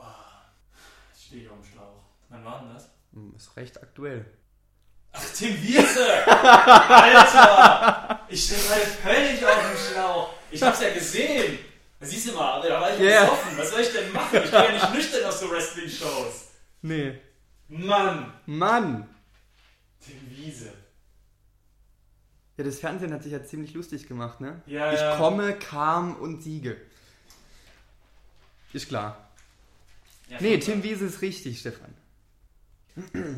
[1.14, 2.04] ich stehe hier am Schlauch.
[2.30, 2.88] Wann war denn das?
[3.12, 4.24] Hm, Ist recht aktuell.
[5.12, 6.26] Ach, Tim Wiese!
[6.26, 8.20] Alter!
[8.28, 10.34] Ich stehe gerade völlig auf dem Schlauch.
[10.50, 11.58] Ich hab's ja gesehen.
[12.00, 13.22] Siehst du mal, da war ich Yeah.
[13.24, 13.58] besoffen.
[13.58, 14.36] Was soll ich denn machen?
[14.36, 16.48] Ich bin ja nicht nüchtern auf so Wrestling-Shows.
[16.82, 17.18] Nee.
[17.68, 18.32] Mann!
[18.46, 19.08] Mann!
[20.04, 20.72] Tim Wiese.
[22.56, 24.62] Ja, das Fernsehen hat sich ja ziemlich lustig gemacht, ne?
[24.66, 25.16] Ja, ich ja.
[25.16, 26.76] komme, kam und siege.
[28.72, 29.28] Ist klar.
[30.28, 31.92] Ja, Nee, Tim Wiese ist richtig, Stefan.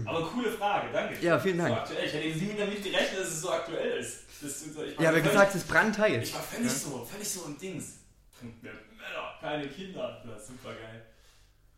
[0.07, 1.25] Aber coole Frage, danke.
[1.25, 1.71] Ja, vielen Dank.
[1.71, 2.07] So aktuell.
[2.07, 4.19] Ich hätte irgendwie damit gerechnet, dass es so aktuell ist.
[4.43, 6.29] Das ich Ja, aber gesagt, es ist brandheiß.
[6.29, 7.99] Ich war völlig so, völlig so im Dings.
[8.41, 10.23] Männer, keine Kinder.
[10.27, 11.05] Das ist super geil.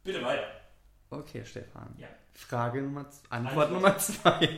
[0.04, 0.46] Bitte weiter.
[1.10, 1.94] Okay, Stefan.
[1.98, 2.08] Ja.
[2.34, 3.72] Frage Nummer, Antwort, Antwort.
[3.72, 4.48] Nummer zwei.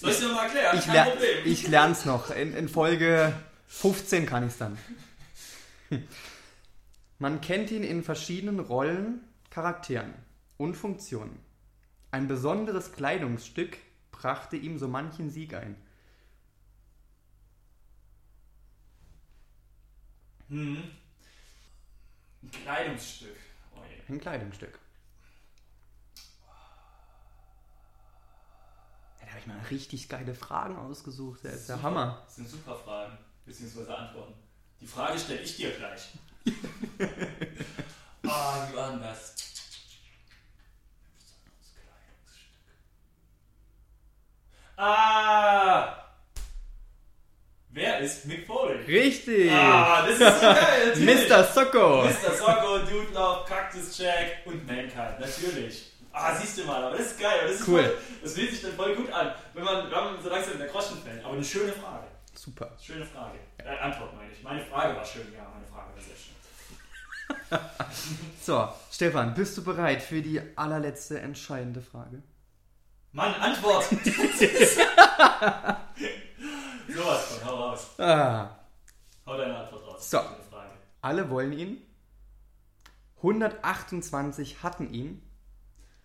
[0.00, 0.78] Soll ich dir nochmal erklären?
[0.78, 1.38] Ich, Kein Problem.
[1.44, 2.30] ich lern's noch.
[2.30, 3.32] In, in Folge
[3.68, 4.78] 15 kann ich's dann.
[7.18, 10.14] Man kennt ihn in verschiedenen Rollen, Charakteren
[10.58, 11.38] und Funktionen.
[12.10, 13.78] Ein besonderes Kleidungsstück
[14.10, 15.76] brachte ihm so manchen Sieg ein.
[20.48, 20.90] Hm.
[22.42, 23.36] Ein Kleidungsstück.
[23.74, 24.14] Oh je.
[24.14, 24.78] Ein Kleidungsstück.
[29.20, 31.42] Ja, da habe ich mal richtig geile Fragen ausgesucht.
[31.44, 31.88] Der ist der Super.
[31.88, 32.22] Hammer.
[32.24, 34.34] Das sind super Fragen, beziehungsweise Antworten.
[34.80, 36.12] Die Frage stelle ich dir gleich.
[38.28, 39.34] Ah, wie war denn das?
[41.16, 42.74] Besonderes Kleidungsstück.
[44.76, 46.02] Ah!
[47.70, 48.78] Wer ist Mick Foley?
[48.86, 49.50] Richtig!
[49.52, 50.94] Ah, das ist so geil.
[51.28, 51.44] Mr.
[51.44, 52.04] Socko!
[52.04, 52.34] Mr.
[52.34, 55.92] Socko, Dude Love, Cactus Jack und Mankind, natürlich.
[56.12, 57.40] Ah, siehst du mal, aber das ist geil.
[57.42, 57.82] Das ist Cool.
[57.84, 60.58] Voll, das fühlt sich dann voll gut an, wenn man, wenn man so langsam in
[60.60, 61.22] der Groschen fällt.
[61.22, 62.06] Aber eine schöne Frage.
[62.34, 62.70] Super.
[62.80, 63.38] Schöne Frage.
[63.58, 64.42] Äh, Antwort meine ich.
[64.42, 66.34] Meine Frage war schön, ja, meine Frage war sehr schön.
[68.42, 72.22] So, Stefan, bist du bereit für die allerletzte entscheidende Frage?
[73.16, 73.84] Mann, Antwort!
[76.86, 77.98] Sowas von, hau raus.
[77.98, 78.58] Ah,
[79.24, 80.10] Hau deine Antwort raus.
[80.10, 80.20] So.
[81.00, 81.80] Alle wollen ihn.
[83.16, 85.22] 128 hatten ihn.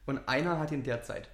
[0.05, 1.29] Und einer hat ihn derzeit.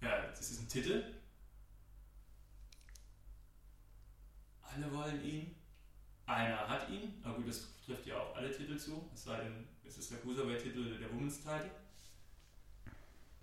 [0.00, 1.04] Ja, das ist ein Titel.
[4.62, 5.54] Alle wollen ihn.
[6.24, 7.20] Einer hat ihn.
[7.22, 9.06] Na gut, das trifft ja auch alle Titel zu.
[9.12, 11.70] Es sei denn, es ist der Cruiserweight-Titel der Women's Title.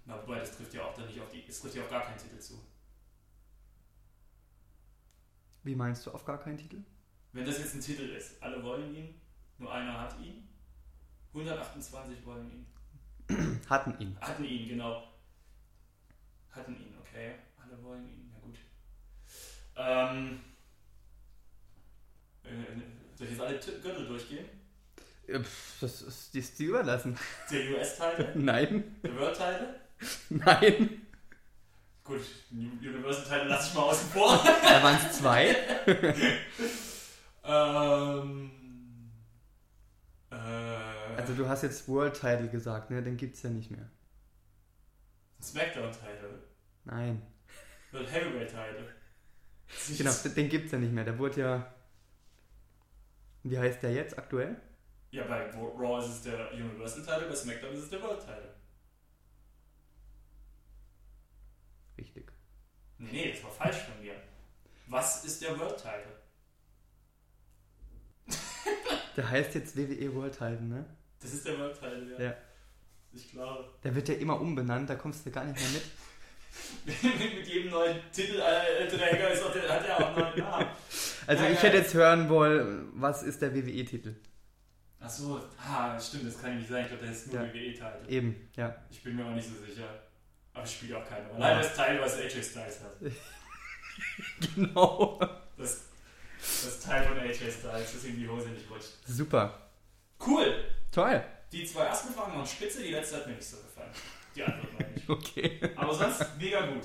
[0.05, 1.43] Na, wobei, das trifft ja auch dann nicht auf die.
[1.47, 2.61] Es trifft ja auch gar keinen Titel zu.
[5.63, 6.83] Wie meinst du auf gar keinen Titel?
[7.31, 9.19] Wenn das jetzt ein Titel ist, alle wollen ihn,
[9.57, 10.47] nur einer hat ihn.
[11.33, 13.61] 128 wollen ihn.
[13.69, 14.15] Hatten ihn.
[14.21, 15.07] Hatten ihn, genau.
[16.51, 17.33] Hatten ihn, okay.
[17.57, 18.57] Alle wollen ihn, ja gut.
[19.75, 20.39] Ähm,
[22.43, 24.45] äh, soll ich jetzt alle Gürtel durchgehen?
[25.27, 25.39] Äh,
[25.81, 27.17] Das ist dir überlassen.
[27.51, 28.95] Der US-Title, Nein.
[29.03, 29.81] der World-Title.
[30.29, 31.01] Nein.
[32.03, 34.43] Gut, Universal-Title lasse ich mal außen vor.
[34.63, 35.55] Da waren es zwei.
[37.43, 38.51] ähm,
[40.29, 43.01] äh, Also du hast jetzt World Title gesagt, ne?
[43.01, 43.89] Den gibt's ja nicht mehr.
[45.41, 46.43] Smackdown-Title.
[46.85, 47.21] Nein.
[47.91, 48.87] World Heavyweight-Title.
[49.97, 51.03] Genau, den gibt's ja nicht mehr.
[51.05, 51.73] Der wurde ja.
[53.43, 54.55] Wie heißt der jetzt aktuell?
[55.11, 58.54] Ja, bei Raw ist es der Universal-Title, bei Smackdown ist es der World-Title.
[61.97, 62.31] Richtig.
[62.97, 64.13] Nee, das war falsch von mir.
[64.87, 66.15] Was ist der World Title?
[69.15, 70.85] Der heißt jetzt WWE World Title, ne?
[71.21, 72.25] Das ist der World Title, ja.
[72.25, 72.37] Ja.
[73.13, 73.69] Ich glaube.
[73.83, 75.83] Der wird ja immer umbenannt, da kommst du gar nicht mehr mit.
[76.85, 80.67] Mit jedem neuen Titelträger ist auch der, hat er auch einen neuen Namen.
[81.27, 81.63] Also Ja, ich ja.
[81.63, 84.15] hätte jetzt hören wollen, was ist der WWE-Titel?
[85.01, 86.83] Achso, ah, stimmt, das kann nicht sein.
[86.83, 87.53] Ich glaube, das ist nur Ja.
[87.53, 88.01] WWE-Title.
[88.07, 88.73] Eben, ja.
[88.89, 90.01] Ich bin mir auch nicht so sicher.
[90.55, 91.39] Aber spielt auch keine Rolle.
[91.39, 92.95] Nein, das Teil, was AJ Styles hat.
[94.55, 95.19] Genau.
[95.57, 95.83] Das,
[96.41, 98.89] das Teil von AJ Styles, das in die Hose nicht rutscht.
[99.05, 99.69] Super.
[100.25, 100.65] Cool!
[100.91, 101.23] Toll.
[101.51, 103.91] Die zwei ersten Fragen waren spitze, die letzte hat mir nicht so gefallen.
[104.35, 105.07] Die Antwort meine ich.
[105.09, 105.59] Okay.
[105.75, 106.83] Aber sonst mega gut.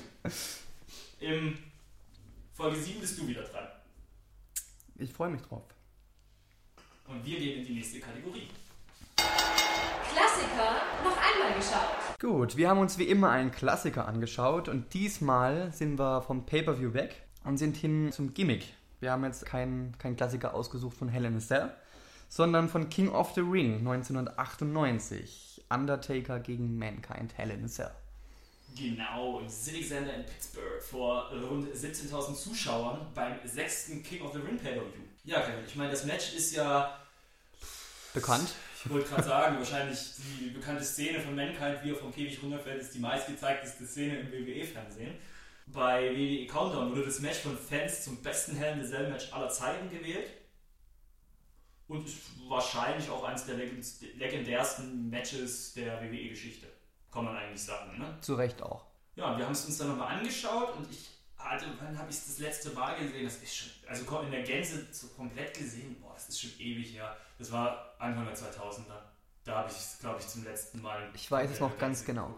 [1.19, 1.57] Im
[2.53, 3.67] Folge 7 bist du wieder dran.
[4.97, 5.63] Ich freue mich drauf.
[7.07, 8.47] Und wir gehen in die nächste Kategorie.
[9.15, 12.10] Klassiker noch einmal geschaut.
[12.21, 16.93] Gut, wir haben uns wie immer einen Klassiker angeschaut und diesmal sind wir vom Pay-Per-View
[16.93, 17.15] weg
[17.45, 18.63] und sind hin zum Gimmick.
[18.99, 21.71] Wir haben jetzt keinen kein Klassiker ausgesucht von Hell in a Cell,
[22.29, 25.63] sondern von King of the Ring 1998.
[25.71, 27.89] Undertaker gegen Mankind Hell in a Cell.
[28.77, 34.39] Genau, im Civic Center in Pittsburgh vor rund 17.000 Zuschauern beim sechsten King of the
[34.41, 35.05] Ring Pay-Per-View.
[35.23, 37.01] Ja, ich meine, das Match ist ja,
[38.13, 38.53] Bekannt?
[38.83, 39.99] Ich wollte gerade sagen, wahrscheinlich
[40.39, 44.31] die bekannte Szene von Mankind, wie er vom Käfig runterfällt, ist die meistgezeigteste Szene im
[44.31, 45.15] WWE-Fernsehen.
[45.67, 49.31] Bei WWE Countdown wurde das Match von Fans zum besten Hell in a Cell Match
[49.31, 50.29] aller Zeiten gewählt.
[51.87, 52.17] Und ist
[52.47, 56.67] wahrscheinlich auch eines der legend- legendärsten Matches der WWE-Geschichte.
[57.11, 58.17] Kann man eigentlich sagen, ne?
[58.21, 58.85] Zu Recht auch.
[59.15, 62.15] Ja, und wir haben es uns dann nochmal angeschaut und ich hatte, wann habe ich
[62.17, 63.25] es das letzte Mal gesehen?
[63.25, 66.93] Das ist schon, also in der Gänze so komplett gesehen, boah, das ist schon ewig
[66.93, 67.17] her.
[67.41, 69.01] Das war Anfang der 2000er.
[69.45, 71.09] Da habe ich es, glaube ich, zum letzten Mal.
[71.15, 72.35] Ich weiß es noch ganz genau.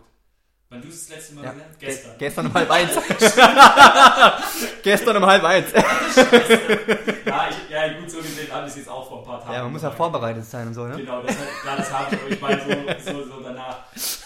[0.70, 1.80] Wann du es das letzte Mal Ja, gesehen hast?
[1.82, 2.18] ge- Gestern.
[2.18, 2.92] gestern um halb eins.
[4.84, 5.72] gestern um halb eins.
[5.74, 9.54] ja, ich, ja, gut, so gesehen habe ich es jetzt auch vor ein paar Tagen.
[9.54, 10.96] Ja, man muss ja vorbereitet sein und so, ne?
[10.98, 11.36] Genau, das,
[11.66, 13.80] ja, das habe ich, aber ich meine so, so, so danach.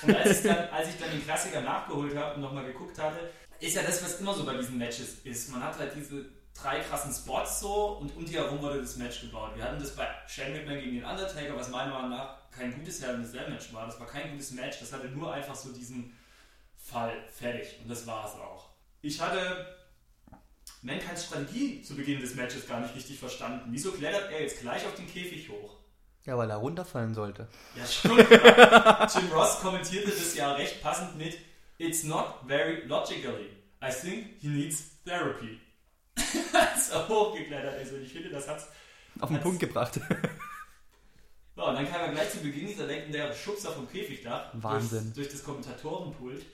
[0.03, 3.31] Und als ich, dann, als ich dann den Klassiker nachgeholt habe und nochmal geguckt hatte,
[3.59, 5.49] ist ja das, was immer so bei diesen Matches ist.
[5.51, 6.25] Man hat halt diese
[6.61, 9.51] drei krassen Spots so und um die herum wurde das Match gebaut.
[9.55, 13.01] Wir hatten das bei Shane McMahon gegen den Undertaker, was meiner Meinung nach kein gutes
[13.01, 13.85] Hell in a Match war.
[13.85, 16.17] Das war kein gutes Match, das hatte nur einfach so diesen
[16.77, 18.69] Fall fertig und das war es auch.
[19.01, 19.77] Ich hatte
[20.81, 23.69] Mankind's Strategie zu Beginn des Matches gar nicht richtig verstanden.
[23.71, 25.75] Wieso klettert er jetzt gleich auf den Käfig hoch?
[26.25, 27.47] Ja, weil er runterfallen sollte.
[27.75, 28.17] Ja, schon.
[28.17, 31.37] Jim Ross kommentierte das ja recht passend mit
[31.77, 33.49] It's not very logically.
[33.81, 35.59] I think he needs therapy.
[36.53, 37.93] Als er hochgeklettert ist.
[37.93, 38.67] Und ich finde, das hat's.
[39.19, 39.99] Auf den Hat's- Punkt gebracht.
[41.55, 44.51] Ja, und dann kam er gleich zu Beginn dieser legendäre Schubser vom Käfigdach.
[44.53, 45.05] Wahnsinn.
[45.05, 46.45] Durch, durch das Kommentatorenpult.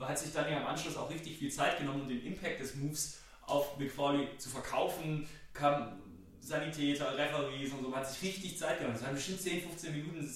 [0.00, 2.74] Hat sich dann ja im Anschluss auch richtig viel Zeit genommen, um den Impact des
[2.74, 5.28] Moves auf Mick Foley zu verkaufen.
[5.52, 6.00] Kam
[6.40, 8.96] Sanitäter, Referees und so, hat sich richtig Zeit genommen.
[8.96, 10.28] Es waren bestimmt 10, 15 Minuten,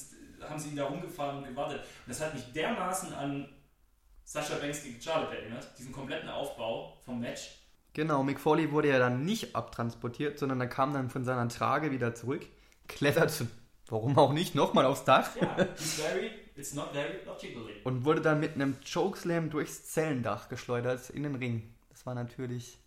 [0.49, 1.81] haben sie ihn da rumgefahren und gewartet.
[1.81, 3.49] Und das hat mich dermaßen an
[4.25, 7.51] Sascha Banks gegen Charlotte erinnert, diesen kompletten Aufbau vom Match.
[7.99, 11.91] Genau, Mick Foley wurde ja dann nicht abtransportiert, sondern er kam dann von seiner Trage
[11.91, 12.47] wieder zurück,
[12.87, 13.49] kletterte,
[13.89, 17.75] warum auch nicht, nochmal aufs Dach Ja, it's very, it's not very logically.
[17.83, 21.75] und wurde dann mit einem Chokeslam durchs Zellendach geschleudert in den Ring.
[21.91, 22.79] Das war natürlich,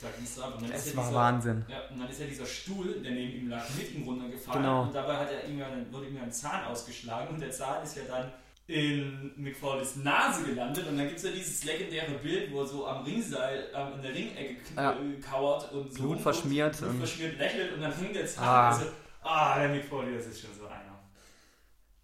[0.00, 0.54] Da ging's ab.
[0.56, 1.64] Und dann ist es ja war dieser- Wahnsinn.
[1.68, 4.62] Ja, und dann ist ja dieser Stuhl, der neben ihm lag, mit ihm runtergefallen.
[4.62, 4.82] Genau.
[4.84, 7.82] Und dabei hat er ihm ja, wurde ihm ja ein Zahn ausgeschlagen und der Zahn
[7.84, 8.32] ist ja dann
[8.72, 10.86] in Foleys Nase gelandet.
[10.88, 14.02] Und dann gibt es ja dieses legendäre Bild, wo er so am Ringseil ähm, in
[14.02, 14.92] der Ringecke Ja.
[14.92, 18.44] äh, kauert und so Blut verschmiert Blut und- verschmiert lächelt und dann hängt Zahn.
[18.44, 18.68] Ah.
[18.70, 18.86] Also,
[19.22, 20.98] ah, der Foley, das ist schon so einer.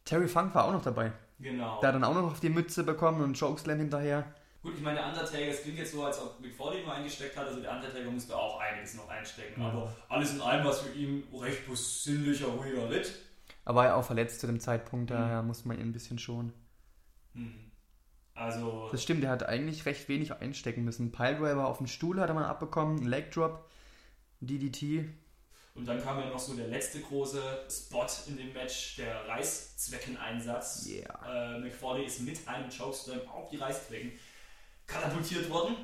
[0.05, 1.13] Terry Funk war auch noch dabei.
[1.41, 1.81] Genau.
[1.81, 4.25] Der hat dann auch noch auf die Mütze bekommen und Chokeslam hinterher.
[4.63, 7.47] Gut, ich meine, der Undertaker, es klingt jetzt so, als ob Foley nur eingesteckt hat,
[7.47, 9.61] also der Undertaker musste auch einiges noch einstecken.
[9.61, 9.69] Ja.
[9.69, 13.13] Aber alles in allem, was für ihn recht besinnlicher, ruhiger Ritt.
[13.69, 15.15] Er war ja auch verletzt zu dem Zeitpunkt, Mhm.
[15.15, 16.53] daher musste man ihn ein bisschen schonen.
[17.35, 17.71] Hm.
[18.35, 21.13] Also, Das stimmt, der hat eigentlich recht wenig einstecken müssen.
[21.13, 23.69] Piledriver auf dem Stuhl hat er mal abbekommen, ein Leg Drop,
[24.41, 25.09] DDT.
[25.75, 30.87] und dann kam ja noch so der letzte große Spot in dem Match, der Reißzweckeneinsatz.
[30.89, 31.57] Yeah.
[31.57, 34.13] Äh, McFarley ist mit einem Chokeslam auf die Reißzwecken
[34.87, 35.77] katapultiert worden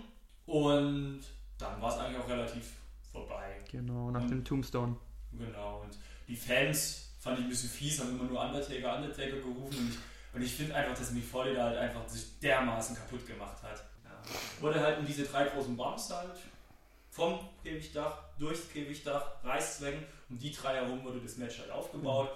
[0.47, 1.21] und
[1.59, 2.73] dann war es eigentlich auch relativ
[3.13, 3.61] vorbei.
[3.71, 4.29] Genau, nach Mhm.
[4.29, 4.97] dem Tombstone.
[5.33, 5.99] Genau, und
[6.29, 9.99] die Fans fand ich ein bisschen fies, haben immer nur Undertaker, Undertaker gerufen und ich,
[10.35, 13.83] und ich finde einfach, dass Mick Foley da halt einfach sich dermaßen kaputt gemacht hat.
[14.61, 16.37] Wurde halt in diese drei großen Bumps halt
[17.11, 22.31] vom Käfigdach, durchs Käfigdach, Reißzwecken und die drei herum wurde das Match halt aufgebaut.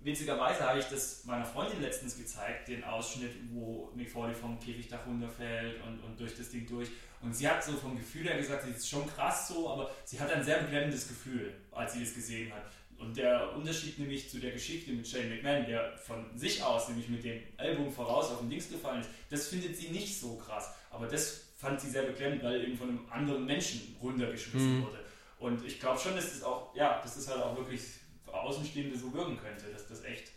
[0.00, 5.06] Witzigerweise habe ich das meiner Freundin letztens gezeigt, den Ausschnitt, wo Mick Foley vom Käfigdach
[5.06, 6.88] runterfällt und, und durch das Ding durch.
[7.20, 10.20] Und sie hat so vom Gefühl her gesagt, das ist schon krass so, aber sie
[10.20, 12.64] hat ein sehr beklemmendes Gefühl, als sie das gesehen hat.
[12.98, 17.08] Und der Unterschied nämlich zu der Geschichte mit Shane McMahon, der von sich aus nämlich
[17.08, 20.70] mit dem Ellbogen voraus auf den Dings gefallen ist, das findet sie nicht so krass.
[20.90, 24.84] Aber das fand sie sehr beklemmend, weil eben von einem anderen Menschen runtergeschmissen Mhm.
[24.84, 24.98] wurde.
[25.38, 27.80] Und ich glaube schon, dass das auch, ja, dass das halt auch wirklich
[28.24, 30.30] für Außenstehende so wirken könnte, dass das echt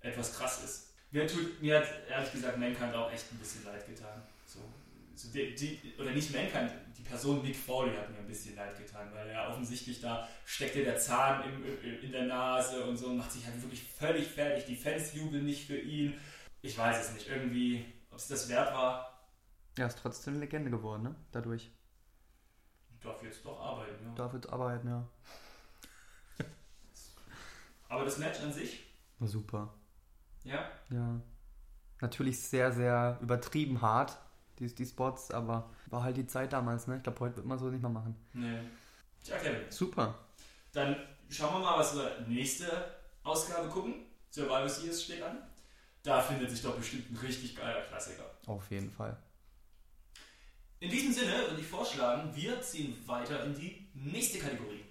[0.00, 0.82] etwas krass ist.
[1.12, 4.22] Mir, tut, mir hat ehrlich gesagt Mankind auch echt ein bisschen leid getan.
[4.44, 4.58] So,
[5.16, 8.76] so die, die, oder nicht Mankind, die Person Mick Foley hat mir ein bisschen leid
[8.76, 11.64] getan, weil er offensichtlich da steckte der Zahn im,
[12.02, 14.66] in der Nase und so und macht sich halt wirklich völlig fertig.
[14.66, 16.14] Die Fans jubeln nicht für ihn.
[16.60, 19.24] Ich weiß es nicht, irgendwie, ob es das wert war.
[19.78, 21.14] Ja, ist trotzdem eine Legende geworden, ne?
[21.32, 21.70] Dadurch.
[23.02, 24.14] Darf jetzt doch arbeiten, ja.
[24.14, 25.08] Darf jetzt arbeiten, ja.
[27.88, 28.84] Aber das Match an sich,
[29.18, 29.74] War super.
[30.44, 31.20] ja, Ja.
[32.00, 34.18] Natürlich sehr, sehr übertrieben hart,
[34.58, 36.96] die, die Spots, aber war halt die Zeit damals, ne?
[36.96, 38.14] Ich glaube, heute wird man so nicht mehr machen.
[38.32, 38.58] nee.
[39.24, 40.14] Tja, Kevin, Super.
[40.72, 40.94] dann
[41.28, 42.66] schauen wir mal, was wir nächste
[43.24, 43.94] Ausgabe gucken.
[44.30, 45.38] Survivor Series steht an.
[46.04, 48.30] Da findet sich doch bestimmt ein richtig geiler Klassiker.
[48.46, 49.16] Auf jeden Fall.
[50.78, 54.84] In diesem Sinne würde ich vorschlagen, wir ziehen weiter in die nächste Kategorie.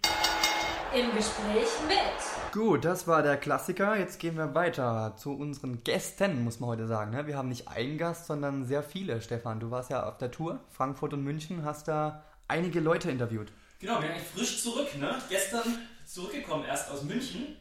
[0.95, 2.53] Im Gespräch mit.
[2.53, 3.97] Gut, das war der Klassiker.
[3.97, 7.11] Jetzt gehen wir weiter zu unseren Gästen, muss man heute sagen.
[7.11, 7.27] Ne?
[7.27, 9.19] Wir haben nicht einen Gast, sondern sehr viele.
[9.21, 13.51] Stefan, du warst ja auf der Tour, Frankfurt und München, hast da einige Leute interviewt.
[13.81, 15.15] Genau, wir sind eigentlich frisch zurück, ne?
[15.27, 17.57] Gestern zurückgekommen, erst aus München.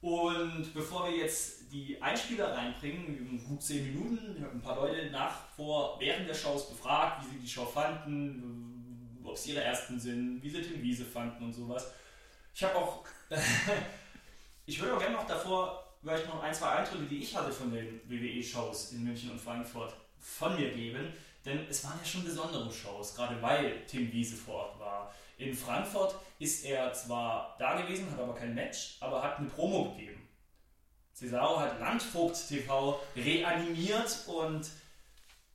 [0.00, 5.08] Und bevor wir jetzt die Einspieler reinbringen, gut 10 Minuten, ich habe ein paar Leute
[5.12, 10.00] nach, vor, während der Shows befragt, wie sie die Show fanden, ob es ihre ersten
[10.00, 11.92] sind, wie sie Tim Wiese fanden und sowas.
[12.54, 13.04] Ich habe auch,
[14.66, 17.70] ich würde auch gerne noch davor vielleicht noch ein, zwei Eindrücke, die ich hatte von
[17.72, 21.12] den WWE-Shows in München und Frankfurt, von mir geben.
[21.44, 25.14] Denn es waren ja schon besondere Shows, gerade weil Tim Wiese vor Ort war.
[25.38, 29.92] In Frankfurt ist er zwar da gewesen, hat aber kein Match, aber hat eine Promo
[29.92, 30.28] gegeben.
[31.14, 34.68] Cesaro hat Landvogt TV reanimiert und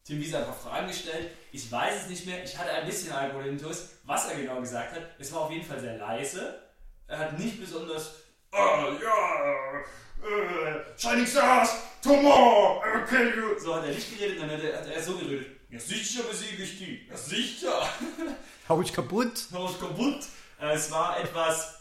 [0.04, 1.32] Tim Wiese hat ein paar Fragen gestellt.
[1.52, 5.04] Ich weiß es nicht mehr, ich hatte ein bisschen Alkoholintus, was er genau gesagt hat.
[5.20, 6.65] Es war auf jeden Fall sehr leise.
[7.08, 8.12] Er hat nicht besonders,
[8.52, 8.58] oh
[9.02, 9.80] ja,
[10.24, 11.70] äh, Shining Stars,
[12.02, 13.60] tomorrow, I will kill you.
[13.60, 15.48] So hat er nicht geredet, dann hat er, hat er so geredet.
[15.70, 17.88] Ja sicher besiege ich die, ja sicher.
[18.70, 19.48] Hau ich kaputt?
[19.54, 20.24] Haus kaputt.
[20.60, 21.76] Äh, Es war etwas,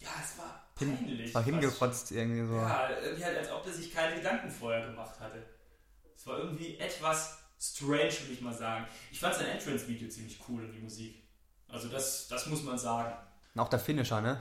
[0.00, 1.34] ja, es war peinlich.
[1.34, 2.56] War fast hingefotzt irgendwie so.
[2.56, 5.44] ja, irgendwie halt, als ob er sich keine Gedanken vorher gemacht hatte.
[6.16, 8.86] Es war irgendwie etwas strange, würde ich mal sagen.
[9.12, 11.22] Ich fand sein Entrance-Video ziemlich cool und die Musik.
[11.68, 13.14] Also das, das muss man sagen.
[13.56, 14.40] Auch der Finisher, ne?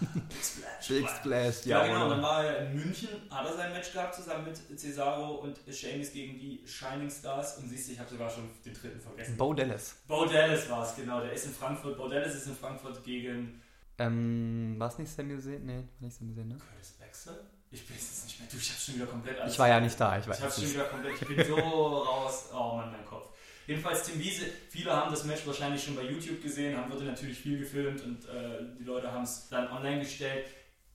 [0.00, 0.88] Big Splash.
[0.88, 1.92] Big Splash, Ja, ja.
[1.92, 2.08] genau.
[2.08, 6.10] Dann war er in München, hat er sein Match gehabt zusammen mit Cesaro und Sheamus
[6.12, 7.58] gegen die Shining Stars.
[7.58, 9.36] Und siehst du, ich habe sogar schon den dritten vergessen.
[9.36, 9.96] Bo Dallas.
[10.08, 11.20] Bo Dallas war es, genau.
[11.20, 11.98] Der ist in Frankfurt.
[11.98, 13.60] Bo Dallas ist in Frankfurt gegen
[13.98, 15.66] Ähm, war es nicht Sami Zayn?
[15.66, 16.56] Nee, war nicht Sami Zayn, ne?
[16.56, 17.40] Curtis Axel?
[17.70, 18.48] Ich bin es jetzt nicht mehr.
[18.50, 20.42] Du, ich hab's schon wieder komplett alles Ich war ja nicht da, ich Ich weiß
[20.42, 20.74] hab's schon es.
[20.74, 22.48] wieder komplett, ich bin so raus.
[22.54, 23.28] Oh Mann, mein Kopf.
[23.72, 27.38] Jedenfalls Tim Wiese, viele haben das Match wahrscheinlich schon bei YouTube gesehen, haben wurde natürlich
[27.38, 30.44] viel gefilmt und äh, die Leute haben es dann online gestellt.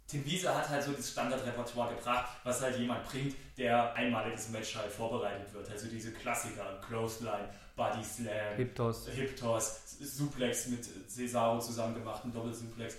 [0.05, 4.75] Tim Wiese hat halt so das Standardrepertoire gebracht, was halt jemand bringt, der einmaliges Match
[4.75, 5.71] halt vorbereitet wird.
[5.71, 9.07] Also diese Klassiker, Clothesline, Body Slam, Hip Toss.
[9.09, 12.95] Hip Toss, Suplex mit Cesaro zusammen gemacht, ein Doppelsuplex.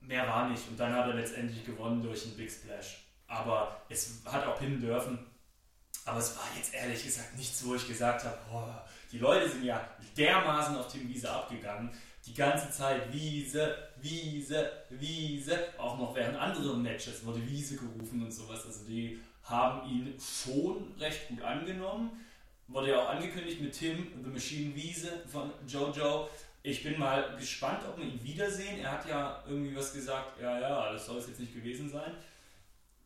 [0.00, 3.04] Mehr war nicht und dann hat er letztendlich gewonnen durch einen Big Splash.
[3.26, 5.18] Aber es hat auch pinnen dürfen.
[6.06, 8.84] Aber es war jetzt ehrlich gesagt nichts, wo ich gesagt habe, boah,
[9.14, 11.88] die Leute sind ja dermaßen auf Tim Wiese abgegangen.
[12.26, 15.68] Die ganze Zeit Wiese, Wiese, Wiese.
[15.78, 18.66] Auch noch während anderen Matches wurde Wiese gerufen und sowas.
[18.66, 22.10] Also die haben ihn schon recht gut angenommen.
[22.66, 26.28] Wurde ja auch angekündigt mit Tim, The Machine Wiese von Jojo.
[26.64, 28.80] Ich bin mal gespannt, ob wir ihn wiedersehen.
[28.80, 32.14] Er hat ja irgendwie was gesagt, ja, ja, das soll es jetzt nicht gewesen sein.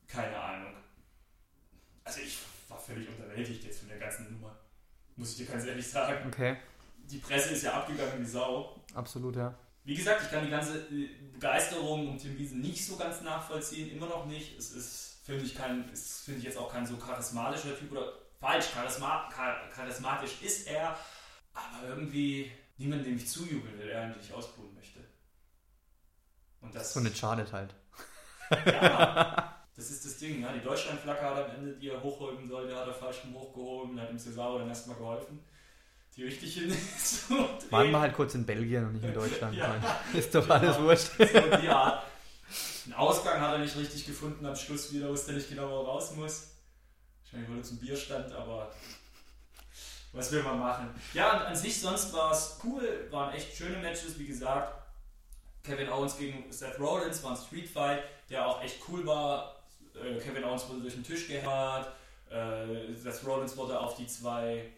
[0.06, 0.72] Keine Ahnung.
[2.02, 4.56] Also ich war völlig unterwältigt jetzt von der ganzen Nummer.
[5.18, 6.26] Muss ich dir ganz ehrlich sagen.
[6.28, 6.56] Okay,
[7.10, 8.80] Die Presse ist ja abgegangen wie Sau.
[8.94, 9.54] absolut, ja.
[9.84, 13.90] Wie gesagt, ich kann die ganze äh, Begeisterung um Tim Wiesen nicht so ganz nachvollziehen,
[13.90, 14.58] immer noch nicht.
[14.58, 18.12] Es ist, finde ich, kein, ist, finde ich jetzt auch kein so charismatischer Typ oder
[18.40, 20.96] falsch, charisma, char- charismatisch ist er,
[21.54, 25.00] aber irgendwie niemand, dem ich zujubeln will, er eigentlich ausbuhen möchte.
[26.60, 27.74] Und das, So eine schadet halt.
[28.66, 30.52] ja, das ist das Ding, ja.
[30.52, 34.18] Die Deutschlandflagge hat am Ende, die er hochholen sollte, hat er falsch hochgehoben, hat ihm
[34.18, 35.38] Cesaro dann erstmal geholfen.
[36.16, 37.38] Die richtig hin zu
[37.70, 39.55] Waren wir halt kurz in Belgien und nicht in Deutschland.
[39.55, 39.76] Ja.
[40.12, 40.88] Ist doch alles Genau.
[40.88, 41.10] wurscht.
[41.16, 42.02] So Art.
[42.86, 45.86] Den Ausgang hat er nicht richtig gefunden am Schluss wieder, wusste nicht genau, wo er
[45.86, 46.48] raus muss.
[47.22, 48.72] Wahrscheinlich wurde zum Bierstand, aber
[50.12, 50.88] was will man machen?
[51.14, 54.74] Ja, und an sich sonst war es cool, waren echt schöne Matches, wie gesagt.
[55.62, 59.55] Kevin Owens gegen Seth Rollins war ein Street Fight, der auch echt cool war.
[60.04, 61.92] Äh, Kevin Owens wurde durch den Tisch gehämmert.
[62.30, 64.70] Äh, Seth Rollins wurde auf die zwei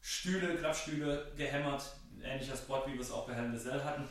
[0.00, 1.82] Stühle, Klappstühle gehämmert.
[2.22, 4.08] Ähnlicher Spot, wie wir es auch bei Hell in Cell hatten.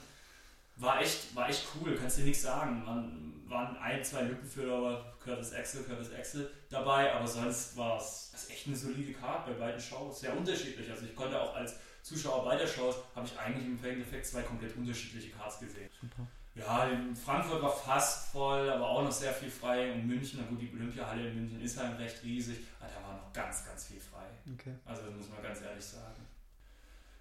[0.76, 2.84] war echt, war echt cool, kannst dir nichts sagen.
[2.86, 8.48] Man, waren ein, zwei Lücken für Curtis Axel, Curtis Axel dabei, aber sonst war es
[8.50, 10.20] echt eine solide Card bei beiden Shows.
[10.20, 10.90] Sehr unterschiedlich.
[10.90, 14.76] Also ich konnte auch als Zuschauer beider Shows, habe ich eigentlich im Endeffekt zwei komplett
[14.76, 15.90] unterschiedliche Cards gesehen.
[16.02, 16.28] Super.
[16.56, 19.92] Ja, in Frankfurt war fast voll, aber auch noch sehr viel frei.
[19.92, 23.18] Und München, na gut, die Olympiahalle in München ist halt recht riesig, aber da war
[23.18, 24.26] noch ganz, ganz viel frei.
[24.54, 24.76] Okay.
[24.86, 26.28] Also das muss man ganz ehrlich sagen.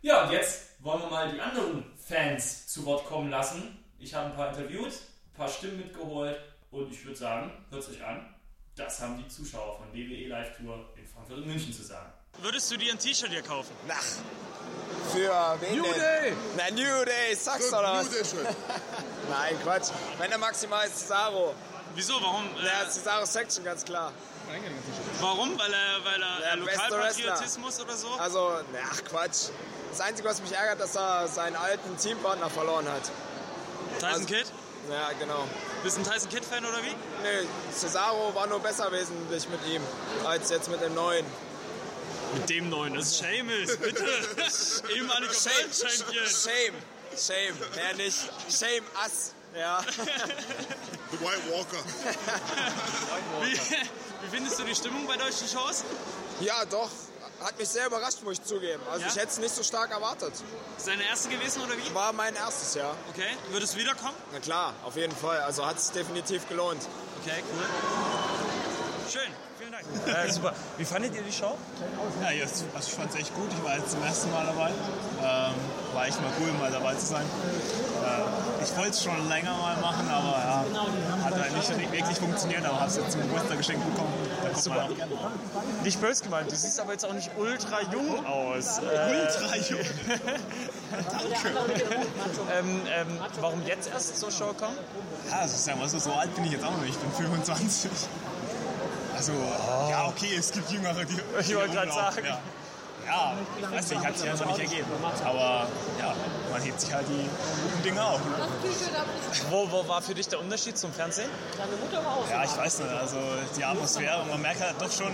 [0.03, 3.79] Ja, und jetzt wollen wir mal die anderen Fans zu Wort kommen lassen.
[3.99, 6.39] Ich habe ein paar interviewt, ein paar Stimmen mitgeholt
[6.71, 8.35] und ich würde sagen, hört es euch an.
[8.75, 12.13] Das haben die Zuschauer von WWE Live Tour in Frankfurt und München zu sagen.
[12.41, 13.73] Würdest du dir ein T-Shirt hier kaufen?
[13.87, 14.03] Nach.
[15.13, 15.93] Für wen New denn?
[16.01, 16.33] Day!
[16.57, 18.07] Na, New Day, sag's doch was.
[19.31, 19.89] Nein, Quatsch.
[20.19, 21.55] Wenn der maximal ist Cesaro.
[21.95, 22.15] Wieso?
[22.15, 22.49] Warum?
[22.63, 24.13] Der Cesaro Section, ganz klar.
[25.21, 25.59] Warum?
[25.59, 28.09] Weil er, weil er Lokalpatriotismus oder so?
[28.19, 28.59] Also,
[28.91, 29.51] ach Quatsch.
[29.91, 33.03] Das Einzige, was mich ärgert, dass er seinen alten Teampartner verloren hat.
[33.99, 34.47] Tyson also- Kidd?
[34.91, 35.45] Ja, genau.
[35.85, 36.91] Bist du ein Tyson Kidd-Fan oder wie?
[37.23, 39.83] Nee, Cesaro war nur besser wesentlich mit ihm,
[40.27, 41.25] als jetzt mit dem neuen.
[42.35, 44.05] Mit dem neuen, das ist Seamus, bitte.
[44.95, 46.27] Ehemaliger Champion.
[46.27, 46.75] shame,
[47.17, 48.19] shame, mehr nicht.
[48.51, 49.33] Shame us.
[49.55, 49.83] Ja.
[51.11, 51.85] The White Walker.
[53.43, 55.85] Wie, wie findest du die Stimmung bei deutschen Shows?
[56.41, 56.89] ja, doch.
[57.41, 58.81] Hat mich sehr überrascht, muss ich zugeben.
[58.89, 59.09] Also Ja?
[59.09, 60.33] ich hätte es nicht so stark erwartet.
[60.79, 61.93] Ist deine erste gewesen oder wie?
[61.95, 62.95] War mein erstes Jahr.
[63.13, 64.15] Okay, würdest du wiederkommen?
[64.33, 65.41] Na klar, auf jeden Fall.
[65.41, 66.81] Also hat es definitiv gelohnt.
[67.21, 69.11] Okay, cool.
[69.13, 69.29] Schön,
[70.07, 70.53] Äh, super.
[70.79, 71.57] Wie fandet ihr die Show?
[72.21, 73.49] Ja, also ich fand es echt gut.
[73.53, 74.71] Ich war jetzt zum ersten Mal dabei.
[74.71, 75.55] Ähm,
[75.95, 77.23] war echt mal cool, mal dabei zu sein.
[77.23, 80.65] Äh, ich wollte es schon länger mal machen, aber ja,
[81.25, 82.65] hat halt nicht wirklich funktioniert.
[82.65, 84.13] Aber habe es jetzt zum Geburtstag geschenkt bekommen.
[84.43, 85.31] Da kommt man auch gerne mal.
[85.83, 88.79] Nicht böse gemeint, du siehst aber jetzt auch nicht ultra jung aus.
[88.79, 89.81] Äh, Ultra jung.
[92.53, 94.77] ähm, ähm, warum jetzt erst zur Show kommen?
[95.31, 95.57] Ja, also
[95.87, 96.95] so, so alt bin ich jetzt auch noch nicht.
[96.95, 97.91] Ich bin 25.
[99.23, 99.33] Also,
[99.89, 101.17] ja, okay, es gibt Jüngere, die.
[101.39, 102.25] Ich die wollte gerade sagen.
[102.27, 102.39] Ja.
[103.07, 104.87] Ja, ich weiß nicht, hat sich ja noch nicht ergeben.
[105.25, 105.67] Aber
[105.99, 106.15] ja,
[106.53, 107.29] man hebt sich halt die
[107.63, 108.19] guten Dinge auf.
[108.25, 108.31] Ne?
[109.51, 111.29] Wo, wo war für dich der Unterschied zum Fernsehen?
[112.31, 113.17] Ja, ich weiß nicht, also
[113.57, 115.13] die Atmosphäre, man merkt halt doch schon,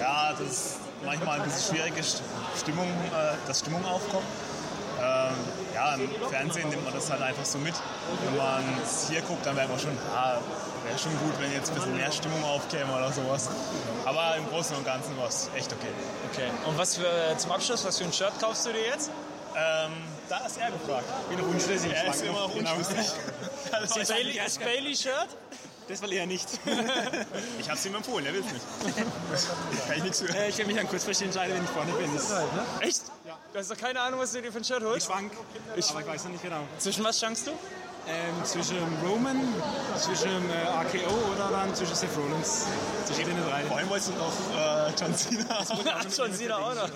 [0.00, 2.20] ja, dass manchmal ein bisschen schwierige St-
[2.60, 4.24] Stimmung, äh, dass Stimmung aufkommt.
[5.00, 5.34] Ähm,
[5.74, 7.74] ja, im Fernsehen nimmt man das halt einfach so mit.
[8.24, 10.38] Wenn man es hier guckt, dann merkt man schon, ah,
[10.84, 13.48] wäre schon gut, wenn jetzt ein bisschen mehr Stimmung aufkäme oder sowas.
[14.04, 15.92] Aber im Großen und Ganzen war es echt okay.
[16.32, 16.50] Okay.
[16.66, 19.10] Und was für zum Abschluss, was für ein Shirt kaufst du dir jetzt?
[19.56, 19.92] Ähm,
[20.28, 21.04] da ist er gefragt.
[21.28, 21.92] Bin noch unschlüssig.
[21.92, 23.12] Er ist immer noch unschlüssig.
[23.70, 25.28] Das ist Bailey, das Bailey-Shirt?
[25.90, 26.48] Das will er nicht.
[27.58, 28.96] Ich habe es ihm empfohlen, er will es nicht.
[29.86, 30.28] Kann ich nichts für.
[30.34, 32.10] Äh, Ich will mich dann kurzfristig entscheiden, wenn ich vorne bin.
[32.14, 32.30] Das
[32.80, 33.02] Echt?
[33.52, 35.06] Du hast doch keine Ahnung, was du dir für ein Shirt ich holst?
[35.06, 35.32] schwank,
[35.68, 36.60] aber ich weiß noch nicht genau.
[36.78, 37.52] Zwischen was schwankst du?
[38.08, 39.40] Ähm, zwischen Roman,
[39.96, 42.66] zwischen äh, RKO oder dann zwischen Seth Rollins.
[43.04, 43.62] Zwischen den drei.
[43.64, 45.44] Vor allem wolltest du noch äh, John Cena.
[45.50, 46.88] Ach, John Cena auch noch.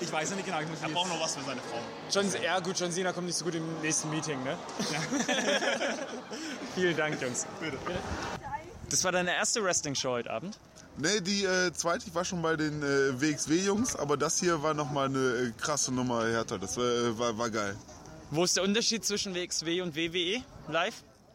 [0.00, 0.60] Ich weiß noch nicht genau.
[0.60, 1.78] Ich muss Er braucht noch was für seine Frau.
[2.10, 4.56] John, ja gut, John Cena kommt nicht so gut im nächsten Meeting, ne?
[6.74, 7.46] Vielen Dank, Jungs.
[7.60, 7.78] Bitte.
[8.90, 10.58] Das war deine erste Wrestling-Show heute Abend?
[10.98, 14.74] Ne, die äh, zweite, ich war schon bei den äh, WXW-Jungs, aber das hier war
[14.74, 16.58] nochmal eine äh, krasse Nummer härter.
[16.58, 17.76] Das war, war, war geil.
[18.30, 20.94] Wo ist der Unterschied zwischen WXW und WWE live?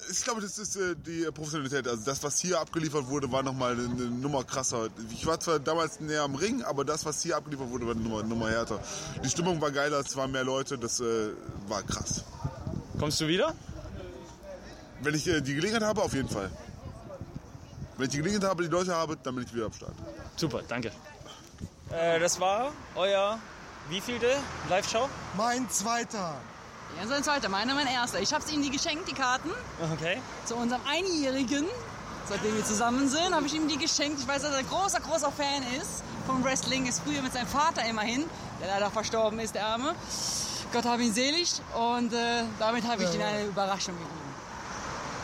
[0.09, 1.88] Ich glaube, das ist äh, die Professionalität.
[1.88, 4.89] Also das, was hier abgeliefert wurde, war nochmal eine, eine Nummer krasser.
[5.11, 8.01] Ich war zwar damals näher am Ring, aber das, was hier abgeliefert wurde, war eine
[8.01, 8.80] Nummer, Nummer härter.
[9.23, 11.30] Die Stimmung war geiler, es waren mehr Leute, das äh,
[11.68, 12.23] war krass.
[12.99, 13.53] Kommst du wieder?
[15.01, 16.49] Wenn ich äh, die Gelegenheit habe, auf jeden Fall.
[17.97, 19.93] Wenn ich die Gelegenheit habe, die Leute habe, dann bin ich wieder am Start.
[20.35, 20.91] Super, danke.
[21.91, 23.39] Äh, das war euer
[23.89, 24.35] wievielte
[24.69, 25.07] Live-Show?
[25.38, 26.35] Mein zweiter.
[26.99, 28.19] Ja, sein zweiter, meiner mein erster.
[28.19, 29.49] Ich habe ihm die geschenkt, die Karten,
[29.93, 30.22] Okay.
[30.45, 31.65] zu unserem Einjährigen.
[32.30, 34.19] Seitdem wir zusammen sind, habe ich ihm die geschenkt.
[34.19, 36.85] Ich weiß, dass er ein großer, großer Fan ist vom Wrestling.
[36.85, 38.26] Ist früher mit seinem Vater immerhin,
[38.61, 39.95] der leider verstorben ist, der Arme.
[40.72, 41.53] Gott hab ihn selig.
[41.76, 44.30] Und äh, damit habe ich ihm eine Überraschung gegeben.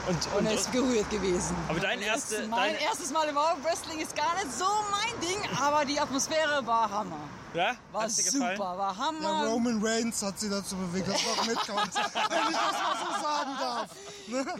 [0.07, 1.55] Und, Und er ist gerührt gewesen.
[1.67, 5.19] Aber dein Und erste- Mein dein- erstes Mal überhaupt Wrestling ist gar nicht so mein
[5.19, 7.19] Ding, aber die Atmosphäre war Hammer.
[7.53, 7.75] ja?
[7.91, 9.47] War Hat's super, war Ja, Hammer.
[9.47, 11.93] Roman Reigns hat sie dazu bewegt, dass er auch mitkommt.
[12.29, 13.88] Wenn ich das mal so sagen darf.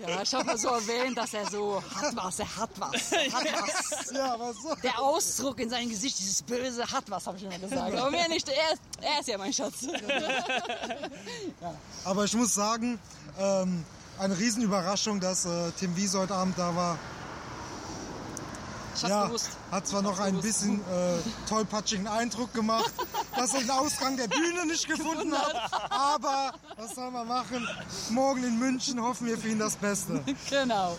[0.08, 3.32] Ja, ich habe mal so erwähnt, dass er so hat was, er hat was, er
[3.32, 4.12] hat was.
[4.12, 4.76] Ja, aber so.
[4.84, 7.96] Der Ausdruck in seinem Gesicht, dieses Böse hat was, habe ich immer gesagt.
[7.96, 9.76] Aber mehr nicht, er ist, er ist ja mein Schatz.
[12.06, 13.00] Aber ich muss sagen,
[13.40, 13.86] ähm,
[14.20, 16.98] eine Riesenüberraschung, dass äh, Tim Wiese heute Abend da war.
[18.96, 19.50] Ich hab's ja, gewusst.
[19.72, 21.18] hat zwar noch ein bisschen äh,
[21.48, 22.92] tollpatschigen Eindruck gemacht,
[23.36, 25.72] dass er den Ausgang der Bühne nicht gefunden hat.
[25.92, 27.68] Aber was soll man machen?
[28.10, 30.24] Morgen in München hoffen wir für ihn das Beste.
[30.50, 30.98] Genau.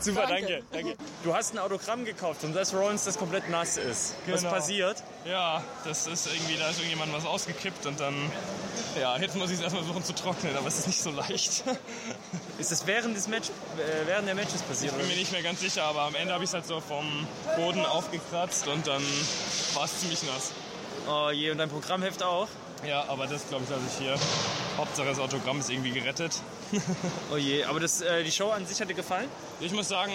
[0.00, 0.62] Super, Danke.
[0.72, 0.88] danke.
[0.90, 0.96] danke.
[1.24, 4.14] Du hast ein Autogramm gekauft von Seth Rollins, das komplett nass ist.
[4.26, 4.52] Was Genau.
[4.52, 5.02] passiert?
[5.24, 8.14] Ja, das ist irgendwie, da ist irgendjemand was ausgekippt und dann,
[9.00, 11.64] ja, jetzt muss ich es erstmal versuchen zu trocknen, aber es ist nicht so leicht.
[12.58, 14.92] Ist das während, des Match, äh, während der Matches Ich passiert?
[14.92, 16.80] bin oder mir nicht mehr ganz sicher, aber am Ende habe ich es halt so
[16.80, 19.02] vom Boden aufgekratzt und dann
[19.74, 20.52] war es ziemlich nass.
[21.08, 22.48] Oh je, und dein Programmheft auch?
[22.86, 24.14] Ja, aber das glaube ich lasse ich hier.
[24.76, 26.40] Hauptsache das Autogramm ist irgendwie gerettet.
[27.32, 29.28] Oh je, aber das, äh, die Show an sich hat dir gefallen?
[29.60, 30.12] Ich muss sagen,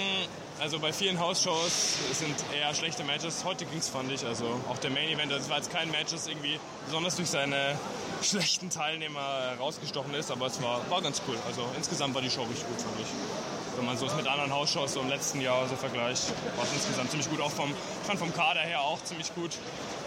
[0.60, 3.44] also bei vielen Hausshows es sind eher schlechte Matches.
[3.44, 4.26] Heute ging es, fand ich.
[4.26, 7.78] Also auch der Main Event, das war jetzt kein Match, das irgendwie besonders durch seine
[8.22, 11.38] schlechten Teilnehmer rausgestochen ist, aber es war, war ganz cool.
[11.48, 13.61] Also insgesamt war die Show richtig gut, fand ich.
[13.78, 16.28] Wenn man so es mit anderen Hausshows so im letzten Jahr so vergleicht,
[16.58, 17.42] war es insgesamt ziemlich gut.
[17.42, 19.52] Auch vom, ich fand vom Kader her auch ziemlich gut.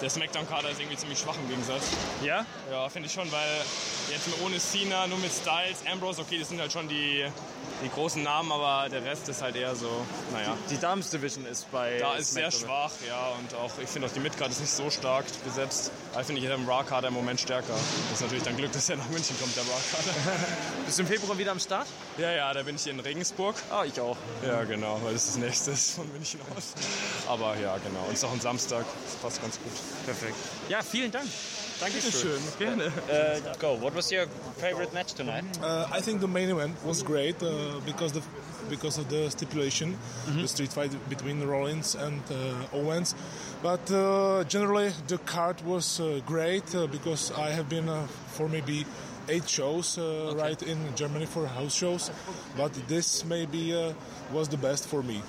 [0.02, 1.88] Der Smackdown-Kader ist irgendwie ziemlich schwach im Gegensatz.
[2.22, 2.44] Ja?
[2.70, 3.48] Ja, finde ich schon, weil
[4.10, 7.24] jetzt ohne Cena, nur mit Styles, Ambrose, okay, das sind halt schon die,
[7.82, 9.88] die großen Namen, aber der Rest ist halt eher so,
[10.32, 10.56] naja.
[10.70, 14.12] Die Dames Division ist bei Da ist sehr schwach, ja, und auch, ich finde auch
[14.12, 15.90] die Midcard ist nicht so stark besetzt.
[16.14, 17.72] Da finde ich den Raw-Kader im Moment stärker.
[17.72, 20.14] Das ist natürlich dann Glück, dass er nach München kommt, der Raw-Kader.
[20.86, 21.86] Bist du im Februar wieder am Start?
[22.18, 23.56] ja, ja, da bin ich in Regensburg.
[23.70, 24.16] Ah, ich auch.
[24.46, 26.74] Ja, genau, weil das das nächste ist von München aus.
[27.28, 29.72] Aber ja, genau, und es ist auch ein Samstag, das passt ganz gut.
[30.04, 30.36] Perfekt.
[30.68, 31.28] Ja, vielen Dank.
[31.80, 32.12] Dankeschön.
[32.12, 32.84] Schön, gerne.
[32.86, 33.74] Uh, go.
[33.80, 34.26] What was your
[34.58, 35.44] favorite match tonight?
[35.62, 38.22] Uh, I think the main event was great uh, because the
[38.70, 39.94] because of the stipulation,
[40.26, 40.40] Mm-hmm.
[40.42, 43.14] the street fight between Rollins and uh, Owens.
[43.62, 48.06] But uh, generally, the card was uh, great uh, because I have been uh,
[48.36, 48.86] for maybe
[49.28, 52.10] eight shows uh, right in Germany for house shows,
[52.56, 53.92] but this maybe uh,
[54.32, 55.20] was the best for me.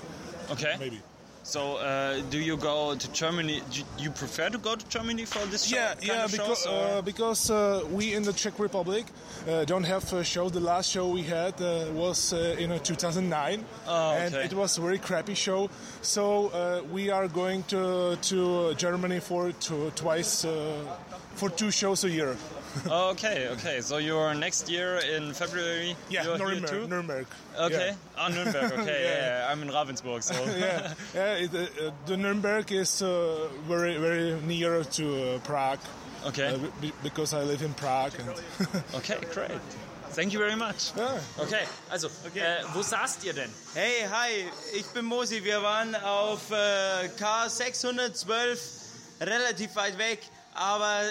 [0.52, 0.76] Okay.
[0.80, 1.02] Maybe.
[1.46, 3.62] So, uh, do you go to Germany?
[3.72, 5.76] Do you prefer to go to Germany for this show?
[5.76, 9.06] Yeah, yeah, because shows, uh, because uh, we in the Czech Republic
[9.48, 10.50] uh, don't have a show.
[10.50, 14.80] The last show we had uh, was uh, in uh, 2009, Oh, and it was
[14.80, 15.70] a very crappy show.
[16.02, 20.74] So uh, we are going to to Germany for to, twice uh,
[21.36, 22.36] for two shows a year.
[22.88, 23.82] Okay, okay.
[23.82, 25.96] So you're next year in February.
[26.10, 26.70] Yeah, you're here Nuremberg.
[26.70, 26.88] too?
[26.88, 27.28] Nuremberg.
[27.60, 27.88] Okay.
[27.90, 28.18] Yeah.
[28.18, 28.72] Ah, Nürnberg.
[28.80, 29.04] Okay.
[29.04, 29.10] yeah.
[29.10, 29.40] Yeah.
[29.46, 30.22] yeah, I'm in Ravensburg.
[30.24, 30.34] So.
[30.58, 31.44] yeah, yeah.
[31.44, 35.80] It, uh, uh, the Nuremberg is uh, very very near to uh, Prague.
[36.26, 36.54] Okay.
[36.54, 38.14] Uh, be- because I live in Prague.
[38.20, 38.30] And
[38.96, 39.52] okay, great.
[40.12, 40.94] Thank you very much.
[40.96, 41.20] Yeah.
[41.40, 43.50] Okay, also, Äh, wo saßt ihr denn?
[43.74, 45.44] Hey, hi, ich bin Mosi.
[45.44, 48.58] Wir waren auf äh, K612,
[49.22, 50.20] relativ weit weg,
[50.54, 51.02] aber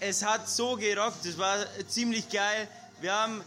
[0.00, 1.58] es hat so gerockt, es war
[1.88, 2.66] ziemlich geil.
[3.00, 3.42] Wir haben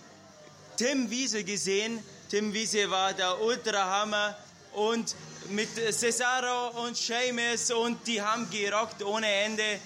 [0.77, 2.03] Tim Wiese gesehen.
[2.29, 4.35] Tim Wiese war der Ultrahammer
[4.73, 5.15] und
[5.49, 9.79] mit Cesaro und Sheamus und die haben gerockt ohne Ende.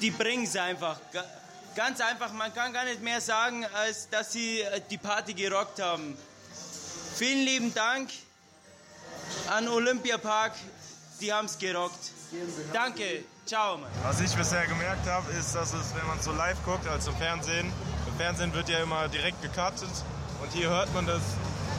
[0.00, 0.98] Die bringen es einfach.
[1.12, 1.24] Ga-
[1.74, 5.80] Ganz einfach, man kann gar nicht mehr sagen, als dass sie äh, die Party gerockt
[5.80, 6.16] haben.
[7.16, 8.10] Vielen lieben Dank
[9.48, 10.52] an Olympiapark,
[11.20, 11.98] die haben es gerockt.
[12.72, 13.76] Danke, ciao.
[13.76, 13.90] Mann.
[14.02, 17.14] Was ich bisher gemerkt habe, ist, dass es, wenn man so live guckt, als im
[17.16, 17.70] Fernsehen,
[18.06, 19.90] im Fernsehen wird ja immer direkt gecuttet
[20.42, 21.20] und hier hört man das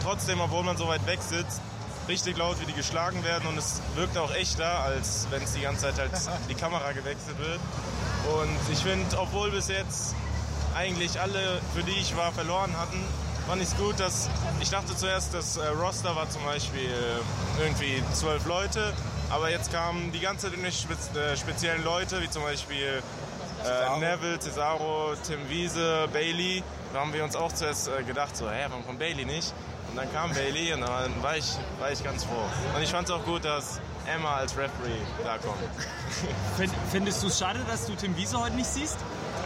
[0.04, 1.62] trotzdem, obwohl man so weit weg sitzt,
[2.08, 5.62] richtig laut, wie die geschlagen werden und es wirkt auch echter, als wenn es die
[5.62, 6.12] ganze Zeit halt
[6.50, 7.60] die Kamera gewechselt wird.
[8.40, 10.16] Und ich finde, obwohl bis jetzt
[10.76, 13.04] eigentlich alle, für die ich war, verloren hatten,
[13.48, 14.30] fand ich es gut, dass
[14.62, 18.94] ich dachte zuerst, das äh, Roster war zum Beispiel äh, irgendwie zwölf Leute,
[19.30, 23.02] aber jetzt kamen die ganze Zeit äh, speziellen Leute, wie zum Beispiel
[23.66, 26.64] äh, Neville, Cesaro, Tim Wiese, Bailey.
[26.94, 29.54] Da haben wir uns auch zuerst äh, gedacht, so, hä, warum kommt Bailey nicht?
[29.90, 32.44] Und dann kam Bailey und dann war ich, war ich ganz froh.
[32.76, 35.58] Und ich fand es auch gut, dass Emma als Referee da kommt.
[36.58, 38.98] Find, findest du es schade, dass du Tim Wiese heute nicht siehst?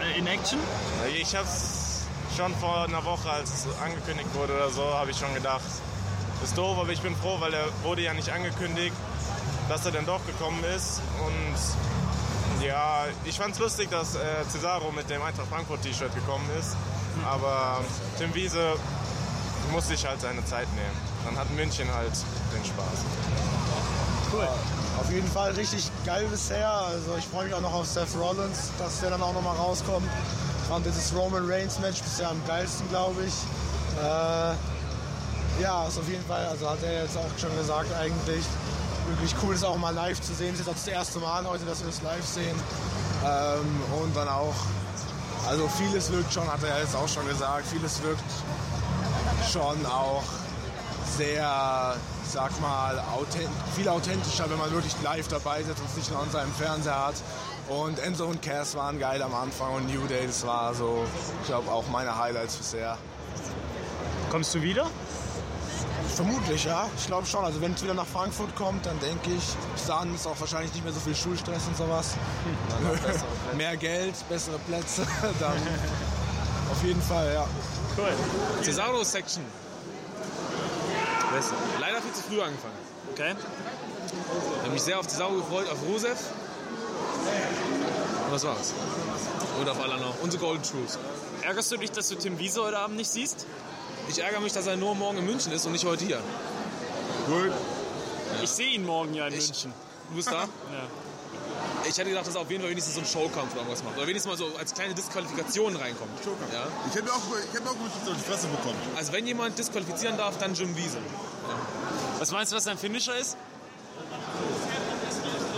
[0.02, 0.58] Äh, in Action?
[1.14, 5.16] Ich habe es schon vor einer Woche, als es angekündigt wurde oder so, habe ich
[5.18, 5.62] schon gedacht,
[6.42, 8.94] ist doof, aber ich bin froh, weil er wurde ja nicht angekündigt,
[9.70, 11.00] dass er dann doch gekommen ist.
[11.24, 14.18] Und ja, ich fand es lustig, dass äh,
[14.50, 16.76] Cesaro mit dem Eintracht Frankfurt T-Shirt gekommen ist.
[17.24, 17.80] Aber
[18.18, 18.74] Tim Wiese
[19.70, 20.96] muss sich halt seine Zeit nehmen.
[21.24, 22.12] Dann hat München halt
[22.52, 23.04] den Spaß.
[24.32, 24.48] Cool.
[24.98, 26.68] Auf jeden Fall richtig geil bisher.
[26.68, 29.54] Also ich freue mich auch noch auf Seth Rollins, dass der dann auch noch mal
[29.54, 30.08] rauskommt.
[30.62, 33.34] Ich fand dieses Roman Reigns Match bisher am geilsten, glaube ich.
[34.02, 38.44] Äh, ja, ist auf jeden Fall, also hat er jetzt auch schon gesagt eigentlich,
[39.10, 40.54] wirklich cool ist auch mal live zu sehen.
[40.54, 42.56] Es ist jetzt auch das erste Mal heute, dass wir das live sehen.
[43.24, 44.54] Ähm, und dann auch,
[45.48, 48.22] also vieles wirkt schon, hat er jetzt auch schon gesagt, vieles wirkt
[49.50, 50.24] schon auch
[51.16, 51.96] sehr,
[52.30, 56.22] sag mal, authent viel authentischer, wenn man wirklich live dabei sitzt und es nicht nur
[56.22, 57.14] an seinem Fernseher hat.
[57.68, 61.04] Und Enzo und Cass waren geil am Anfang und New Day, das war so,
[61.42, 62.96] ich glaube, auch meine Highlights bisher.
[64.30, 64.86] Kommst du wieder?
[66.14, 66.88] Vermutlich, ja.
[66.96, 67.44] Ich glaube schon.
[67.44, 70.84] Also wenn es wieder nach Frankfurt kommt, dann denke ich, dahin ist auch wahrscheinlich nicht
[70.84, 72.14] mehr so viel Schulstress und sowas.
[73.56, 75.06] mehr Geld, bessere Plätze,
[75.40, 75.56] dann
[76.70, 77.46] auf jeden Fall, ja.
[77.96, 78.12] Cool.
[78.62, 79.44] Cesaro Section.
[81.32, 81.54] Beste.
[81.80, 82.74] Leider viel zu früh angefangen.
[83.12, 83.34] Okay.
[84.56, 86.18] Ich habe mich sehr auf Cesaro gefreut, auf Rusev.
[88.26, 88.74] Und das war's.
[89.58, 90.14] Und auf alle noch.
[90.22, 90.98] Unsere Golden Truths.
[91.42, 93.46] Ärgerst du dich, dass du Tim Wiese heute Abend nicht siehst?
[94.08, 96.20] Ich ärgere mich, dass er nur morgen in München ist und nicht heute hier.
[97.26, 97.52] Gut.
[98.42, 99.72] Ich sehe ihn morgen ja in Ich- München.
[100.10, 100.42] Du bist da?
[100.72, 100.82] Ja.
[101.88, 103.96] Ich hätte gedacht, dass er auf jeden Fall wenigstens so einen Showkampf oder irgendwas macht.
[103.96, 106.10] Oder wenigstens mal so als kleine Disqualifikation reinkommt.
[106.52, 106.66] Ja?
[106.88, 107.76] Ich hätte auch, ich hätte auch auf
[108.16, 108.76] die Fresse bekommen.
[108.96, 110.98] Also wenn jemand disqualifizieren darf, dann Jim Wiese.
[112.18, 113.36] Was meinst du, was dein Finisher ist?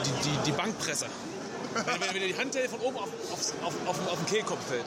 [0.05, 1.07] Die, die, die Bankpresse.
[1.75, 4.87] wenn, wenn, wenn die Handheld von oben auf, aufs- auf, auf, auf den Kehlkopf fällt.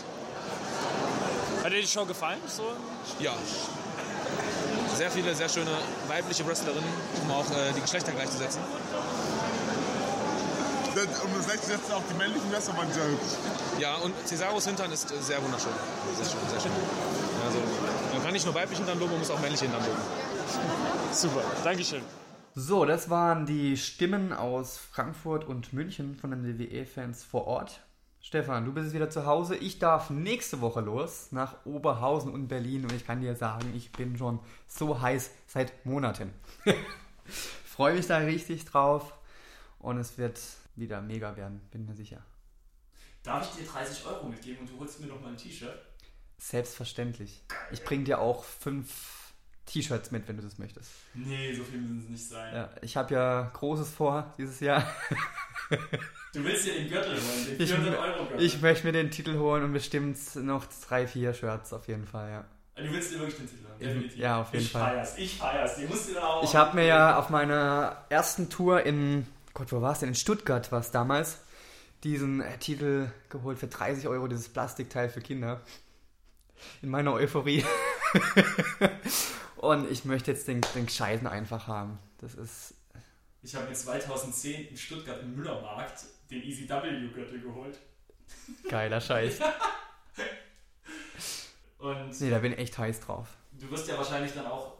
[1.66, 2.38] Hat dir die Show gefallen?
[2.46, 2.62] So?
[3.20, 3.34] Ja.
[4.94, 5.72] Sehr viele, sehr schöne
[6.08, 6.88] weibliche Wrestlerinnen,
[7.24, 8.62] um auch äh, die Geschlechter gleichzusetzen.
[10.94, 13.34] Um das gleich zu setzen, auch die männlichen Wrestler waren sehr hübsch.
[13.80, 15.72] Ja, und Cesaros Hintern ist äh, sehr wunderschön.
[16.16, 16.72] Sehr schön, sehr schön.
[17.48, 17.58] Also,
[18.14, 20.02] man kann nicht nur weibliche Hintern loben, man muss auch männliche Hintern loben.
[21.14, 22.04] Super, Dankeschön.
[22.54, 27.82] So, das waren die Stimmen aus Frankfurt und München von den WWE-Fans vor Ort.
[28.26, 29.56] Stefan, du bist jetzt wieder zu Hause.
[29.56, 33.92] Ich darf nächste Woche los nach Oberhausen und Berlin und ich kann dir sagen, ich
[33.92, 36.34] bin schon so heiß seit Monaten.
[37.68, 39.14] Freue mich da richtig drauf
[39.78, 40.40] und es wird
[40.76, 42.26] wieder mega werden, bin mir sicher.
[43.22, 45.80] Darf ich dir 30 Euro mitgeben und du holst mir noch mal ein T-Shirt?
[46.40, 47.44] Selbstverständlich.
[47.72, 49.36] Ich bringe dir auch fünf
[49.68, 50.90] T-Shirts mit, wenn du das möchtest.
[51.14, 52.56] Nee, so viel müssen es nicht sein.
[52.56, 54.84] Ja, ich habe ja Großes vor dieses Jahr.
[56.36, 58.46] Du willst dir den Gürtel holen, den Ich, 400 Euro Gürtel.
[58.46, 62.30] ich möchte mir den Titel holen und bestimmt noch drei, vier Shirts auf jeden Fall,
[62.30, 62.46] ja.
[62.84, 64.18] Du willst dir wirklich den Titel haben, definitiv.
[64.18, 64.96] ja, auf jeden ich Fall.
[64.96, 66.44] Feier's, ich feier's, den musst du da auch.
[66.44, 70.10] Ich habe mir ja auf meiner ersten Tour in, Gott, wo war es denn?
[70.10, 71.38] In Stuttgart war es damals,
[72.04, 75.62] diesen äh, Titel geholt für 30 Euro, dieses Plastikteil für Kinder.
[76.82, 77.64] In meiner Euphorie.
[79.56, 81.98] und ich möchte jetzt den, den Gescheiten einfach haben.
[82.18, 82.74] Das ist,
[83.42, 86.04] Ich habe mir 2010 in Stuttgart im Müllermarkt
[86.42, 87.80] den EasyW-Gürtel geholt.
[88.70, 89.40] Geiler Scheiß.
[91.78, 93.28] Und nee, da bin ich echt heiß drauf.
[93.54, 94.74] du wirst ja wahrscheinlich dann auch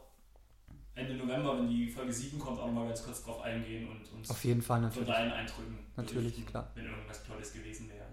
[0.94, 4.10] Ende November, wenn die Folge 7 kommt, auch noch mal ganz kurz drauf eingehen und
[4.12, 5.08] uns Auf jeden Fall, von natürlich.
[5.08, 6.70] deinen Eindrücken Natürlich, berichten, klar.
[6.74, 8.06] wenn irgendwas Tolles gewesen wäre.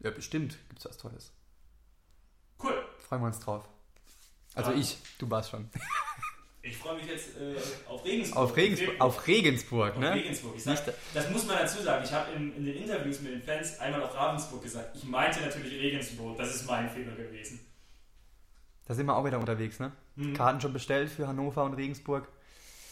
[0.00, 1.32] Ja, bestimmt gibt's was Tolles.
[2.62, 2.84] Cool.
[2.98, 3.68] Freuen wir uns drauf.
[4.54, 4.76] Also Ja.
[4.78, 5.70] ich, du warst schon.
[6.68, 7.54] Ich freue mich jetzt äh,
[7.88, 8.38] auf Regensburg.
[8.38, 10.14] Auf Regensburg, auf Regensburg, Auf ne?
[10.14, 10.54] Regensburg.
[10.56, 10.78] Ich sag,
[11.14, 12.04] das muss man dazu sagen.
[12.04, 14.96] Ich habe in, in den Interviews mit den Fans einmal auf Ravensburg gesagt.
[14.96, 16.36] Ich meinte natürlich Regensburg.
[16.36, 17.60] Das ist mein Fehler gewesen.
[18.86, 19.92] Da sind wir auch wieder unterwegs, ne?
[20.16, 20.34] Mhm.
[20.34, 22.28] Karten schon bestellt für Hannover und Regensburg.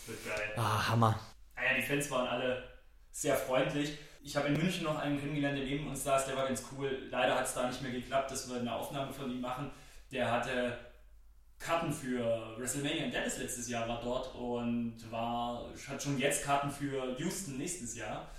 [0.07, 0.53] Wird geil.
[0.57, 1.19] Ah, Hammer.
[1.55, 2.63] Ah ja, die Fans waren alle
[3.13, 3.97] sehr freundlich.
[4.23, 7.09] Ich habe in München noch einen kennengelernt, der neben uns saß, der war ganz cool.
[7.11, 9.71] Leider hat es da nicht mehr geklappt, dass wir eine Aufnahme von ihm machen.
[10.11, 10.77] Der hatte
[11.59, 16.71] Karten für WrestleMania in Dallas letztes Jahr, war dort und war, hat schon jetzt Karten
[16.71, 18.31] für Houston nächstes Jahr.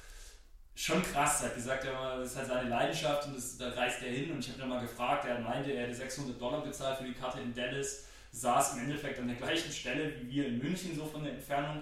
[0.76, 4.32] Schon krass, hat gesagt, das ist halt seine Leidenschaft und das, da reist er hin.
[4.32, 7.14] Und ich habe dann mal gefragt, er meinte, er hätte 600 Dollar bezahlt für die
[7.14, 11.06] Karte in Dallas, saß im Endeffekt an der gleichen Stelle wie wir in München, so
[11.06, 11.82] von der Entfernung.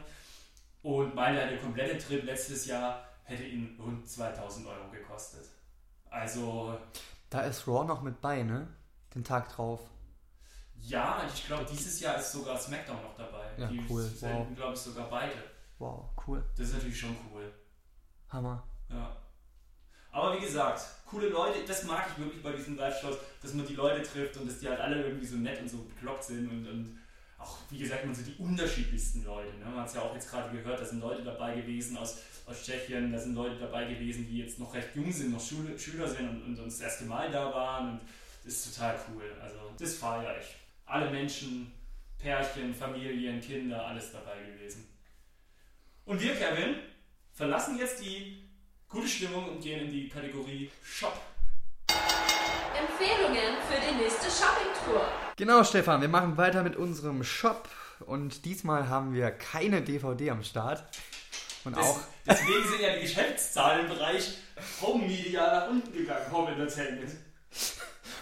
[0.81, 5.49] Und meinte, der komplette Trip letztes Jahr hätte ihn rund 2000 Euro gekostet.
[6.09, 6.77] Also,
[7.29, 8.67] Da ist Raw noch mit bei, ne?
[9.13, 9.81] Den Tag drauf.
[10.87, 13.45] Ja, ich glaube, dieses Jahr ist sogar SmackDown noch dabei.
[13.57, 14.55] Ja, Die cool, senden, wow.
[14.55, 15.35] glaube ich, sogar beide.
[15.79, 16.43] Wow, cool.
[16.57, 17.51] Das ist natürlich schon cool.
[18.29, 18.63] Hammer.
[18.89, 19.15] Ja.
[20.11, 23.75] Aber wie gesagt, coole Leute, das mag ich wirklich bei diesen Live-Shows, dass man die
[23.75, 26.67] Leute trifft und dass die halt alle irgendwie so nett und so bekloppt sind und,
[26.67, 26.99] und
[27.37, 29.53] auch, wie gesagt, man so die unterschiedlichsten Leute.
[29.57, 29.65] Ne?
[29.65, 32.63] Man hat es ja auch jetzt gerade gehört, da sind Leute dabei gewesen aus, aus
[32.63, 36.07] Tschechien, da sind Leute dabei gewesen, die jetzt noch recht jung sind, noch Schule, Schüler
[36.07, 38.01] sind und, und, und das erste Mal da waren und
[38.45, 39.23] das ist total cool.
[39.41, 40.55] Also das feiere ich.
[40.85, 41.71] Alle Menschen,
[42.17, 44.87] Pärchen, Familien, Kinder, alles dabei gewesen.
[46.05, 46.75] Und wir, Kevin,
[47.33, 48.47] verlassen jetzt die
[48.87, 51.19] gute Stimmung und gehen in die Kategorie Shop.
[52.77, 55.07] Empfehlungen für die nächste Shopping-Tour.
[55.35, 57.67] Genau, Stefan, wir machen weiter mit unserem Shop
[58.01, 60.83] und diesmal haben wir keine DVD am Start.
[61.63, 64.37] Und Des, auch, deswegen sind ja die Geschäftszahlen im Bereich
[64.81, 67.11] Home Media nach unten gegangen, Home Entertainment.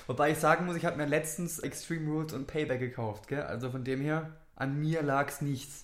[0.07, 3.43] Wobei ich sagen muss, ich habe mir letztens Extreme Rules und Payback gekauft, gell?
[3.43, 5.81] Also von dem her, an mir lag's nichts.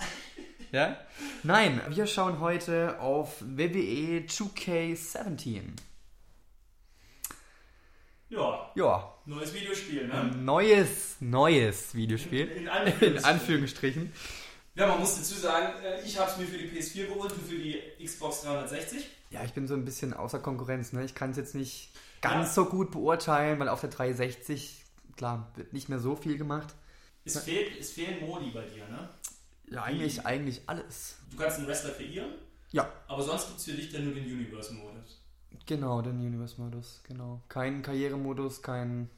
[0.71, 0.97] Ja?
[1.41, 5.61] Nein, wir schauen heute auf WWE 2K17.
[8.29, 8.71] Ja.
[8.75, 9.15] Ja.
[9.25, 10.25] Neues Videospiel, ne?
[10.37, 12.47] Neues, neues Videospiel.
[12.47, 13.17] In Anführungsstrichen.
[13.17, 14.13] In Anführungsstrichen.
[14.75, 17.41] Ja, man muss dazu sagen, äh, ich habe es mir für die PS4 geholt und
[17.41, 19.09] für die Xbox 360.
[19.31, 20.93] Ja, ich bin so ein bisschen außer Konkurrenz.
[20.93, 21.03] Ne?
[21.03, 21.91] Ich kann es jetzt nicht
[22.21, 24.85] ganz so gut beurteilen, weil auf der 360,
[25.15, 26.75] klar, wird nicht mehr so viel gemacht.
[27.25, 29.09] Es, fehlt, es fehlen Modi bei dir, ne?
[29.67, 31.17] Ja, eigentlich, eigentlich alles.
[31.29, 32.31] Du kannst einen Wrestler kreieren.
[32.71, 32.91] Ja.
[33.07, 35.21] Aber sonst gibt es für dich dann nur den Universe-Modus.
[35.65, 37.41] Genau, den Universe-Modus, genau.
[37.47, 39.09] Kein Karrieremodus, kein.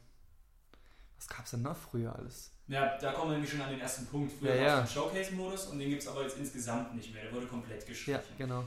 [1.18, 2.52] Was gab es denn noch früher alles?
[2.68, 4.32] Ja, da kommen wir nämlich schon an den ersten Punkt.
[4.32, 4.84] Früher Ja, ja.
[4.84, 7.23] es den Showcase-Modus und den gibt es aber jetzt insgesamt nicht mehr.
[7.23, 8.22] Der wurde komplett gestrichen.
[8.38, 8.65] Ja, genau.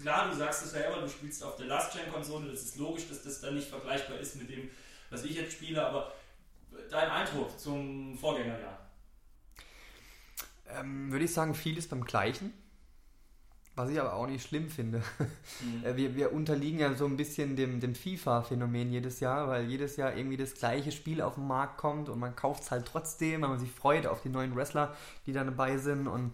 [0.00, 3.40] Klar, du sagst es selber, du spielst auf der Last-Gen-Konsole, das ist logisch, dass das
[3.40, 4.70] dann nicht vergleichbar ist mit dem,
[5.10, 6.12] was ich jetzt spiele, aber
[6.90, 8.78] dein Eindruck zum Vorgängerjahr?
[10.70, 12.52] Ähm, würde ich sagen, vieles beim Gleichen.
[13.74, 14.98] Was ich aber auch nicht schlimm finde.
[14.98, 15.84] Mhm.
[15.84, 19.96] Äh, wir, wir unterliegen ja so ein bisschen dem, dem FIFA-Phänomen jedes Jahr, weil jedes
[19.96, 23.42] Jahr irgendwie das gleiche Spiel auf den Markt kommt und man kauft es halt trotzdem,
[23.42, 24.96] weil man sich freut auf die neuen Wrestler,
[25.26, 26.32] die da dabei sind und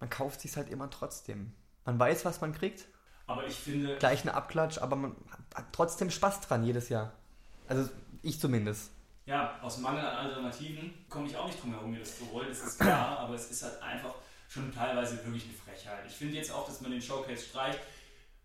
[0.00, 1.52] man kauft sich halt immer trotzdem.
[1.84, 2.86] Man weiß, was man kriegt.
[3.26, 3.96] Aber ich finde.
[3.96, 5.16] Gleich eine Abklatsch, aber man
[5.54, 7.12] hat trotzdem Spaß dran jedes Jahr.
[7.66, 7.88] Also
[8.22, 8.90] ich zumindest.
[9.26, 12.48] Ja, aus Mangel an Alternativen komme ich auch nicht drum herum, mir das zu holen,
[12.48, 14.14] das ist klar, aber es ist halt einfach
[14.48, 16.06] schon teilweise wirklich eine Frechheit.
[16.06, 17.78] Ich finde jetzt auch, dass man den Showcase streicht,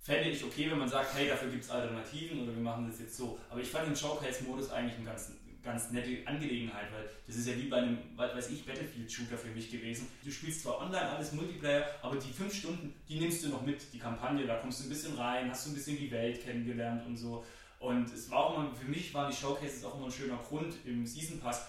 [0.01, 2.99] fände ich okay, wenn man sagt, hey, dafür gibt es Alternativen oder wir machen das
[2.99, 3.39] jetzt so.
[3.49, 5.31] Aber ich fand den Showcase-Modus eigentlich eine ganz,
[5.63, 9.71] ganz nette Angelegenheit, weil das ist ja wie bei einem, weiß ich, Battlefield-Shooter für mich
[9.71, 10.07] gewesen.
[10.23, 13.81] Du spielst zwar online alles Multiplayer, aber die fünf Stunden, die nimmst du noch mit,
[13.93, 17.05] die Kampagne, da kommst du ein bisschen rein, hast du ein bisschen die Welt kennengelernt
[17.05, 17.45] und so.
[17.79, 20.75] Und es war auch immer, für mich waren die Showcases auch immer ein schöner Grund
[20.85, 21.67] im Season Pass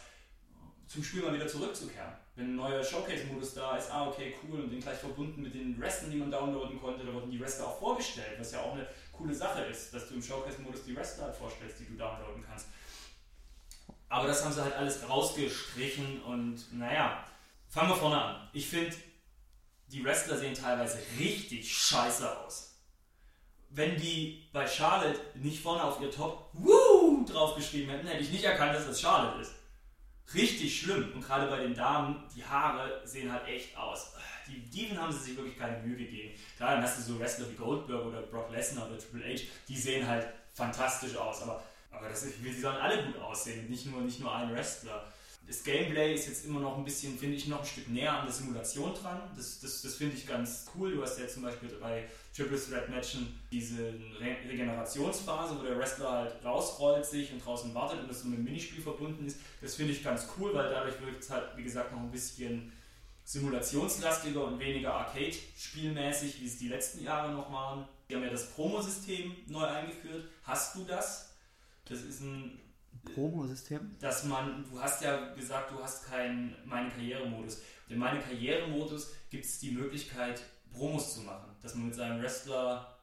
[0.86, 2.12] zum Spiel mal wieder zurückzukehren.
[2.36, 5.80] Wenn ein neuer Showcase-Modus da ist, ah okay, cool, und den gleich verbunden mit den
[5.80, 8.86] Wrestlern, die man downloaden konnte, da wurden die Wrestler auch vorgestellt, was ja auch eine
[9.12, 12.68] coole Sache ist, dass du im Showcase-Modus die Wrestler halt vorstellst, die du downloaden kannst.
[14.08, 17.24] Aber das haben sie halt alles rausgestrichen und naja,
[17.68, 18.48] fangen wir vorne an.
[18.52, 18.94] Ich finde,
[19.88, 22.74] die Wrestler sehen teilweise richtig scheiße aus
[23.74, 28.44] wenn die bei Charlotte nicht vorne auf ihr Top Woo draufgeschrieben hätten, hätte ich nicht
[28.44, 29.54] erkannt, dass das Charlotte ist.
[30.32, 31.12] Richtig schlimm.
[31.14, 34.12] Und gerade bei den Damen, die Haare sehen halt echt aus.
[34.46, 36.34] Die Diven haben sie sich wirklich keine Mühe gegeben.
[36.56, 39.76] Klar, dann hast du so Wrestler wie Goldberg oder Brock Lesnar oder Triple H, die
[39.76, 41.42] sehen halt fantastisch aus.
[41.42, 41.62] Aber,
[41.96, 45.04] aber das ist, die sollen alle gut aussehen, nicht nur, nicht nur ein Wrestler.
[45.46, 48.24] Das Gameplay ist jetzt immer noch ein bisschen, finde ich, noch ein Stück näher an
[48.24, 49.20] der Simulation dran.
[49.36, 50.94] Das, das, das finde ich ganz cool.
[50.94, 56.10] Du hast ja zum Beispiel bei Triple Threat Matchen diese Re Regenerationsphase, wo der Wrestler
[56.10, 59.38] halt rausrollt sich und draußen wartet und das so mit dem Minispiel verbunden ist.
[59.60, 62.72] Das finde ich ganz cool, weil dadurch wird es halt, wie gesagt, noch ein bisschen
[63.24, 67.86] simulationslastiger und weniger Arcade-spielmäßig, wie es die letzten Jahre noch waren.
[68.08, 70.24] Die haben ja das Promo-System neu eingeführt.
[70.42, 71.33] Hast du das?
[71.86, 72.58] Das ist ein
[73.14, 73.96] Promo-System?
[74.00, 77.60] dass man, du hast ja gesagt, du hast keinen Meine Karrieremodus.
[77.88, 80.42] In Meine Karrieremodus gibt es die Möglichkeit,
[80.72, 82.96] Promos zu machen, dass man mit seinem Wrestler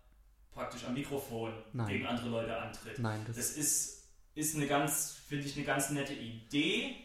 [0.52, 1.88] praktisch am Mikrofon Nein.
[1.88, 2.99] gegen andere Leute antritt.
[2.99, 4.03] Nein, das- das ist,
[4.36, 6.95] ist eine ganz, finde ich, eine ganz nette Idee.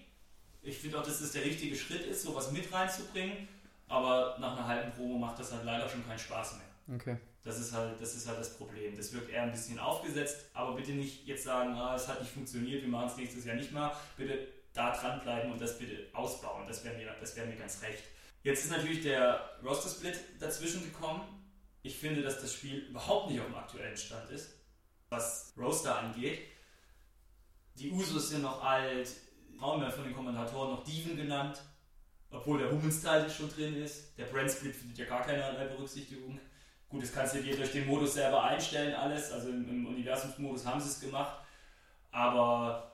[0.62, 3.46] Ich finde auch, dass das der richtige Schritt ist, sowas mit reinzubringen,
[3.88, 6.96] aber nach einer halben Promo macht das halt leider schon keinen Spaß mehr.
[6.96, 7.16] Okay.
[7.46, 8.96] Das ist halt das, ist halt das Problem.
[8.96, 12.32] Das wirkt eher ein bisschen aufgesetzt, aber bitte nicht jetzt sagen, ah, es hat nicht
[12.32, 13.96] funktioniert, wir machen es nächstes Jahr nicht mehr.
[14.16, 16.66] Bitte da dranbleiben und das bitte ausbauen.
[16.66, 18.02] Das wäre mir, wär mir ganz recht.
[18.42, 21.22] Jetzt ist natürlich der Roster-Split dazwischen gekommen.
[21.82, 24.50] Ich finde, dass das Spiel überhaupt nicht auf dem aktuellen Stand ist,
[25.08, 26.40] was Roster angeht.
[27.76, 29.08] Die Usos sind noch alt,
[29.56, 31.62] Frauen werden von den Kommentatoren noch Diven genannt,
[32.30, 34.18] obwohl der Women's Title schon drin ist.
[34.18, 36.40] Der Brand Split findet ja gar keinerlei Berücksichtigung.
[36.88, 39.32] Gut, das kannst du dir durch den Modus selber einstellen, alles.
[39.32, 41.36] Also im, im Universumsmodus haben sie es gemacht.
[42.12, 42.92] Aber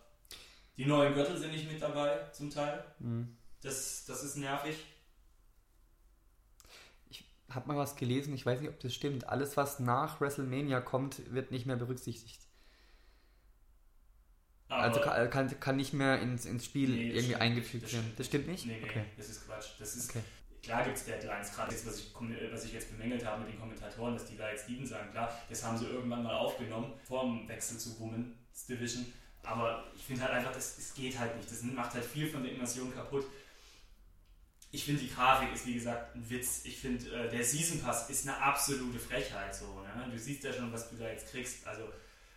[0.76, 2.82] die neuen Gürtel sind nicht mit dabei, zum Teil.
[2.98, 3.36] Mhm.
[3.60, 4.76] Das, das ist nervig.
[7.50, 9.28] Hab mal was gelesen, ich weiß nicht, ob das stimmt.
[9.28, 12.40] Alles, was nach WrestleMania kommt, wird nicht mehr berücksichtigt.
[14.68, 18.12] Aber- also kann, kann, kann nicht mehr ins, ins Spiel Nee, irgendwie stimmt eingefügt werden.
[18.16, 18.64] Das stimmt nicht?
[18.64, 19.04] Nee, nee, okay.
[19.18, 19.66] das ist Quatsch.
[19.78, 20.22] Das ist, Okay.
[20.62, 23.52] Klar gibt es Deadlines, gerade jetzt, was ich, äh, was ich jetzt bemängelt habe mit
[23.52, 26.92] den Kommentatoren, dass die da jetzt Steven sagen, klar, das haben sie irgendwann mal aufgenommen,
[27.04, 29.12] vor dem Wechsel zu Women's Division.
[29.42, 31.50] Aber ich finde halt einfach, das, das geht halt nicht.
[31.50, 33.26] Das macht halt viel von der Immersion kaputt.
[34.70, 36.64] Ich finde, die Grafik ist wie gesagt ein Witz.
[36.64, 39.54] Ich finde, äh, der Season Pass ist eine absolute Frechheit.
[39.54, 40.10] So, ne?
[40.10, 41.66] Du siehst ja schon, was du da jetzt kriegst.
[41.66, 41.88] Also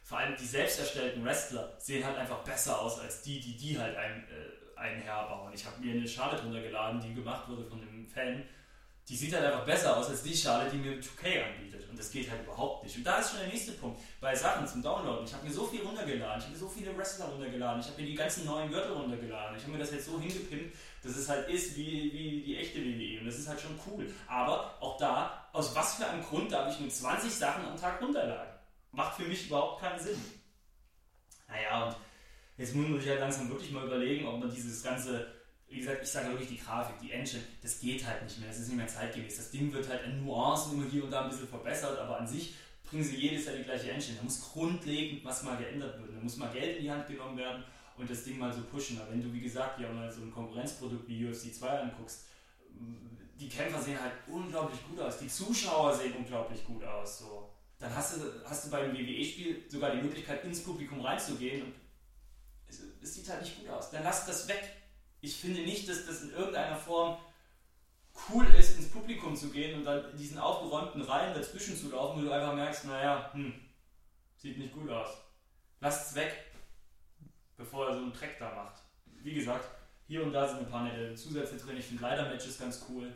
[0.03, 3.79] vor allem die selbst erstellten Wrestler sehen halt einfach besser aus als die, die die
[3.79, 5.53] halt ein, äh, einherbauen.
[5.53, 8.43] Ich habe mir eine Schale drunter geladen, die gemacht wurde von einem Fan.
[9.07, 11.87] Die sieht halt einfach besser aus als die Schale, die mir 2K anbietet.
[11.87, 12.97] Und das geht halt überhaupt nicht.
[12.97, 13.99] Und da ist schon der nächste Punkt.
[14.19, 15.25] Bei Sachen zum Downloaden.
[15.25, 16.39] Ich habe mir so viel runtergeladen.
[16.39, 17.81] Ich habe mir so viele Wrestler runtergeladen.
[17.81, 19.57] Ich habe mir die ganzen neuen Gürtel runtergeladen.
[19.57, 22.79] Ich habe mir das jetzt so hingepimpt, dass es halt ist wie, wie die echte
[22.79, 23.19] WWE.
[23.19, 24.11] Und das ist halt schon cool.
[24.27, 28.01] Aber auch da, aus was für einem Grund darf ich nur 20 Sachen am Tag
[28.01, 28.55] runterladen?
[28.91, 30.19] Macht für mich überhaupt keinen Sinn.
[31.47, 31.95] Naja, und
[32.57, 35.27] jetzt muss man sich halt langsam wirklich mal überlegen, ob man dieses ganze,
[35.67, 38.59] wie gesagt, ich sage wirklich die Grafik, die Engine, das geht halt nicht mehr, das
[38.59, 39.37] ist nicht mehr zeitgemäß.
[39.37, 42.27] Das Ding wird halt in Nuancen immer hier und da ein bisschen verbessert, aber an
[42.27, 44.17] sich bringen sie jedes Jahr die gleiche Engine.
[44.17, 47.37] Da muss grundlegend was mal geändert werden, da muss mal Geld in die Hand genommen
[47.37, 47.63] werden
[47.97, 48.99] und das Ding mal so pushen.
[48.99, 52.25] Aber wenn du, wie gesagt, ja mal so ein Konkurrenzprodukt wie UFC 2 anguckst,
[53.39, 57.19] die Kämpfer sehen halt unglaublich gut aus, die Zuschauer sehen unglaublich gut aus.
[57.19, 57.49] So.
[57.79, 61.73] Dann hast du, hast du beim WWE-Spiel sogar die Möglichkeit, ins Publikum reinzugehen und
[62.67, 63.91] es, es sieht halt nicht gut aus.
[63.91, 64.63] Dann lass das weg.
[65.21, 67.17] Ich finde nicht, dass das in irgendeiner Form
[68.29, 72.19] cool ist, ins Publikum zu gehen und dann in diesen aufgeräumten Reihen dazwischen zu laufen,
[72.19, 73.53] wo du einfach merkst, naja, hm,
[74.37, 75.09] sieht nicht gut aus.
[75.79, 76.33] Lass es weg,
[77.57, 78.81] bevor er so einen Dreck da macht.
[79.05, 79.69] Wie gesagt,
[80.07, 81.77] hier und da sind ein paar nette Zusätze drin.
[81.77, 83.13] Ich finde Leiter-Matches ganz cool.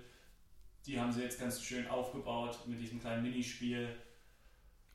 [0.85, 3.95] Die haben sie jetzt ganz schön aufgebaut mit diesem kleinen Minispiel.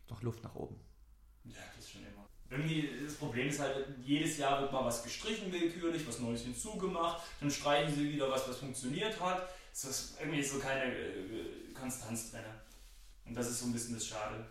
[0.09, 0.81] Noch Luft nach oben.
[1.44, 2.14] Ja, das ist schon immer.
[2.51, 7.23] Irgendwie, das Problem ist halt, jedes Jahr wird mal was gestrichen willkürlich, was Neues hinzugemacht,
[7.41, 9.49] dann streichen sie wieder was, was funktioniert hat.
[9.73, 12.43] Es ist irgendwie so keine äh, Konstanz drin.
[13.25, 14.45] Und das ist so ein bisschen das Schade.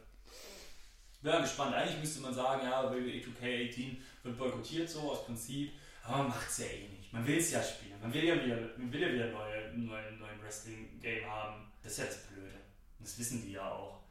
[1.22, 1.74] Wäre gespannt.
[1.74, 5.72] Eigentlich müsste man sagen, ja, WWE 2K18 wird boykottiert so aus Prinzip,
[6.04, 7.14] aber man macht es ja eh nicht.
[7.14, 8.02] Man will es ja spielen.
[8.02, 11.72] Man will ja wieder, man will ja wieder neue, neue, neuen Wrestling-Game haben.
[11.82, 12.52] Das ist ja das Blöde.
[13.00, 14.03] Das wissen die ja auch.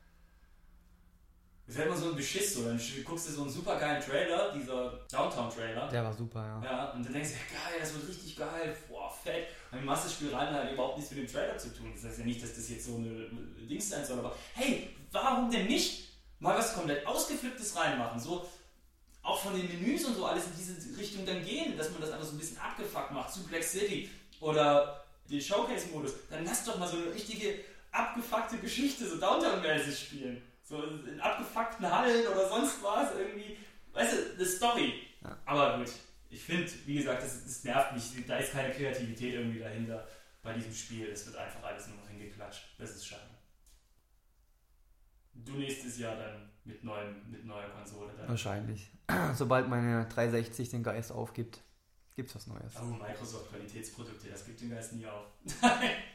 [1.73, 2.65] Das ist ja immer so ein Beschiss so.
[2.65, 5.89] Dann guckst du so einen super geilen Trailer, dieser Downtown-Trailer.
[5.89, 6.63] Der war super, ja.
[6.63, 9.47] Ja, und dann denkst du, ja geil, das wird richtig geil, boah, fett.
[9.71, 11.91] Und dann machst du das Spiel rein hat überhaupt nichts mit dem Trailer zu tun.
[11.95, 13.27] Das heißt ja nicht, dass das jetzt so eine
[13.67, 18.21] Dings sein soll, aber hey, warum denn nicht mal was komplett ausgeflipptes reinmachen?
[18.21, 18.47] So,
[19.23, 22.11] auch von den Menüs und so alles in diese Richtung dann gehen, dass man das
[22.11, 26.13] einfach so ein bisschen abgefuckt macht, Suplex City oder den Showcase-Modus.
[26.29, 27.61] Dann lass doch mal so eine richtige
[27.93, 30.52] abgefuckte Geschichte, so Downtown-mäßig spielen.
[30.63, 33.57] So in abgefuckten Hallen oder sonst was irgendwie.
[33.93, 34.95] Weißt du, eine Story.
[35.23, 35.37] Ja.
[35.45, 35.91] Aber gut,
[36.31, 38.27] ich finde, wie gesagt, das, das nervt mich.
[38.27, 40.07] Da ist keine Kreativität irgendwie dahinter
[40.43, 41.09] bei diesem Spiel.
[41.09, 42.63] Es wird einfach alles nur noch hingeklatscht.
[42.79, 43.23] Das ist schade.
[45.35, 48.13] Du nächstes Jahr dann mit, neuem, mit neuer Konsole.
[48.17, 48.29] Dann.
[48.29, 48.91] Wahrscheinlich.
[49.35, 51.63] Sobald meine 360 den Geist aufgibt,
[52.15, 52.75] gibt's was Neues.
[52.81, 55.27] Oh, Microsoft Qualitätsprodukte, das gibt den Geist nie auf.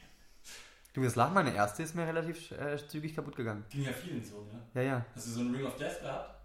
[0.97, 3.63] Du wirst lachen, meine erste ist mir relativ äh, zügig kaputt gegangen.
[3.69, 4.59] Ging ja vielen so, ne?
[4.73, 5.05] Ja, ja.
[5.13, 6.41] Hast du so einen Ring of Death gehabt?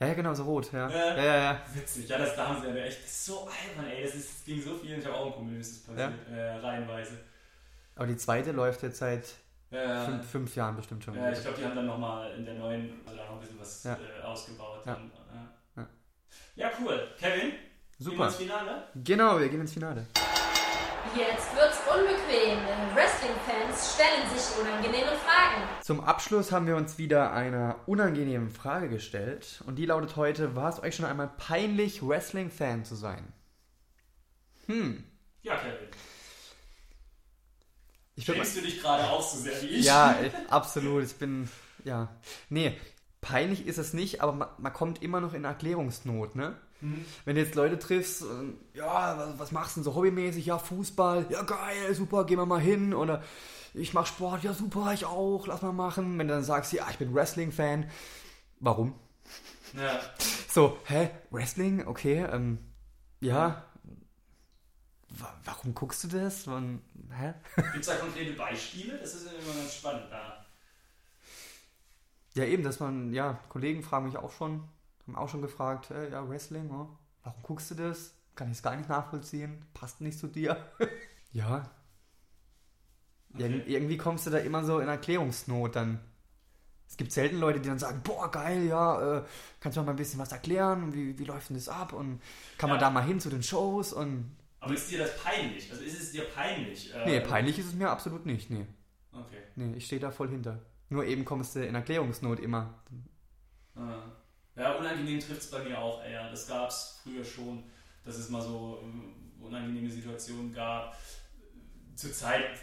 [0.00, 0.88] Ja, ja, genau, so rot, ja.
[0.88, 1.60] Äh, ja, ja, ja.
[1.74, 3.04] Witzig, ja, das da haben sie ja echt.
[3.04, 4.02] Das so albern, ey.
[4.02, 4.98] Das, ist, das ging so vielen.
[4.98, 6.34] Ich habe auch einen Kumpel, das ist passiert, ja?
[6.34, 7.18] äh, reihenweise.
[7.96, 9.34] Aber die zweite läuft jetzt seit
[9.70, 11.14] ja, fünf, fünf, Jahren bestimmt schon.
[11.14, 13.84] Ja, ich glaube, die haben dann nochmal in der neuen, also noch ein bisschen was
[13.84, 13.98] Ja.
[14.20, 14.86] äh, ausgebaut.
[14.86, 14.94] Ja.
[14.94, 15.86] Äh, Ja.
[16.56, 17.08] ja, cool.
[17.18, 17.40] Kevin?
[17.40, 17.52] Gehen
[17.98, 18.26] wir Super.
[18.28, 18.84] ins Finale?
[18.94, 20.06] Genau, wir gehen ins Finale.
[21.14, 25.62] Jetzt wird's unbequem, denn Wrestling-Fans stellen sich unangenehme Fragen.
[25.82, 29.62] Zum Abschluss haben wir uns wieder einer unangenehmen Frage gestellt.
[29.66, 33.32] Und die lautet heute: War es euch schon einmal peinlich, Wrestling-Fan zu sein?
[34.66, 35.04] Hm.
[35.42, 35.88] Ja, Kevin.
[38.16, 39.84] Ich Schämst du dich gerade auch so sehr wie ich?
[39.84, 41.04] Ja, ich, absolut.
[41.04, 41.48] Ich bin.
[41.84, 42.08] Ja.
[42.48, 42.76] Nee,
[43.20, 46.56] peinlich ist es nicht, aber man, man kommt immer noch in Erklärungsnot, ne?
[46.84, 47.04] Mhm.
[47.24, 50.46] Wenn du jetzt Leute triffst, und, ja, was, was machst du denn so hobbymäßig?
[50.46, 52.94] Ja, Fußball, ja geil, super, gehen wir mal hin.
[52.94, 53.22] Oder
[53.72, 56.18] ich mach Sport, ja super, ich auch, lass mal machen.
[56.18, 57.90] Wenn du dann sagst, ja, ich bin Wrestling-Fan,
[58.60, 58.94] warum?
[59.72, 60.00] Ja.
[60.48, 62.58] So, hä, Wrestling, okay, ähm,
[63.20, 63.64] ja.
[65.08, 66.46] Wa- Warum guckst du das?
[66.46, 66.82] Wann,
[67.16, 67.34] hä?
[67.72, 68.98] Gibt es da konkrete Beispiele?
[68.98, 70.44] Das ist immer ganz spannend da.
[72.34, 74.64] Ja, eben, dass man, ja, Kollegen fragen mich auch schon,
[75.06, 76.88] haben auch schon gefragt, äh, ja, Wrestling, oh,
[77.22, 78.14] warum guckst du das?
[78.34, 80.56] Kann ich es gar nicht nachvollziehen, passt nicht zu dir.
[81.32, 81.70] ja.
[83.36, 86.00] Irg irgendwie kommst du da immer so in Erklärungsnot dann.
[86.88, 89.24] Es gibt selten Leute, die dann sagen, boah, geil, ja, äh,
[89.58, 90.92] kannst du mir mal ein bisschen was erklären?
[90.94, 91.92] Wie, wie läuft denn das ab?
[91.92, 92.20] Und
[92.58, 92.86] kann man Ja.
[92.86, 93.92] da mal hin zu den Shows?
[93.92, 95.70] Und Aber ist dir das peinlich?
[95.72, 96.94] Also ist es dir peinlich?
[96.94, 98.66] Äh, nee, peinlich ist es mir absolut nicht, nee.
[99.12, 99.42] Okay.
[99.56, 100.60] Nee, ich stehe da voll hinter.
[100.88, 102.74] Nur eben kommst du in Erklärungsnot immer.
[103.74, 104.02] Ah.
[104.56, 106.30] Ja, unangenehm trifft es bei mir auch eher.
[106.30, 107.64] Das gab es früher schon,
[108.04, 110.96] dass es mal so ähm, unangenehme Situationen gab.
[111.96, 112.58] Zurzeit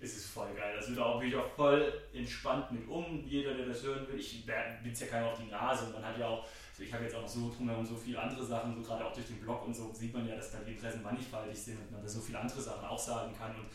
[0.00, 0.74] ist es voll geil.
[0.76, 3.24] Das wird auch, bin ich auch voll entspannt mit um.
[3.24, 5.90] Jeder, der das hören will, ich bin es ja keiner auf die Nase.
[5.92, 8.44] Man hat ja auch Also ich habe jetzt auch noch so drumherum so viele andere
[8.44, 10.72] Sachen, so gerade auch durch den Blog und so sieht man ja, dass da die
[10.72, 13.54] Interessen mannigfaltig sind und man da so viele andere Sachen auch sagen kann.
[13.54, 13.66] Und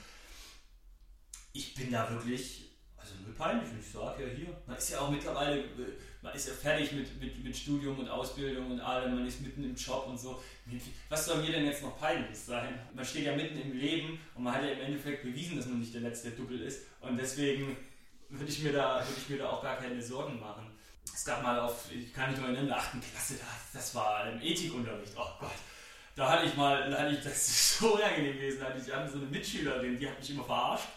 [1.53, 4.99] ich bin da wirklich, also null peinlich, wenn ich sage, ja hier, man ist ja
[4.99, 5.97] auch mittlerweile, äh,
[6.27, 9.63] man ist ja fertig mit, mit, mit Studium und Ausbildung und allem, man ist mitten
[9.63, 10.41] im Job und so.
[11.09, 12.77] Was soll mir denn jetzt noch peinlich sein?
[12.93, 15.79] Man steht ja mitten im Leben und man hat ja im Endeffekt bewiesen, dass man
[15.79, 17.77] nicht der letzte Double ist und deswegen
[18.29, 20.69] würde ich, mir da, würde ich mir da auch gar keine Sorgen machen.
[21.05, 22.91] Es gab mal auf, ich kann nicht nur erinnern, in der 8.
[23.09, 23.35] Klasse,
[23.71, 25.51] das war im Ethikunterricht, oh Gott.
[26.13, 28.85] Da hatte ich mal, da hatte ich, das ist so unangenehm gewesen, da hatte ich
[28.85, 30.89] so eine Mitschülerin, die hat mich immer verarscht.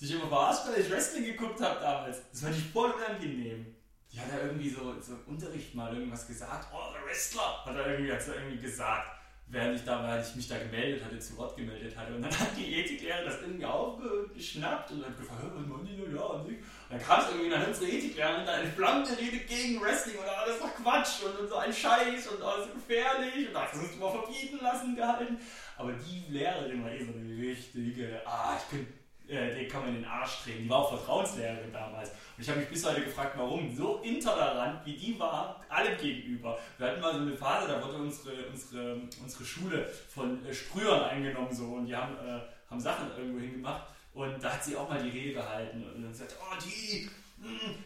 [0.00, 2.18] Die ich immer verarscht, weil ich Wrestling geguckt habe damals.
[2.30, 3.74] Das fand ich voll unangenehm.
[4.12, 6.68] Die hat da irgendwie so, so im Unterricht mal irgendwas gesagt.
[6.72, 7.64] Oh, der Wrestler!
[7.64, 9.18] Hat er irgendwie, hat irgendwie gesagt
[9.50, 12.14] während ich da, weil ich mich da gemeldet hatte, zu Wort gemeldet hatte.
[12.14, 16.14] Und dann hat die Ethiklehrerin das irgendwie aufgeschnappt und hat gefragt, was machen die denn?
[16.14, 16.48] Ja, und
[16.90, 20.60] dann kam es irgendwie nach unsere Ethiklehrerin mit einer flammende Rede gegen Wrestling und alles
[20.60, 24.10] war Quatsch und, und so ein Scheiß und alles gefährlich und das musst du mal
[24.10, 25.38] verbieten lassen gehalten.
[25.76, 28.92] Aber die Lehrerin war eh so eine richtige, ah, ich könnte
[29.28, 30.62] äh, den kann man in den Arsch drehen.
[30.62, 32.10] Die war auch Vertrauenslehrerin damals.
[32.10, 36.58] Und ich habe mich bis heute gefragt, warum so intolerant wie die war, allem gegenüber.
[36.78, 41.02] Wir hatten mal so eine Phase, da wurde unsere, unsere, unsere Schule von äh, Sprühern
[41.02, 42.40] eingenommen so und die haben, äh,
[42.70, 43.84] haben Sachen irgendwo hingemacht.
[44.14, 47.08] Und da hat sie auch mal die Rede gehalten und dann gesagt, oh die,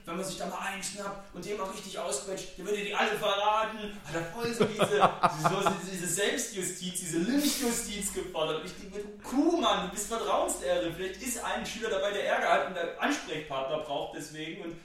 [0.05, 3.17] wenn man sich da mal einschnappt und den mal richtig ausquetscht, dann würde die alle
[3.17, 3.79] verraten.
[4.05, 8.61] Hat er voll so diese, so diese Selbstjustiz, diese Lynchjustiz gefordert.
[8.61, 10.95] Und ich denke mir, du Kuh, Mann, du bist Vertrauenslehrerin.
[10.95, 14.63] Vielleicht ist ein Schüler dabei, der Ärger hat und der Ansprechpartner braucht deswegen.
[14.63, 14.77] Und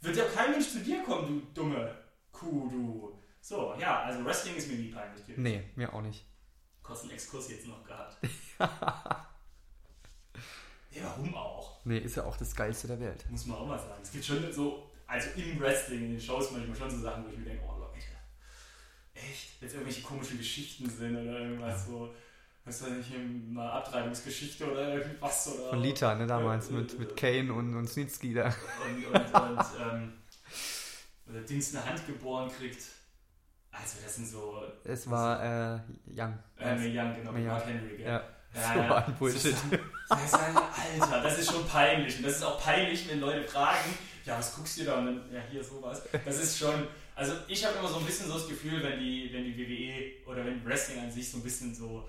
[0.00, 1.94] wird ja kein Mensch zu dir kommen, du dumme
[2.32, 3.18] Kuh, du.
[3.40, 5.22] So, ja, also Wrestling ist mir nie peinlich.
[5.36, 6.24] Nee, mir auch nicht.
[6.82, 8.18] Kurzen Exkurs jetzt noch gehabt.
[10.94, 11.84] ja, warum auch?
[11.84, 13.24] Nee, ist ja auch das Geilste der Welt.
[13.30, 14.00] Muss man auch mal sagen.
[14.02, 17.30] Es gibt schon so, also im Wrestling, in den Shows manchmal schon so Sachen, wo
[17.30, 17.98] ich mir denke, oh Leute,
[19.14, 19.60] echt?
[19.60, 22.14] Jetzt irgendwelche komischen Geschichten sind oder irgendwas so.
[22.66, 23.14] Was weiß ich,
[23.52, 25.48] mal Abtreibungsgeschichte oder irgendwas.
[25.48, 28.46] Oder, Von Lita, ne, damals, äh, mit, mit Kane und, und Snitsky da.
[28.46, 30.12] Und, und, und ähm,
[31.28, 32.82] oder Dings eine Hand geboren kriegt.
[33.70, 34.62] Also, das sind so.
[34.84, 36.38] Es war äh, Young.
[36.58, 38.06] Äh, Young, genau, Mark Henry, gell?
[38.06, 38.22] Ja.
[38.54, 39.06] Ja, so ja.
[39.06, 39.54] ein Bullshit.
[40.08, 42.16] Das ist ein, Alter, das ist schon peinlich.
[42.18, 44.98] Und das ist auch peinlich, wenn Leute fragen, ja, was guckst du da?
[44.98, 46.02] Und dann, ja, hier sowas.
[46.24, 49.30] Das ist schon, also ich habe immer so ein bisschen so das Gefühl, wenn die,
[49.32, 52.08] wenn die WWE oder wenn Wrestling an sich so ein bisschen so,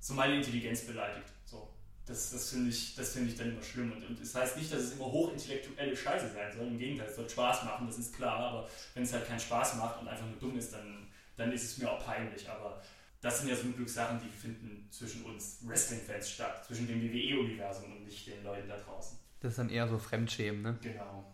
[0.00, 1.28] so meine Intelligenz beleidigt.
[1.44, 1.68] So.
[2.06, 3.92] Das, das finde ich, das find ich dann immer schlimm.
[3.92, 6.66] Und, und das heißt nicht, dass es immer hochintellektuelle Scheiße sein soll.
[6.66, 8.38] Im Gegenteil, es soll Spaß machen, das ist klar.
[8.38, 11.06] Aber wenn es halt keinen Spaß macht und einfach nur dumm ist, dann,
[11.36, 12.48] dann ist es mir auch peinlich.
[12.48, 12.82] Aber
[13.20, 17.92] das sind ja zum Glück Sachen, die finden zwischen uns Wrestling-Fans statt, zwischen dem WWE-Universum
[17.92, 19.18] und nicht den Leuten da draußen.
[19.40, 20.78] Das ist dann eher so Fremdschämen, ne?
[20.82, 21.32] Genau.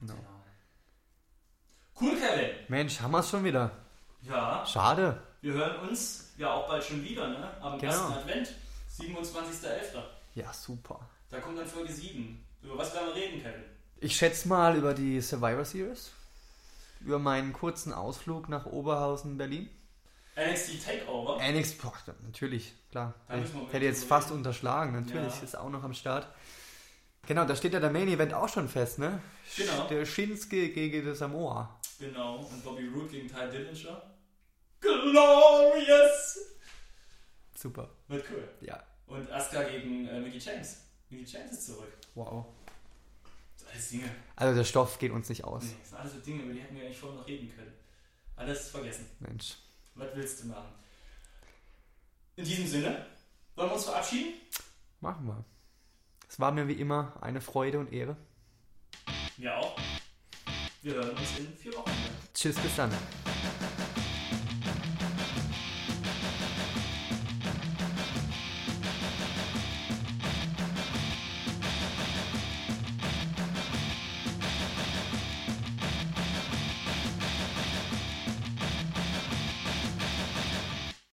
[0.00, 0.14] Genau.
[2.00, 2.50] Cool, Kevin.
[2.68, 3.70] Mensch, haben wir es schon wieder.
[4.22, 4.64] Ja.
[4.66, 5.20] Schade.
[5.40, 7.50] Wir hören uns ja auch bald schon wieder, ne?
[7.60, 7.92] Am Genau.
[7.92, 8.54] ersten Advent,
[8.98, 10.02] 27.11.
[10.34, 11.00] Ja, super.
[11.30, 12.44] Da kommt dann Folge 7.
[12.62, 13.62] Über was werden wir reden, Kevin?
[14.00, 16.12] Ich schätze mal über die Survivor Series.
[17.00, 19.68] Über meinen kurzen Ausflug nach Oberhausen, Berlin.
[20.38, 21.38] NXT Takeover.
[21.42, 21.92] NXT, boah,
[22.24, 23.14] natürlich, klar.
[23.28, 25.42] Ich hätte jetzt fast unterschlagen, natürlich, Ja.
[25.42, 26.28] ist auch noch am Start.
[27.26, 29.20] Genau, da steht ja der Main Event auch schon fest, ne?
[29.56, 29.86] Genau.
[29.88, 31.78] Der Shinsuke gegen Samoa.
[31.98, 32.36] Genau.
[32.36, 34.02] Und Bobby Roode gegen Ty Dillinger.
[34.80, 36.38] Glorious!
[37.56, 37.90] Super.
[38.06, 38.48] Wird cool.
[38.60, 38.82] Ja.
[39.06, 40.84] Und Asuka gegen äh, Mickey James.
[41.10, 41.92] Mickey James ist zurück.
[42.14, 42.46] Wow.
[43.70, 44.08] Alles Dinge.
[44.36, 45.64] Also der Stoff geht uns nicht aus.
[45.64, 47.72] Nee, das sind alles so Dinge, über die hätten wir eigentlich vorher noch reden können.
[48.36, 49.06] Alles vergessen.
[49.18, 49.56] Mensch.
[49.98, 50.72] Was willst du machen?
[52.36, 53.04] In diesem Sinne,
[53.56, 54.34] wollen wir uns verabschieden?
[55.00, 55.44] Machen wir.
[56.28, 58.16] Es war mir wie immer eine Freude und Ehre.
[59.36, 59.76] Mir auch.
[60.82, 62.14] Wir hören uns in vier Wochen wieder.
[62.32, 62.92] Tschüss, bis dann.